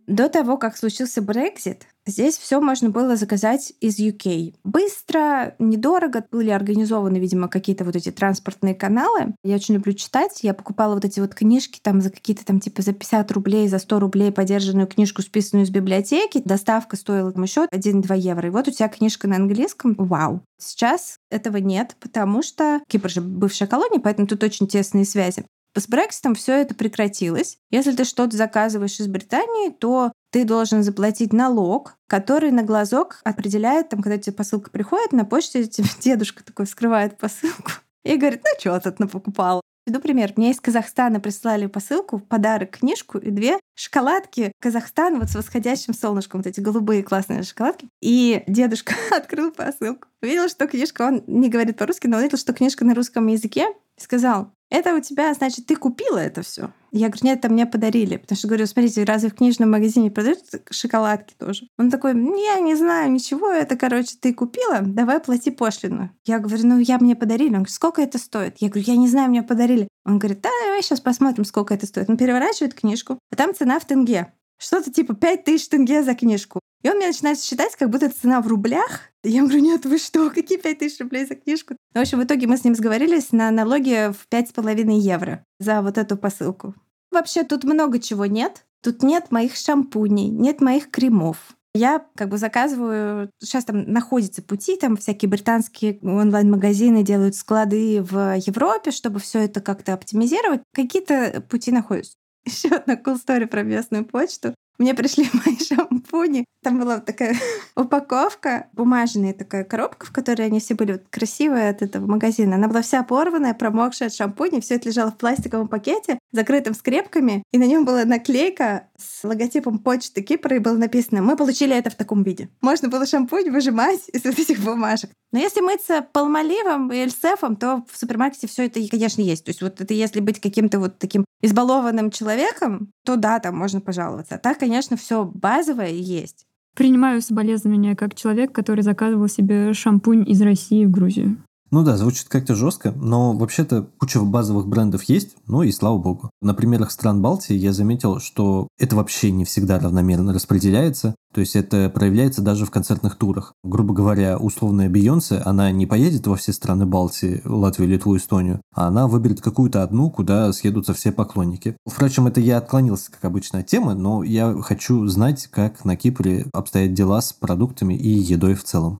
До 0.08 0.30
того, 0.30 0.58
как 0.58 0.78
случился 0.78 1.22
Брекзит, 1.22 1.86
здесь 2.05 2.38
все 2.38 2.62
можно 2.62 2.89
было 2.89 3.18
заказать 3.18 3.74
из 3.82 3.99
UK. 3.99 4.55
Быстро, 4.64 5.53
недорого, 5.60 6.24
были 6.32 6.49
организованы, 6.49 7.18
видимо, 7.18 7.49
какие-то 7.49 7.84
вот 7.84 7.97
эти 7.97 8.10
транспортные 8.10 8.74
каналы. 8.74 9.36
Я 9.43 9.55
очень 9.55 9.74
люблю 9.74 9.91
читать. 9.91 10.43
Я 10.43 10.53
покупала 10.53 10.93
вот 10.93 11.03
эти 11.03 11.20
вот 11.20 11.36
книжки 11.36 11.82
там 11.84 11.99
за 11.99 12.10
какие-то 12.10 12.45
там 12.45 12.62
типа 12.62 12.82
за 12.84 12.93
50 12.93 13.30
рублей, 13.34 13.68
за 13.68 13.80
100 13.80 13.99
рублей 13.99 14.32
подержанную 14.32 14.88
книжку, 14.88 15.22
списанную 15.22 15.66
из 15.66 15.72
библиотеки. 15.72 16.41
Доставка 16.43 16.95
стоила 16.95 17.34
там 17.34 17.43
еще 17.43 17.66
1-2 17.66 18.18
евро. 18.18 18.47
И 18.47 18.51
вот 18.51 18.70
у 18.70 18.72
тебя 18.72 18.88
книжка 18.88 19.28
на 19.28 19.36
английском. 19.36 19.93
Вау. 19.97 20.41
Сейчас 20.58 21.18
этого 21.30 21.58
нет, 21.58 21.97
потому 21.99 22.41
что 22.43 22.80
Кипр 22.88 23.10
же 23.10 23.20
бывшая 23.20 23.68
колония, 23.68 23.99
поэтому 23.99 24.26
тут 24.26 24.41
очень 24.41 24.68
тесные 24.68 25.03
связи. 25.03 25.45
С 25.76 25.88
Брекситом 25.88 26.34
все 26.34 26.53
это 26.53 26.74
прекратилось. 26.74 27.59
Если 27.70 27.91
ты 27.91 28.03
что-то 28.03 28.36
заказываешь 28.36 28.99
из 28.99 29.07
Британии, 29.07 29.70
то 29.70 30.11
ты 30.32 30.43
должен 30.43 30.84
заплатить 30.84 31.34
налог, 31.34 31.97
который 32.07 32.51
на 32.51 32.63
глазок 32.63 33.22
определяет, 33.24 33.89
там, 33.89 34.01
когда 34.01 34.18
тебе 34.18 34.36
посылка 34.36 34.72
приходит, 34.72 35.11
на 35.11 35.26
почте 35.26 35.63
тебе 35.68 35.88
дедушка 35.99 36.43
такой 36.43 36.65
вскрывает 36.65 37.18
посылку 37.18 37.72
и 38.03 38.15
говорит, 38.15 38.41
ну 38.43 38.49
что 38.59 38.80
тут 38.80 38.99
напокупал? 38.99 39.61
Иду 39.88 40.01
пример. 40.01 40.34
Мне 40.36 40.51
из 40.51 40.59
Казахстана 40.59 41.22
прислали 41.22 41.65
посылку, 41.65 42.20
подарок 42.20 42.72
книжку 42.72 43.20
и 43.20 43.32
две 43.32 43.57
шоколадки 43.74 44.51
Казахстан 44.59 45.18
вот 45.18 45.30
с 45.30 45.36
восходящим 45.36 45.93
солнышком, 45.93 46.41
вот 46.41 46.47
эти 46.47 46.59
голубые 46.59 47.03
классные 47.03 47.43
шоколадки. 47.43 47.88
И 48.01 48.43
дедушка 48.47 48.95
открыл 49.15 49.51
посылку, 49.51 50.09
увидел, 50.22 50.49
что 50.49 50.68
книжка, 50.68 51.03
он 51.03 51.24
не 51.28 51.47
говорит 51.47 51.78
по-русски, 51.78 52.07
но 52.07 52.18
увидел, 52.18 52.38
что 52.38 52.51
книжка 52.51 52.84
на 52.84 52.95
русском 52.95 53.28
языке, 53.28 53.68
сказал, 53.97 54.51
это 54.69 54.93
у 54.95 54.99
тебя, 54.99 55.33
значит, 55.33 55.65
ты 55.65 55.75
купила 55.75 56.17
это 56.17 56.41
все. 56.41 56.71
Я 56.91 57.07
говорю, 57.07 57.25
нет, 57.25 57.39
это 57.39 57.49
мне 57.49 57.65
подарили. 57.65 58.17
Потому 58.17 58.37
что 58.37 58.47
говорю, 58.47 58.65
смотрите, 58.65 59.03
разве 59.03 59.29
в 59.29 59.35
книжном 59.35 59.71
магазине 59.71 60.11
продают 60.11 60.39
шоколадки 60.71 61.33
тоже? 61.37 61.67
Он 61.77 61.89
такой, 61.89 62.13
я 62.13 62.59
не 62.59 62.75
знаю 62.75 63.11
ничего, 63.11 63.49
это, 63.49 63.77
короче, 63.77 64.17
ты 64.19 64.33
купила, 64.33 64.81
давай 64.81 65.19
плати 65.19 65.51
пошлину. 65.51 66.11
Я 66.25 66.39
говорю, 66.39 66.67
ну, 66.67 66.79
я 66.79 66.97
мне 66.97 67.15
подарили. 67.15 67.49
Он 67.49 67.63
говорит, 67.63 67.73
сколько 67.73 68.01
это 68.01 68.17
стоит? 68.17 68.57
Я 68.59 68.69
говорю, 68.69 68.85
я 68.87 68.97
не 68.97 69.07
знаю, 69.07 69.29
мне 69.29 69.43
подарили. 69.43 69.87
Он 70.05 70.19
говорит, 70.19 70.41
да, 70.41 70.49
давай 70.65 70.81
сейчас 70.81 70.99
посмотрим, 70.99 71.45
сколько 71.45 71.73
это 71.73 71.85
стоит. 71.85 72.09
Он 72.09 72.17
переворачивает 72.17 72.73
книжку, 72.73 73.19
а 73.31 73.35
там 73.35 73.55
цена 73.55 73.79
в 73.79 73.85
тенге. 73.85 74.33
Что-то 74.57 74.91
типа 74.91 75.13
5000 75.13 75.69
тенге 75.69 76.03
за 76.03 76.15
книжку. 76.15 76.59
И 76.88 76.89
он 76.89 76.95
мне 76.95 77.07
начинает 77.07 77.41
считать, 77.41 77.75
как 77.75 77.89
будто 77.89 78.09
цена 78.09 78.39
в 78.39 78.47
рублях. 78.47 79.01
Я 79.21 79.41
говорю, 79.41 79.59
нет, 79.59 79.85
вы 79.85 79.97
что, 79.97 80.29
какие 80.29 80.57
5000 80.57 81.01
рублей 81.01 81.25
за 81.25 81.35
книжку? 81.35 81.75
Ну, 81.93 81.99
в 81.99 82.01
общем, 82.01 82.17
в 82.17 82.23
итоге 82.23 82.47
мы 82.47 82.55
с 82.55 82.63
ним 82.63 82.75
сговорились 82.75 83.33
на 83.33 83.51
налоге 83.51 84.13
в 84.13 84.25
5,5 84.31 84.97
евро 84.97 85.43
за 85.59 85.81
вот 85.81 85.97
эту 85.97 86.15
посылку. 86.15 86.75
Вообще 87.11 87.43
тут 87.43 87.65
много 87.65 87.99
чего 87.99 88.25
нет. 88.25 88.65
Тут 88.81 89.03
нет 89.03 89.31
моих 89.31 89.57
шампуней, 89.57 90.29
нет 90.29 90.61
моих 90.61 90.89
кремов. 90.89 91.57
Я 91.73 92.05
как 92.15 92.29
бы 92.29 92.38
заказываю, 92.38 93.31
сейчас 93.43 93.65
там 93.65 93.83
находятся 93.91 94.41
пути, 94.41 94.77
там 94.77 94.95
всякие 94.95 95.27
британские 95.27 95.99
онлайн-магазины 96.01 97.03
делают 97.03 97.35
склады 97.35 98.01
в 98.01 98.38
Европе, 98.38 98.91
чтобы 98.91 99.19
все 99.19 99.39
это 99.39 99.59
как-то 99.59 99.93
оптимизировать. 99.93 100.61
Какие-то 100.73 101.43
пути 101.49 101.73
находятся. 101.73 102.13
Еще 102.45 102.69
одна 102.69 102.93
cool 102.93 103.19
story 103.21 103.45
про 103.45 103.63
местную 103.63 104.05
почту. 104.05 104.55
Мне 104.78 104.93
пришли 104.93 105.28
мои 105.45 105.57
шампуни. 105.57 106.45
Там 106.63 106.80
была 106.80 106.99
такая 106.99 107.36
упаковка, 107.75 108.67
бумажная 108.73 109.34
такая 109.34 109.63
коробка, 109.63 110.05
в 110.05 110.11
которой 110.11 110.43
они 110.43 110.59
все 110.59 110.75
были 110.75 110.93
вот 110.93 111.03
красивые 111.09 111.69
от 111.69 111.82
этого 111.82 112.05
магазина. 112.05 112.55
Она 112.55 112.67
была 112.67 112.82
вся 112.82 113.03
порванная, 113.03 113.53
промокшая 113.53 114.09
от 114.09 114.15
шампуня. 114.15 114.61
Все 114.61 114.75
это 114.75 114.89
лежало 114.89 115.11
в 115.11 115.17
пластиковом 115.17 115.67
пакете, 115.67 116.19
закрытым 116.32 116.73
скрепками. 116.73 117.43
И 117.51 117.57
на 117.57 117.65
нем 117.65 117.86
была 117.86 118.05
наклейка 118.05 118.88
с 118.97 119.23
логотипом 119.23 119.80
почты 119.80 120.21
Кипра, 120.21 120.55
и 120.55 120.59
было 120.59 120.78
написано 120.78 121.21
«Мы 121.21 121.36
получили 121.36 121.75
это 121.75 121.89
в 121.89 121.95
таком 121.95 122.23
виде». 122.23 122.49
Можно 122.61 122.89
было 122.89 123.05
шампунь 123.05 123.49
выжимать 123.49 124.01
из 124.09 124.23
вот 124.23 124.38
этих 124.38 124.59
бумажек. 124.59 125.11
Но 125.32 125.39
если 125.39 125.59
мыться 125.61 126.05
полмоливом 126.13 126.91
и 126.91 126.97
эльсефом, 126.97 127.57
то 127.57 127.84
в 127.91 127.97
супермаркете 127.97 128.47
все 128.47 128.65
это, 128.65 128.80
конечно, 128.89 129.21
есть. 129.21 129.43
То 129.43 129.49
есть 129.49 129.61
вот 129.61 129.82
это 129.82 129.93
если 129.93 130.21
быть 130.21 130.39
каким-то 130.39 130.80
вот 130.80 130.99
таким 130.99 131.25
избалованным 131.41 132.11
человеком, 132.11 132.91
то 133.08 133.16
да, 133.16 133.39
там 133.39 133.55
можно 133.55 133.80
пожаловаться. 133.80 134.36
А 134.36 134.38
так, 134.38 134.60
конечно, 134.60 134.97
все 134.97 135.24
базовое 135.24 135.91
есть. 135.91 136.45
Принимаю 136.76 137.22
соболезнования 137.22 137.95
как 137.95 138.16
человек, 138.16 138.51
который 138.51 138.82
заказывал 138.82 139.30
себе 139.30 139.72
шампунь 139.72 140.30
из 140.30 140.41
России 140.41 140.84
в 140.84 140.91
Грузию. 140.91 141.38
Ну 141.70 141.84
да, 141.84 141.97
звучит 141.97 142.30
как-то 142.30 142.55
жестко, 142.55 142.93
но 142.95 143.34
вообще-то 143.34 143.89
куча 143.99 144.22
базовых 144.22 144.68
брендов 144.68 145.03
есть, 145.03 145.36
ну 145.47 145.63
и 145.63 145.72
слава 145.74 145.97
богу. 145.97 146.32
На 146.41 146.53
примерах 146.53 146.91
стран 146.91 147.22
Балтии 147.22 147.55
я 147.55 147.74
заметил, 147.74 148.20
что 148.20 148.70
это 148.80 148.95
вообще 148.95 149.32
не 149.32 149.43
всегда 149.43 149.78
равномерно 149.78 150.34
распределяется, 150.34 151.15
то 151.34 151.41
есть 151.41 151.57
это 151.57 151.89
проявляется 151.89 152.41
даже 152.41 152.65
в 152.65 152.72
концертных 152.72 153.18
турах. 153.18 153.53
Грубо 153.65 153.93
говоря, 153.93 154.38
условная 154.38 154.89
Бейонсе, 154.89 155.39
она 155.39 155.70
не 155.72 155.86
поедет 155.86 156.26
во 156.26 156.38
все 156.38 156.53
страны 156.53 156.86
Балтии, 156.86 157.41
Латвию, 157.43 157.89
Литву, 157.89 158.15
Эстонию, 158.15 158.61
а 158.74 158.88
она 158.88 159.07
выберет 159.07 159.41
какую-то 159.41 159.84
одну, 159.84 160.09
куда 160.09 160.53
съедутся 160.53 160.93
все 160.93 161.11
поклонники. 161.11 161.76
Впрочем, 161.86 162.28
это 162.28 162.39
я 162.39 162.59
отклонился, 162.59 163.11
как 163.11 163.26
обычно, 163.26 163.59
от 163.59 163.68
темы, 163.68 163.93
но 163.93 164.24
я 164.24 164.55
хочу 164.61 165.05
знать, 165.07 165.47
как 165.47 165.84
на 165.84 165.97
Кипре 165.97 166.45
обстоят 166.53 166.93
дела 166.93 167.22
с 167.22 167.34
продуктами 167.34 167.93
и 167.93 168.09
едой 168.09 168.53
в 168.53 168.63
целом. 168.63 168.99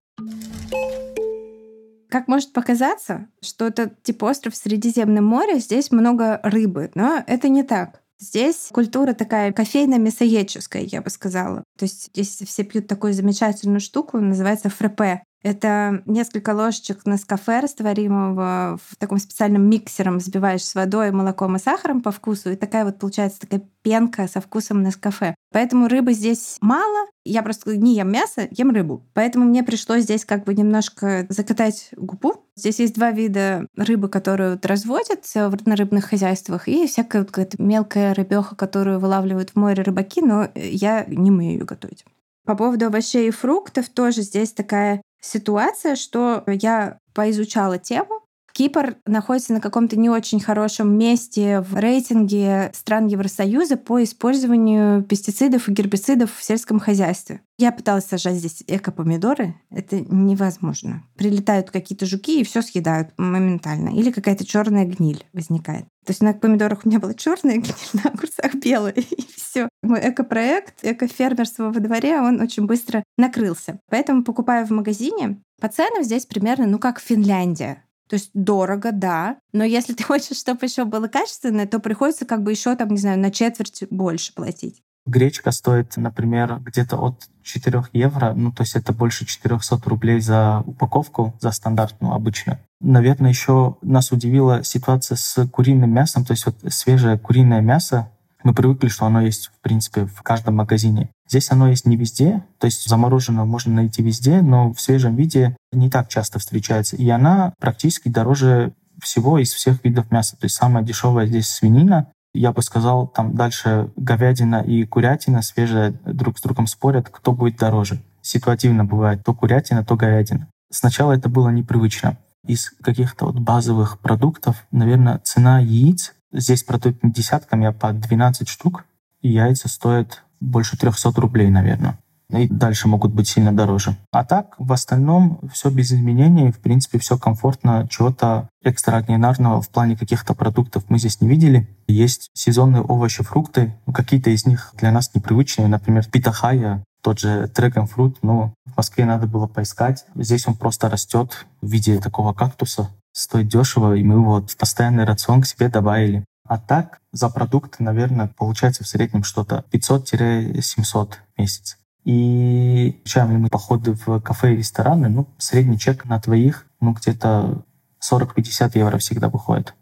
Как 2.10 2.28
может 2.28 2.54
показаться, 2.54 3.28
что 3.42 3.68
это 3.68 3.92
типа 4.04 4.26
остров 4.26 4.54
в 4.54 4.58
Средиземном 4.58 5.26
море, 5.26 5.60
здесь 5.60 5.92
много 5.92 6.40
рыбы, 6.44 6.92
но 6.96 7.24
это 7.28 7.50
не 7.50 7.64
так. 7.64 8.02
Здесь 8.20 8.70
культура 8.72 9.14
такая 9.14 9.52
кофейно-мясоедческая, 9.52 10.82
я 10.82 11.02
бы 11.02 11.10
сказала. 11.10 11.64
То 11.78 11.86
есть 11.86 12.08
здесь 12.08 12.42
все 12.48 12.64
пьют 12.64 12.88
такую 12.88 13.14
замечательную 13.14 13.80
штуку, 13.80 14.20
называется 14.20 14.70
фрепе. 14.70 15.24
Это 15.44 16.02
несколько 16.06 16.54
ложечек 16.54 17.06
на 17.06 17.18
скафе 17.18 17.60
растворимого 17.60 18.80
в 18.84 18.96
таком 18.98 19.20
специальном 19.20 19.70
миксером 19.70 20.18
взбиваешь 20.18 20.66
с 20.66 20.76
водой, 20.76 21.12
молоком 21.12 21.56
и 21.56 21.60
сахаром 21.60 22.02
по 22.02 22.12
вкусу, 22.12 22.52
и 22.52 22.56
такая 22.56 22.86
вот 22.86 22.98
получается 22.98 23.42
такая 23.42 23.62
пенка 23.84 24.28
со 24.28 24.42
вкусом 24.42 24.82
на 24.82 24.92
скафе. 24.92 25.36
Поэтому 25.54 25.88
рыбы 25.88 26.14
здесь 26.14 26.58
мало. 26.60 27.08
Я 27.24 27.44
просто 27.44 27.78
не 27.78 27.96
ем 27.96 28.12
мясо, 28.12 28.48
ем 28.52 28.72
рыбу. 28.72 29.06
Поэтому 29.14 29.46
мне 29.46 29.64
пришлось 29.64 30.04
здесь 30.04 30.26
как 30.26 30.44
бы 30.44 30.54
немножко 30.54 31.26
закатать 31.30 31.90
губу. 31.96 32.46
Здесь 32.56 32.80
есть 32.80 32.96
два 32.96 33.12
вида 33.12 33.68
рыбы, 33.78 34.10
которые 34.10 34.52
вот 34.52 34.66
разводятся 34.66 35.52
на 35.66 35.76
рыбных 35.76 36.06
хозяйствах, 36.06 36.68
и 36.68 36.88
всякая 36.88 37.20
вот 37.20 37.32
какая-то 37.32 37.62
мелкая 37.62 38.14
рыбеха, 38.14 38.56
которую 38.56 39.00
вылавливают 39.00 39.52
в 39.52 39.56
море 39.56 39.84
рыбаки, 39.84 40.22
но 40.22 40.50
я 40.56 41.06
не 41.08 41.32
умею 41.32 41.60
ее 41.60 41.66
готовить. 41.66 42.04
По 42.48 42.56
поводу 42.56 42.86
овощей 42.86 43.28
и 43.28 43.32
фруктов 43.32 43.90
тоже 43.90 44.22
здесь 44.22 44.54
такая 44.54 45.02
ситуация, 45.20 45.96
что 45.96 46.44
я 46.48 47.00
поизучала 47.14 47.78
тему. 47.78 48.27
Кипр 48.58 48.98
находится 49.06 49.54
на 49.54 49.62
каком-то 49.62 50.00
не 50.00 50.10
очень 50.10 50.40
хорошем 50.40 50.98
месте 50.98 51.62
в 51.62 51.78
рейтинге 51.78 52.72
стран 52.74 53.06
Евросоюза 53.06 53.78
по 53.78 54.02
использованию 54.04 55.04
пестицидов 55.04 55.70
и 55.70 55.72
гербицидов 55.72 56.36
в 56.36 56.44
сельском 56.44 56.80
хозяйстве. 56.80 57.42
Я 57.60 57.72
пыталась 57.72 58.06
сажать 58.06 58.38
здесь 58.38 58.64
эко-помидоры. 58.66 59.54
Это 59.70 60.00
невозможно. 60.00 61.04
Прилетают 61.18 61.70
какие-то 61.70 62.08
жуки 62.08 62.42
и 62.42 62.44
все 62.44 62.64
съедают 62.64 63.10
моментально. 63.18 63.90
Или 63.90 64.10
какая-то 64.10 64.44
черная 64.44 64.86
гниль 64.86 65.24
возникает. 65.34 65.86
То 66.04 66.12
есть 66.12 66.24
на 66.24 66.34
помидорах 66.34 66.80
у 66.84 66.90
меня 66.90 67.00
была 67.00 67.14
черная 67.14 67.58
гниль, 67.58 67.76
на 67.94 68.10
огурцах 68.10 68.56
белая, 68.56 68.94
и 68.94 69.24
все. 69.36 69.70
Мой 69.84 70.00
эко-проект, 70.02 70.84
эко-фермерство 70.84 71.72
во 71.72 71.80
дворе, 71.80 72.20
он 72.22 72.42
очень 72.42 72.66
быстро 72.66 73.04
накрылся. 73.20 73.80
Поэтому 73.92 74.24
покупаю 74.24 74.66
в 74.66 74.72
магазине. 74.72 75.44
По 75.62 75.68
ценам 75.68 76.04
здесь 76.04 76.26
примерно, 76.26 76.66
ну, 76.66 76.80
как 76.80 77.00
Финляндия. 77.00 77.84
То 78.08 78.16
есть 78.16 78.32
дорого, 78.34 78.92
да, 78.92 79.38
но 79.54 79.64
если 79.64 79.94
ты 79.94 80.04
хочешь, 80.06 80.38
чтобы 80.38 80.66
еще 80.66 80.86
было 80.86 81.08
качественное, 81.08 81.68
то 81.68 81.80
приходится 81.80 82.26
как 82.26 82.44
бы 82.44 82.52
еще 82.52 82.76
там, 82.76 82.90
не 82.90 82.98
знаю, 82.98 83.20
на 83.20 83.32
четверть 83.32 83.84
больше 83.90 84.34
платить. 84.34 84.82
Гречка 85.08 85.52
стоит, 85.52 85.96
например, 85.96 86.60
где-то 86.60 86.98
от 86.98 87.30
4 87.44 87.86
евро, 87.94 88.34
ну 88.34 88.52
то 88.52 88.64
есть 88.64 88.76
это 88.76 88.92
больше 88.92 89.26
400 89.26 89.80
рублей 89.86 90.20
за 90.20 90.64
упаковку, 90.66 91.34
за 91.40 91.52
стандартную 91.52 92.14
обычную. 92.14 92.60
Наверное, 92.82 93.30
еще 93.30 93.78
нас 93.82 94.12
удивила 94.12 94.66
ситуация 94.66 95.16
с 95.16 95.48
куриным 95.48 95.92
мясом, 95.92 96.26
то 96.26 96.34
есть 96.34 96.46
вот 96.46 96.56
свежее 96.74 97.18
куриное 97.18 97.62
мясо, 97.62 98.12
мы 98.44 98.54
привыкли, 98.54 98.88
что 98.88 99.06
оно 99.06 99.22
есть, 99.22 99.48
в 99.48 99.62
принципе, 99.62 100.06
в 100.06 100.22
каждом 100.22 100.56
магазине. 100.56 101.10
Здесь 101.28 101.52
оно 101.52 101.70
есть 101.70 101.86
не 101.86 101.98
везде, 101.98 102.44
то 102.60 102.66
есть 102.66 102.88
замороженное 102.88 103.46
можно 103.46 103.74
найти 103.74 104.02
везде, 104.02 104.42
но 104.42 104.74
в 104.74 104.80
свежем 104.80 105.16
виде 105.16 105.58
не 105.72 105.90
так 105.90 106.08
часто 106.08 106.40
встречается. 106.40 106.96
И 106.96 107.10
она 107.10 107.54
практически 107.60 108.10
дороже 108.10 108.74
всего 109.02 109.38
из 109.40 109.52
всех 109.54 109.84
видов 109.84 110.12
мяса. 110.12 110.38
То 110.38 110.46
есть 110.46 110.56
самая 110.56 110.84
дешевая 110.84 111.28
здесь 111.28 111.50
свинина, 111.50 112.12
я 112.34 112.52
бы 112.52 112.62
сказал, 112.62 113.08
там 113.08 113.36
дальше 113.36 113.92
говядина 113.96 114.62
и 114.62 114.86
курятина 114.86 115.42
свежая 115.42 115.92
друг 116.06 116.38
с 116.38 116.42
другом 116.42 116.68
спорят, 116.68 117.10
кто 117.10 117.32
будет 117.32 117.58
дороже. 117.58 118.02
Ситуативно 118.22 118.86
бывает 118.86 119.24
то 119.24 119.34
курятина, 119.34 119.84
то 119.84 119.96
говядина. 119.96 120.48
Сначала 120.72 121.14
это 121.14 121.30
было 121.30 121.50
непривычно. 121.50 122.18
Из 122.46 122.72
каких-то 122.82 123.26
вот 123.26 123.40
базовых 123.40 124.00
продуктов, 124.00 124.66
наверное, 124.72 125.20
цена 125.20 125.60
яиц 125.60 126.14
здесь 126.32 126.64
продают 126.64 126.98
десятками, 127.04 127.72
по 127.72 127.92
12 127.92 128.48
штук. 128.48 128.86
Яйца 129.22 129.68
стоят 129.68 130.24
больше 130.40 130.78
300 130.78 131.12
рублей, 131.20 131.50
наверное 131.50 131.98
и 132.30 132.48
дальше 132.48 132.88
могут 132.88 133.14
быть 133.14 133.28
сильно 133.28 133.56
дороже. 133.56 133.96
А 134.12 134.26
так, 134.26 134.56
в 134.58 134.74
остальном, 134.74 135.40
все 135.54 135.70
без 135.70 135.92
изменений, 135.92 136.52
в 136.52 136.60
принципе, 136.60 137.00
все 137.00 137.18
комфортно, 137.18 137.88
чего-то 137.90 138.50
экстраординарного 138.64 139.62
в 139.62 139.70
плане 139.70 139.96
каких-то 139.96 140.34
продуктов 140.34 140.84
мы 140.90 141.00
здесь 141.00 141.22
не 141.22 141.28
видели. 141.28 141.68
Есть 141.88 142.30
сезонные 142.34 142.82
овощи, 142.82 143.24
фрукты, 143.24 143.76
какие-то 143.94 144.30
из 144.30 144.46
них 144.46 144.74
для 144.78 144.92
нас 144.92 145.14
непривычные, 145.16 145.68
например, 145.68 146.06
питахая, 146.06 146.84
тот 147.02 147.20
же 147.20 147.50
драгонфрут, 147.56 148.18
но 148.22 148.54
в 148.66 148.76
Москве 148.76 149.06
надо 149.06 149.28
было 149.28 149.48
поискать. 149.48 150.06
Здесь 150.16 150.48
он 150.48 150.56
просто 150.56 150.90
растет 150.90 151.46
в 151.62 151.68
виде 151.70 152.00
такого 152.00 152.34
кактуса, 152.34 152.90
стоит 153.18 153.48
дешево, 153.48 153.96
и 153.96 154.04
мы 154.04 154.16
его 154.16 154.42
в 154.42 154.58
постоянный 154.58 155.04
рацион 155.04 155.42
к 155.42 155.48
себе 155.48 155.70
добавили. 155.70 156.24
А 156.48 156.58
так 156.58 157.00
за 157.12 157.30
продукты, 157.30 157.84
наверное, 157.84 158.28
получается 158.38 158.84
в 158.84 158.88
среднем 158.88 159.24
что-то 159.24 159.66
500-700 159.72 161.14
в 161.36 161.40
месяц. 161.40 161.78
И 162.06 162.98
включаем 163.02 163.42
мы 163.42 163.50
походы 163.50 163.94
в 163.94 164.22
кафе 164.22 164.54
и 164.54 164.58
рестораны, 164.58 165.10
ну, 165.10 165.28
средний 165.38 165.78
чек 165.78 166.06
на 166.06 166.22
твоих, 166.22 166.66
ну, 166.80 166.94
где-то 166.94 167.66
40-50 168.00 168.78
евро 168.78 168.98
всегда 168.98 169.30
выходит. 169.30 169.74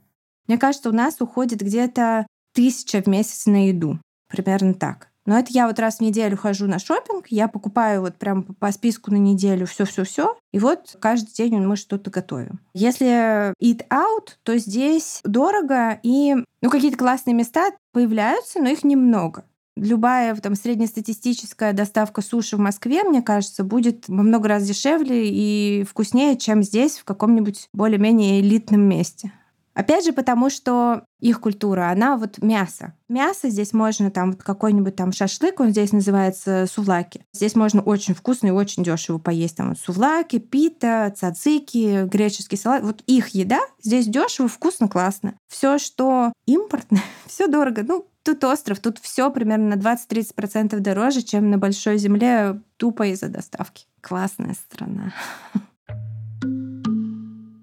Мне 0.47 0.57
кажется, 0.57 0.89
у 0.89 0.93
нас 0.93 1.21
уходит 1.21 1.59
где-то 1.59 2.25
тысяча 2.53 3.03
в 3.03 3.07
месяц 3.07 3.45
на 3.45 3.67
еду. 3.67 3.99
Примерно 4.27 4.73
так. 4.73 5.09
Но 5.25 5.37
это 5.37 5.51
я 5.51 5.67
вот 5.67 5.79
раз 5.79 5.97
в 5.97 6.01
неделю 6.01 6.37
хожу 6.37 6.67
на 6.67 6.79
шопинг, 6.79 7.27
я 7.29 7.47
покупаю 7.47 8.01
вот 8.01 8.15
прям 8.15 8.43
по 8.43 8.71
списку 8.71 9.11
на 9.11 9.17
неделю 9.17 9.65
все-все-все, 9.65 10.37
и 10.51 10.59
вот 10.59 10.95
каждый 10.99 11.33
день 11.33 11.57
мы 11.57 11.75
что-то 11.75 12.11
готовим. 12.11 12.59
Если 12.73 13.53
eat 13.61 13.87
out, 13.89 14.33
то 14.43 14.57
здесь 14.57 15.21
дорого, 15.23 15.99
и 16.03 16.35
ну, 16.61 16.69
какие-то 16.69 16.97
классные 16.97 17.33
места 17.33 17.71
появляются, 17.91 18.59
но 18.59 18.69
их 18.69 18.83
немного 18.83 19.45
любая 19.75 20.35
там 20.35 20.55
среднестатистическая 20.55 21.73
доставка 21.73 22.21
суши 22.21 22.57
в 22.57 22.59
Москве, 22.59 23.03
мне 23.03 23.21
кажется, 23.21 23.63
будет 23.63 24.07
во 24.07 24.23
много 24.23 24.47
раз 24.47 24.63
дешевле 24.63 25.29
и 25.29 25.83
вкуснее, 25.83 26.37
чем 26.37 26.63
здесь, 26.63 26.97
в 26.97 27.03
каком-нибудь 27.03 27.69
более-менее 27.73 28.41
элитном 28.41 28.81
месте. 28.81 29.31
Опять 29.75 30.05
же, 30.05 30.13
потому 30.13 30.49
что 30.49 31.03
их 31.19 31.41
культура, 31.41 31.89
она 31.91 32.17
вот 32.17 32.41
мясо. 32.41 32.93
Мясо 33.09 33.49
здесь 33.49 33.73
можно 33.73 34.09
там 34.09 34.31
вот 34.31 34.41
какой-нибудь 34.41 34.95
там 34.95 35.11
шашлык, 35.11 35.59
он 35.59 35.71
здесь 35.71 35.91
называется 35.91 36.65
сувлаки. 36.65 37.25
Здесь 37.33 37.55
можно 37.55 37.81
очень 37.81 38.15
вкусно 38.15 38.47
и 38.47 38.51
очень 38.51 38.83
дешево 38.83 39.17
поесть. 39.17 39.57
Там 39.57 39.69
вот 39.69 39.77
сувлаки, 39.77 40.39
пита, 40.39 41.13
цацики, 41.15 42.05
греческий 42.05 42.55
салат. 42.55 42.83
Вот 42.83 43.03
их 43.05 43.29
еда 43.29 43.59
здесь 43.83 44.07
дешево, 44.07 44.47
вкусно, 44.47 44.87
классно. 44.87 45.35
Все, 45.49 45.77
что 45.77 46.31
импортное, 46.45 47.03
все 47.27 47.47
дорого. 47.47 47.83
Ну, 47.85 48.07
Тут 48.25 48.43
остров, 48.43 48.79
тут 48.79 48.97
все 48.97 49.29
примерно 49.29 49.75
на 49.75 49.79
20-30% 49.79 50.79
дороже, 50.79 51.21
чем 51.21 51.51
на 51.51 51.59
большой 51.59 51.99
земле 51.99 52.59
тупо 52.77 53.05
из-за 53.09 53.29
доставки. 53.29 53.85
Классная 54.01 54.55
страна. 54.55 55.13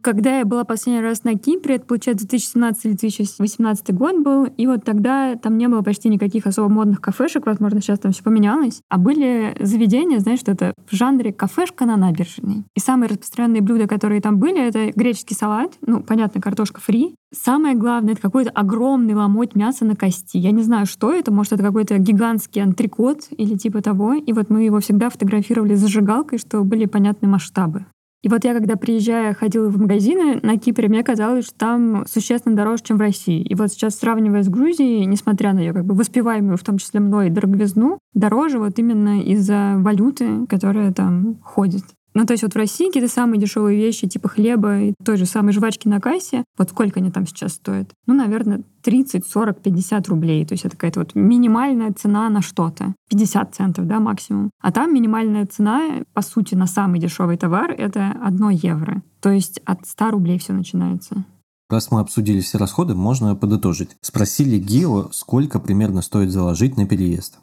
Когда 0.02 0.38
я 0.38 0.44
была 0.44 0.64
последний 0.64 1.00
раз 1.00 1.22
на 1.22 1.34
Кипре, 1.38 1.76
это, 1.76 1.86
получается, 1.86 2.26
2017 2.26 2.84
или 2.86 2.92
2018 2.94 3.94
год 3.94 4.20
был, 4.20 4.44
и 4.44 4.66
вот 4.66 4.84
тогда 4.84 5.36
там 5.36 5.56
не 5.56 5.68
было 5.68 5.82
почти 5.82 6.08
никаких 6.08 6.46
особо 6.46 6.68
модных 6.68 7.00
кафешек, 7.00 7.46
возможно, 7.46 7.80
сейчас 7.80 8.00
там 8.00 8.10
все 8.10 8.24
поменялось, 8.24 8.80
а 8.88 8.98
были 8.98 9.56
заведения, 9.60 10.18
знаешь, 10.18 10.40
что 10.40 10.50
это 10.50 10.74
в 10.90 10.94
жанре 10.94 11.32
кафешка 11.32 11.86
на 11.86 11.96
набережной. 11.96 12.64
И 12.74 12.80
самые 12.80 13.10
распространенные 13.10 13.62
блюда, 13.62 13.86
которые 13.86 14.20
там 14.20 14.38
были, 14.38 14.60
это 14.60 14.90
греческий 14.92 15.36
салат, 15.36 15.74
ну, 15.86 16.02
понятно, 16.02 16.40
картошка 16.40 16.80
фри. 16.80 17.14
Самое 17.32 17.76
главное, 17.76 18.14
это 18.14 18.22
какой-то 18.22 18.50
огромный 18.50 19.14
ломоть 19.14 19.54
мяса 19.54 19.84
на 19.84 19.94
кости. 19.94 20.36
Я 20.36 20.50
не 20.50 20.62
знаю, 20.62 20.86
что 20.86 21.12
это, 21.12 21.32
может, 21.32 21.52
это 21.52 21.62
какой-то 21.62 21.96
гигантский 21.98 22.60
антрикот 22.60 23.28
или 23.30 23.56
типа 23.56 23.80
того. 23.80 24.14
И 24.14 24.32
вот 24.32 24.50
мы 24.50 24.64
его 24.64 24.80
всегда 24.80 25.10
фотографировали 25.10 25.74
зажигалкой, 25.74 26.38
чтобы 26.38 26.64
были 26.64 26.86
понятны 26.86 27.28
масштабы. 27.28 27.86
И 28.22 28.28
вот 28.28 28.44
я, 28.44 28.54
когда 28.54 28.76
приезжая, 28.76 29.34
ходила 29.34 29.68
в 29.68 29.78
магазины 29.78 30.38
на 30.42 30.56
Кипре, 30.56 30.88
мне 30.88 31.02
казалось, 31.02 31.46
что 31.46 31.54
там 31.56 32.04
существенно 32.06 32.54
дороже, 32.54 32.84
чем 32.84 32.96
в 32.96 33.00
России. 33.00 33.42
И 33.42 33.54
вот 33.56 33.72
сейчас, 33.72 33.96
сравнивая 33.96 34.44
с 34.44 34.48
Грузией, 34.48 35.04
несмотря 35.06 35.52
на 35.52 35.58
ее 35.58 35.72
как 35.72 35.84
бы 35.84 35.94
воспеваемую, 35.94 36.56
в 36.56 36.62
том 36.62 36.78
числе 36.78 37.00
мной, 37.00 37.30
дороговизну, 37.30 37.98
дороже 38.14 38.58
вот 38.58 38.78
именно 38.78 39.20
из-за 39.22 39.74
валюты, 39.78 40.46
которая 40.46 40.92
там 40.92 41.38
ходит. 41.42 41.82
Ну, 42.14 42.26
то 42.26 42.32
есть 42.32 42.42
вот 42.42 42.52
в 42.52 42.56
России 42.56 42.86
какие-то 42.86 43.12
самые 43.12 43.40
дешевые 43.40 43.78
вещи, 43.78 44.06
типа 44.06 44.28
хлеба 44.28 44.78
и 44.78 44.94
той 45.04 45.16
же 45.16 45.26
самой 45.26 45.52
жвачки 45.52 45.88
на 45.88 46.00
кассе, 46.00 46.44
вот 46.58 46.70
сколько 46.70 47.00
они 47.00 47.10
там 47.10 47.26
сейчас 47.26 47.54
стоят? 47.54 47.90
Ну, 48.06 48.14
наверное, 48.14 48.62
30, 48.82 49.26
40, 49.26 49.60
50 49.60 50.08
рублей. 50.08 50.44
То 50.44 50.52
есть 50.52 50.64
это 50.64 50.76
какая-то 50.76 51.00
вот 51.00 51.14
минимальная 51.14 51.92
цена 51.92 52.28
на 52.28 52.42
что-то. 52.42 52.94
50 53.10 53.54
центов, 53.54 53.86
да, 53.86 54.00
максимум. 54.00 54.50
А 54.60 54.72
там 54.72 54.92
минимальная 54.92 55.46
цена, 55.46 56.02
по 56.12 56.22
сути, 56.22 56.54
на 56.54 56.66
самый 56.66 57.00
дешевый 57.00 57.36
товар— 57.36 57.70
это 57.78 58.14
1 58.22 58.48
евро. 58.50 59.02
То 59.20 59.30
есть 59.30 59.60
от 59.64 59.86
100 59.86 60.10
рублей 60.10 60.38
все 60.38 60.52
начинается. 60.52 61.24
Раз 61.70 61.90
мы 61.90 62.00
обсудили 62.00 62.40
все 62.40 62.58
расходы, 62.58 62.94
можно 62.94 63.34
подытожить. 63.34 63.96
Спросили 64.02 64.58
Гео, 64.58 65.08
сколько 65.12 65.58
примерно 65.58 66.02
стоит 66.02 66.30
заложить 66.30 66.76
на 66.76 66.86
переезд. 66.86 67.38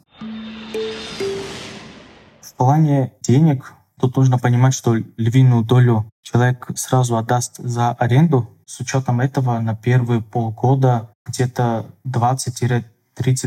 В 2.40 2.54
плане 2.56 3.14
денег 3.22 3.72
Тут 4.00 4.16
нужно 4.16 4.38
понимать, 4.38 4.72
что 4.72 4.94
львиную 4.94 5.62
долю 5.62 6.10
человек 6.22 6.68
сразу 6.74 7.18
отдаст 7.18 7.56
за 7.58 7.90
аренду. 7.90 8.48
С 8.64 8.80
учетом 8.80 9.20
этого 9.20 9.58
на 9.60 9.74
первые 9.74 10.22
полгода 10.22 11.10
где-то 11.26 11.86
20-30 12.06 12.84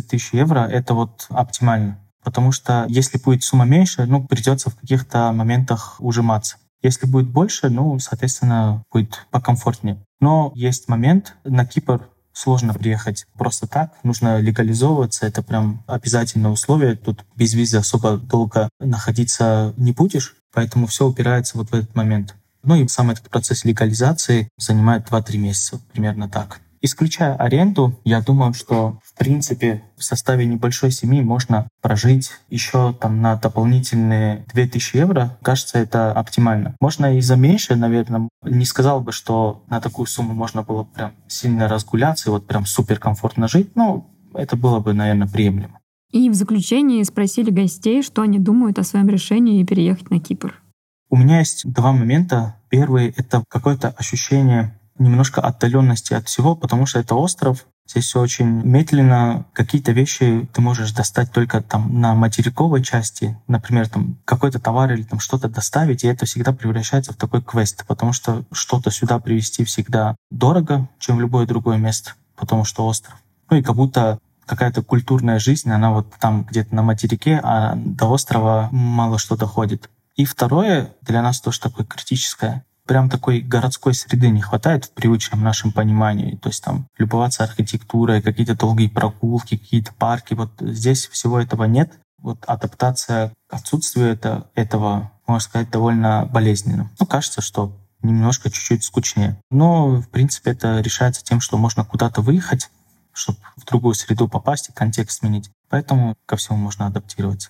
тысяч 0.01 0.33
евро— 0.33 0.59
это 0.71 0.93
вот 0.93 1.25
оптимально. 1.29 1.99
Потому 2.23 2.51
что 2.51 2.85
если 2.87 3.17
будет 3.17 3.43
сумма 3.43 3.65
меньше, 3.65 4.05
ну, 4.05 4.25
придется 4.25 4.69
в 4.69 4.75
каких-то 4.75 5.31
моментах 5.31 5.95
ужиматься. 5.99 6.57
Если 6.81 7.07
будет 7.07 7.29
больше, 7.29 7.69
ну, 7.69 7.97
соответственно, 7.99 8.83
будет 8.91 9.25
покомфортнее. 9.31 10.03
Но 10.19 10.51
есть 10.55 10.87
момент, 10.87 11.35
на 11.43 11.65
Кипр 11.65 12.07
сложно 12.33 12.73
приехать 12.73 13.25
просто 13.37 13.67
так. 13.67 13.93
Нужно 14.03 14.39
легализовываться, 14.39 15.25
это 15.25 15.41
прям 15.41 15.83
обязательное 15.87 16.51
условие. 16.51 16.95
Тут 16.95 17.25
без 17.35 17.53
визы 17.53 17.77
особо 17.77 18.17
долго 18.17 18.69
находиться 18.79 19.73
не 19.77 19.93
будешь. 19.93 20.35
Поэтому 20.53 20.87
все 20.87 21.07
упирается 21.07 21.57
вот 21.57 21.71
в 21.71 21.73
этот 21.73 21.95
момент. 21.95 22.35
Ну 22.63 22.75
и 22.75 22.87
сам 22.87 23.11
этот 23.11 23.29
процесс 23.29 23.65
легализации 23.65 24.47
занимает 24.57 25.09
2-3 25.09 25.37
месяца, 25.37 25.81
примерно 25.91 26.29
так. 26.29 26.61
Исключая 26.85 27.35
аренду, 27.35 27.97
я 28.03 28.19
думаю, 28.19 28.53
что 28.53 28.99
в 29.05 29.17
принципе 29.17 29.83
в 29.95 30.03
составе 30.03 30.45
небольшой 30.45 30.91
семьи 30.91 31.21
можно 31.21 31.69
прожить 31.81 32.31
еще 32.49 32.93
там 32.99 33.21
на 33.21 33.37
дополнительные 33.37 34.45
2000 34.53 34.97
евро. 34.97 35.37
Кажется, 35.41 35.79
это 35.79 36.11
оптимально. 36.11 36.75
Можно 36.81 37.17
и 37.17 37.21
за 37.21 37.37
меньше, 37.37 37.77
наверное. 37.77 38.27
Не 38.43 38.65
сказал 38.65 38.99
бы, 38.99 39.13
что 39.13 39.63
на 39.69 39.79
такую 39.79 40.07
сумму 40.07 40.33
можно 40.33 40.61
было 40.61 40.83
прям 40.83 41.13
сильно 41.29 41.69
разгуляться 41.69 42.29
и 42.29 42.31
вот 42.31 42.47
прям 42.47 42.65
супер 42.65 42.99
комфортно 42.99 43.47
жить. 43.47 43.77
Но 43.77 44.09
это 44.33 44.57
было 44.57 44.81
бы, 44.81 44.93
наверное, 44.93 45.29
приемлемо. 45.29 45.79
И 46.13 46.29
в 46.29 46.35
заключении 46.35 47.03
спросили 47.03 47.51
гостей, 47.51 48.03
что 48.03 48.21
они 48.21 48.39
думают 48.39 48.79
о 48.79 48.83
своем 48.83 49.09
решении 49.09 49.63
переехать 49.65 50.09
на 50.09 50.19
Кипр. 50.19 50.61
У 51.09 51.17
меня 51.17 51.39
есть 51.39 51.69
два 51.69 51.91
момента. 51.91 52.55
Первый— 52.69 53.13
это 53.17 53.43
какое-то 53.49 53.89
ощущение 53.89 54.79
немножко 54.97 55.41
отдаленности 55.41 56.13
от 56.13 56.27
всего, 56.27 56.55
потому 56.55 56.85
что 56.85 56.99
это 56.99 57.15
остров, 57.15 57.65
Здесь 57.85 58.05
все 58.05 58.21
очень 58.21 58.45
медленно. 58.45 59.45
Какие-то 59.53 59.91
вещи 59.91 60.47
ты 60.53 60.61
можешь 60.61 60.93
достать 60.93 61.31
только 61.31 61.61
там 61.61 61.99
на 61.99 62.13
материковой 62.13 62.81
части. 62.81 63.37
Например, 63.47 63.89
там 63.89 64.17
какой-то 64.23 64.59
товар 64.59 64.93
или 64.93 65.03
там 65.03 65.19
что-то 65.19 65.49
доставить, 65.49 66.03
и 66.03 66.07
это 66.07 66.25
всегда 66.25 66.53
превращается 66.53 67.11
в 67.11 67.17
такой 67.17 67.41
квест, 67.41 67.85
потому 67.85 68.13
что 68.13 68.45
что-то 68.51 68.89
сюда 68.89 69.19
привезти 69.19 69.65
всегда 69.65 70.15
дорого, 70.31 70.87
чем 70.97 71.17
в 71.17 71.21
любое 71.21 71.45
другое 71.45 71.77
место, 71.77 72.13
потому 72.37 72.63
что 72.63 72.87
остров. 72.87 73.15
Ну 73.49 73.57
и 73.57 73.61
как 73.61 73.75
будто 73.75 74.17
какая-то 74.45 74.81
культурная 74.81 75.39
жизнь, 75.39 75.69
она 75.71 75.91
вот 75.91 76.13
там 76.19 76.43
где-то 76.43 76.75
на 76.75 76.83
материке, 76.83 77.39
а 77.43 77.75
до 77.75 78.07
острова 78.07 78.69
мало 78.71 79.17
что 79.17 79.35
доходит. 79.35 79.89
И 80.15 80.25
второе, 80.25 80.93
для 81.01 81.21
нас 81.21 81.41
тоже 81.41 81.59
такое 81.59 81.85
критическое, 81.85 82.63
прям 82.85 83.09
такой 83.09 83.39
городской 83.39 83.93
среды 83.93 84.29
не 84.29 84.41
хватает 84.41 84.85
в 84.85 84.91
привычном 84.91 85.41
нашем 85.41 85.71
понимании. 85.71 86.35
То 86.35 86.49
есть 86.49 86.63
там 86.63 86.87
любоваться 86.97 87.43
архитектурой, 87.43 88.21
какие-то 88.21 88.55
долгие 88.55 88.87
прогулки, 88.87 89.57
какие-то 89.57 89.93
парки. 89.93 90.33
Вот 90.33 90.51
здесь 90.59 91.07
всего 91.07 91.39
этого 91.39 91.63
нет. 91.63 91.93
Вот 92.21 92.43
адаптация 92.45 93.33
к 93.49 93.53
отсутствию 93.53 94.07
это, 94.07 94.49
этого, 94.55 95.11
можно 95.27 95.43
сказать, 95.43 95.69
довольно 95.71 96.25
болезненно. 96.25 96.89
Ну, 96.99 97.05
кажется, 97.05 97.41
что 97.41 97.75
немножко 98.01 98.49
чуть-чуть 98.49 98.83
скучнее. 98.83 99.37
Но, 99.49 100.01
в 100.01 100.09
принципе, 100.09 100.51
это 100.51 100.79
решается 100.79 101.23
тем, 101.23 101.39
что 101.39 101.57
можно 101.57 101.83
куда-то 101.85 102.21
выехать, 102.21 102.69
чтобы 103.13 103.39
в 103.55 103.65
другую 103.65 103.93
среду 103.93 104.27
попасть 104.27 104.69
и 104.69 104.73
контекст 104.73 105.19
сменить. 105.19 105.49
Поэтому 105.69 106.15
ко 106.25 106.35
всему 106.35 106.57
можно 106.57 106.87
адаптироваться. 106.87 107.49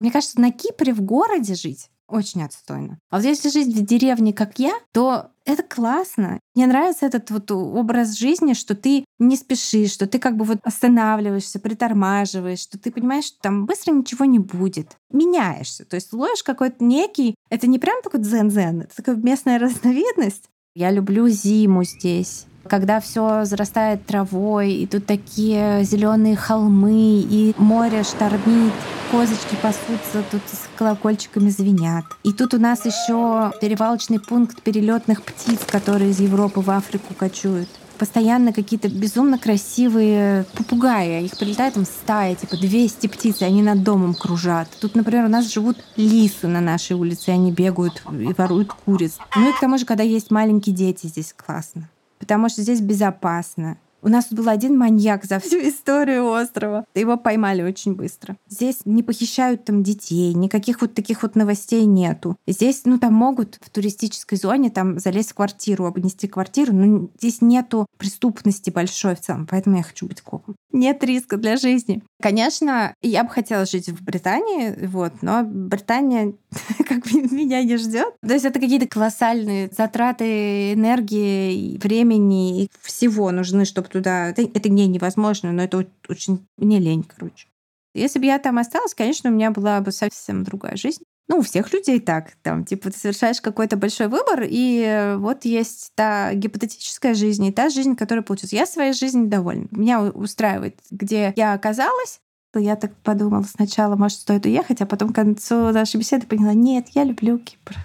Мне 0.00 0.10
кажется, 0.10 0.40
на 0.40 0.50
Кипре 0.50 0.92
в 0.92 1.02
городе 1.02 1.54
жить 1.54 1.90
очень 2.08 2.42
отстойно. 2.42 2.98
А 3.10 3.16
вот 3.16 3.24
если 3.24 3.48
жить 3.48 3.74
в 3.74 3.84
деревне, 3.84 4.32
как 4.32 4.58
я, 4.58 4.74
то 4.92 5.30
это 5.46 5.62
классно. 5.62 6.38
Мне 6.54 6.66
нравится 6.66 7.06
этот 7.06 7.30
вот 7.30 7.50
образ 7.50 8.16
жизни, 8.16 8.52
что 8.52 8.74
ты 8.74 9.04
не 9.18 9.36
спешишь, 9.36 9.92
что 9.92 10.06
ты 10.06 10.18
как 10.18 10.36
бы 10.36 10.44
вот 10.44 10.58
останавливаешься, 10.62 11.58
притормаживаешь, 11.58 12.60
что 12.60 12.78
ты 12.78 12.90
понимаешь, 12.90 13.26
что 13.26 13.38
там 13.40 13.66
быстро 13.66 13.92
ничего 13.92 14.24
не 14.24 14.38
будет. 14.38 14.96
Меняешься. 15.10 15.84
То 15.84 15.96
есть 15.96 16.12
ловишь 16.12 16.42
какой-то 16.42 16.84
некий... 16.84 17.34
Это 17.50 17.66
не 17.66 17.78
прям 17.78 18.02
такой 18.02 18.20
дзен-дзен, 18.20 18.82
это 18.82 18.96
такая 18.96 19.16
местная 19.16 19.58
разновидность. 19.60 20.48
Я 20.74 20.90
люблю 20.90 21.28
зиму 21.28 21.84
здесь 21.84 22.46
когда 22.68 23.00
все 23.00 23.44
зарастает 23.44 24.06
травой, 24.06 24.72
и 24.72 24.86
тут 24.86 25.06
такие 25.06 25.84
зеленые 25.84 26.36
холмы, 26.36 27.20
и 27.28 27.54
море 27.58 28.02
штормит, 28.02 28.72
козочки 29.10 29.56
пасутся, 29.62 30.22
тут 30.30 30.42
с 30.46 30.68
колокольчиками 30.76 31.50
звенят. 31.50 32.04
И 32.22 32.32
тут 32.32 32.54
у 32.54 32.58
нас 32.58 32.84
еще 32.84 33.52
перевалочный 33.60 34.20
пункт 34.20 34.62
перелетных 34.62 35.22
птиц, 35.22 35.60
которые 35.66 36.10
из 36.10 36.20
Европы 36.20 36.60
в 36.60 36.70
Африку 36.70 37.14
кочуют 37.14 37.68
постоянно 37.98 38.52
какие-то 38.52 38.88
безумно 38.88 39.38
красивые 39.38 40.44
попугаи. 40.54 41.24
Их 41.24 41.36
прилетает 41.38 41.74
там 41.74 41.84
стая, 41.84 42.34
типа 42.34 42.56
200 42.56 43.06
птиц, 43.06 43.40
и 43.40 43.44
они 43.44 43.62
над 43.62 43.82
домом 43.82 44.14
кружат. 44.14 44.68
Тут, 44.80 44.94
например, 44.94 45.26
у 45.26 45.28
нас 45.28 45.52
живут 45.52 45.76
лисы 45.96 46.46
на 46.48 46.60
нашей 46.60 46.96
улице, 46.96 47.30
и 47.30 47.34
они 47.34 47.52
бегают 47.52 48.02
и 48.10 48.32
воруют 48.36 48.72
куриц. 48.72 49.18
Ну 49.36 49.48
и 49.48 49.52
к 49.52 49.60
тому 49.60 49.78
же, 49.78 49.84
когда 49.84 50.02
есть 50.02 50.30
маленькие 50.30 50.74
дети, 50.74 51.06
здесь 51.06 51.32
классно 51.34 51.88
потому 52.18 52.48
что 52.48 52.62
здесь 52.62 52.80
безопасно. 52.80 53.78
У 54.04 54.08
нас 54.08 54.26
был 54.30 54.50
один 54.50 54.76
маньяк 54.76 55.24
за 55.24 55.38
всю 55.38 55.56
историю 55.68 56.28
острова. 56.28 56.84
Его 56.94 57.16
поймали 57.16 57.62
очень 57.62 57.94
быстро. 57.94 58.36
Здесь 58.50 58.80
не 58.84 59.02
похищают 59.02 59.64
там 59.64 59.82
детей, 59.82 60.34
никаких 60.34 60.82
вот 60.82 60.92
таких 60.92 61.22
вот 61.22 61.36
новостей 61.36 61.86
нету. 61.86 62.36
Здесь, 62.46 62.82
ну, 62.84 62.98
там 62.98 63.14
могут 63.14 63.58
в 63.62 63.70
туристической 63.70 64.36
зоне 64.36 64.68
там 64.68 64.98
залезть 64.98 65.30
в 65.30 65.34
квартиру, 65.34 65.86
обнести 65.86 66.28
квартиру, 66.28 66.74
но 66.74 67.08
здесь 67.18 67.40
нету 67.40 67.86
преступности 67.96 68.68
большой 68.68 69.16
в 69.16 69.20
целом, 69.20 69.46
поэтому 69.50 69.78
я 69.78 69.82
хочу 69.82 70.06
быть 70.06 70.20
копом. 70.20 70.54
Нет 70.70 71.02
риска 71.02 71.38
для 71.38 71.56
жизни. 71.56 72.02
Конечно, 72.20 72.94
я 73.00 73.24
бы 73.24 73.30
хотела 73.30 73.64
жить 73.64 73.88
в 73.88 74.02
Британии, 74.02 74.86
вот, 74.86 75.12
но 75.22 75.44
Британия 75.44 76.34
как 76.88 77.10
меня 77.12 77.62
не 77.62 77.76
ждет. 77.76 78.14
То 78.20 78.34
есть 78.34 78.44
это 78.44 78.60
какие-то 78.60 78.86
колоссальные 78.86 79.70
затраты 79.74 80.74
энергии, 80.74 81.78
времени 81.78 82.64
и 82.64 82.70
всего 82.82 83.30
нужны, 83.30 83.64
чтобы 83.64 83.88
туда... 83.94 84.28
Это, 84.28 84.42
это 84.42 84.68
не 84.68 84.86
невозможно, 84.88 85.52
но 85.52 85.62
это 85.62 85.86
очень... 86.08 86.46
Мне 86.58 86.80
лень, 86.80 87.04
короче. 87.04 87.46
Если 87.94 88.18
бы 88.18 88.26
я 88.26 88.40
там 88.40 88.58
осталась, 88.58 88.92
конечно, 88.92 89.30
у 89.30 89.32
меня 89.32 89.52
была 89.52 89.80
бы 89.80 89.92
совсем 89.92 90.42
другая 90.42 90.76
жизнь. 90.76 91.04
Ну, 91.28 91.38
у 91.38 91.42
всех 91.42 91.72
людей 91.72 92.00
так. 92.00 92.32
Там, 92.42 92.64
типа, 92.64 92.90
ты 92.90 92.98
совершаешь 92.98 93.40
какой-то 93.40 93.76
большой 93.76 94.08
выбор, 94.08 94.44
и 94.46 95.14
вот 95.16 95.44
есть 95.44 95.92
та 95.94 96.34
гипотетическая 96.34 97.14
жизнь 97.14 97.44
и 97.46 97.52
та 97.52 97.70
жизнь, 97.70 97.94
которая 97.94 98.24
получится. 98.24 98.56
Я 98.56 98.66
своей 98.66 98.92
жизнью 98.92 99.28
довольна. 99.28 99.68
Меня 99.70 100.02
устраивает, 100.02 100.80
где 100.90 101.32
я 101.36 101.54
оказалась. 101.54 102.20
Я 102.56 102.76
так 102.76 102.94
подумала 102.96 103.44
сначала, 103.44 103.96
может, 103.96 104.18
стоит 104.18 104.44
уехать, 104.44 104.80
а 104.80 104.86
потом 104.86 105.12
к 105.12 105.14
концу 105.14 105.72
нашей 105.72 105.98
беседы 105.98 106.26
поняла, 106.26 106.52
нет, 106.52 106.88
я 106.90 107.04
люблю 107.04 107.38
Кипр. 107.38 107.76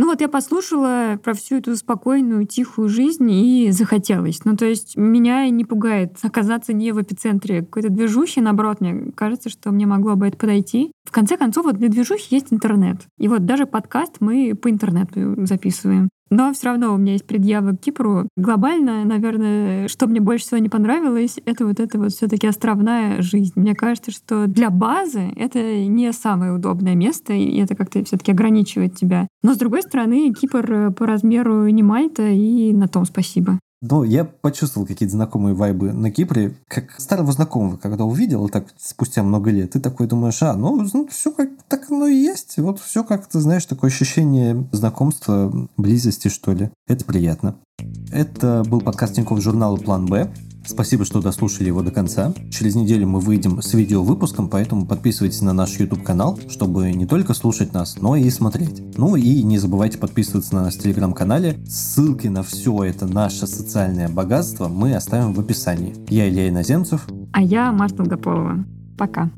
Ну 0.00 0.06
вот 0.06 0.20
я 0.20 0.28
послушала 0.28 1.18
про 1.20 1.34
всю 1.34 1.56
эту 1.56 1.74
спокойную, 1.74 2.46
тихую 2.46 2.88
жизнь 2.88 3.28
и 3.32 3.72
захотелось. 3.72 4.44
Ну 4.44 4.56
то 4.56 4.64
есть 4.64 4.96
меня 4.96 5.48
не 5.48 5.64
пугает 5.64 6.16
оказаться 6.22 6.72
не 6.72 6.92
в 6.92 7.02
эпицентре 7.02 7.62
какой-то 7.62 7.88
движухи, 7.88 8.40
наоборот, 8.40 8.80
мне 8.80 9.10
кажется, 9.10 9.48
что 9.48 9.72
мне 9.72 9.86
могло 9.86 10.14
бы 10.14 10.28
это 10.28 10.36
подойти. 10.36 10.92
В 11.04 11.10
конце 11.10 11.36
концов, 11.36 11.64
вот 11.64 11.78
для 11.78 11.88
движухи 11.88 12.32
есть 12.36 12.52
интернет. 12.52 12.98
И 13.18 13.26
вот 13.26 13.44
даже 13.44 13.66
подкаст 13.66 14.18
мы 14.20 14.54
по 14.54 14.70
интернету 14.70 15.34
записываем. 15.44 16.10
Но 16.30 16.52
все 16.52 16.66
равно 16.66 16.94
у 16.94 16.96
меня 16.98 17.12
есть 17.12 17.26
предъявы 17.26 17.76
к 17.76 17.80
Кипру. 17.80 18.28
Глобально, 18.36 19.04
наверное, 19.04 19.88
что 19.88 20.06
мне 20.06 20.20
больше 20.20 20.46
всего 20.46 20.58
не 20.58 20.68
понравилось, 20.68 21.38
это 21.44 21.66
вот 21.66 21.80
это 21.80 21.98
вот 21.98 22.12
все 22.12 22.28
таки 22.28 22.46
островная 22.46 23.22
жизнь. 23.22 23.52
Мне 23.56 23.74
кажется, 23.74 24.10
что 24.10 24.46
для 24.46 24.70
базы 24.70 25.32
это 25.36 25.58
не 25.86 26.12
самое 26.12 26.52
удобное 26.52 26.94
место, 26.94 27.32
и 27.32 27.58
это 27.58 27.74
как-то 27.74 28.04
все 28.04 28.16
таки 28.16 28.32
ограничивает 28.32 28.96
тебя. 28.96 29.28
Но, 29.42 29.54
с 29.54 29.58
другой 29.58 29.82
стороны, 29.82 30.32
Кипр 30.32 30.92
по 30.92 31.06
размеру 31.06 31.66
не 31.68 31.82
Мальта, 31.82 32.28
и 32.28 32.72
на 32.72 32.88
том 32.88 33.04
спасибо. 33.04 33.58
Ну, 33.80 34.02
я 34.02 34.24
почувствовал 34.24 34.88
какие-то 34.88 35.14
знакомые 35.14 35.54
вайбы 35.54 35.92
на 35.92 36.10
Кипре, 36.10 36.56
как 36.66 37.00
старого 37.00 37.30
знакомого, 37.30 37.76
когда 37.76 38.04
увидел, 38.04 38.48
так 38.48 38.66
спустя 38.76 39.22
много 39.22 39.50
лет, 39.50 39.70
ты 39.70 39.80
такой 39.80 40.08
думаешь, 40.08 40.42
а, 40.42 40.54
ну, 40.54 40.84
ну 40.92 41.06
все 41.06 41.30
как 41.30 41.50
так 41.68 41.88
оно 41.90 42.08
и 42.08 42.16
есть. 42.16 42.56
Вот 42.56 42.80
все 42.80 43.04
как 43.04 43.28
то 43.28 43.40
знаешь, 43.40 43.66
такое 43.66 43.90
ощущение 43.90 44.66
знакомства, 44.72 45.68
близости, 45.76 46.26
что 46.26 46.52
ли. 46.52 46.70
Это 46.88 47.04
приятно. 47.04 47.54
Это 48.10 48.64
был 48.66 48.80
подкаст 48.80 49.14
Тинькофф 49.14 49.40
журнала 49.40 49.76
«План 49.76 50.06
Б». 50.06 50.28
Спасибо, 50.68 51.06
что 51.06 51.22
дослушали 51.22 51.68
его 51.68 51.80
до 51.80 51.90
конца. 51.90 52.34
Через 52.50 52.74
неделю 52.74 53.08
мы 53.08 53.20
выйдем 53.20 53.62
с 53.62 53.72
видео-выпуском, 53.72 54.48
поэтому 54.48 54.84
подписывайтесь 54.84 55.40
на 55.40 55.54
наш 55.54 55.78
YouTube-канал, 55.80 56.38
чтобы 56.48 56.92
не 56.92 57.06
только 57.06 57.32
слушать 57.32 57.72
нас, 57.72 57.96
но 57.98 58.16
и 58.16 58.28
смотреть. 58.28 58.82
Ну 58.98 59.16
и 59.16 59.42
не 59.42 59.56
забывайте 59.56 59.96
подписываться 59.96 60.54
на 60.54 60.64
наш 60.64 60.76
телеграм-канале. 60.76 61.58
Ссылки 61.66 62.26
на 62.26 62.42
все 62.42 62.84
это 62.84 63.06
наше 63.06 63.46
социальное 63.46 64.10
богатство 64.10 64.68
мы 64.68 64.94
оставим 64.94 65.32
в 65.32 65.40
описании. 65.40 65.94
Я 66.08 66.28
Илья 66.28 66.50
Иноземцев. 66.50 67.06
А 67.32 67.40
я 67.40 67.72
Марта 67.72 67.96
Долгополова. 67.96 68.64
Пока. 68.98 69.30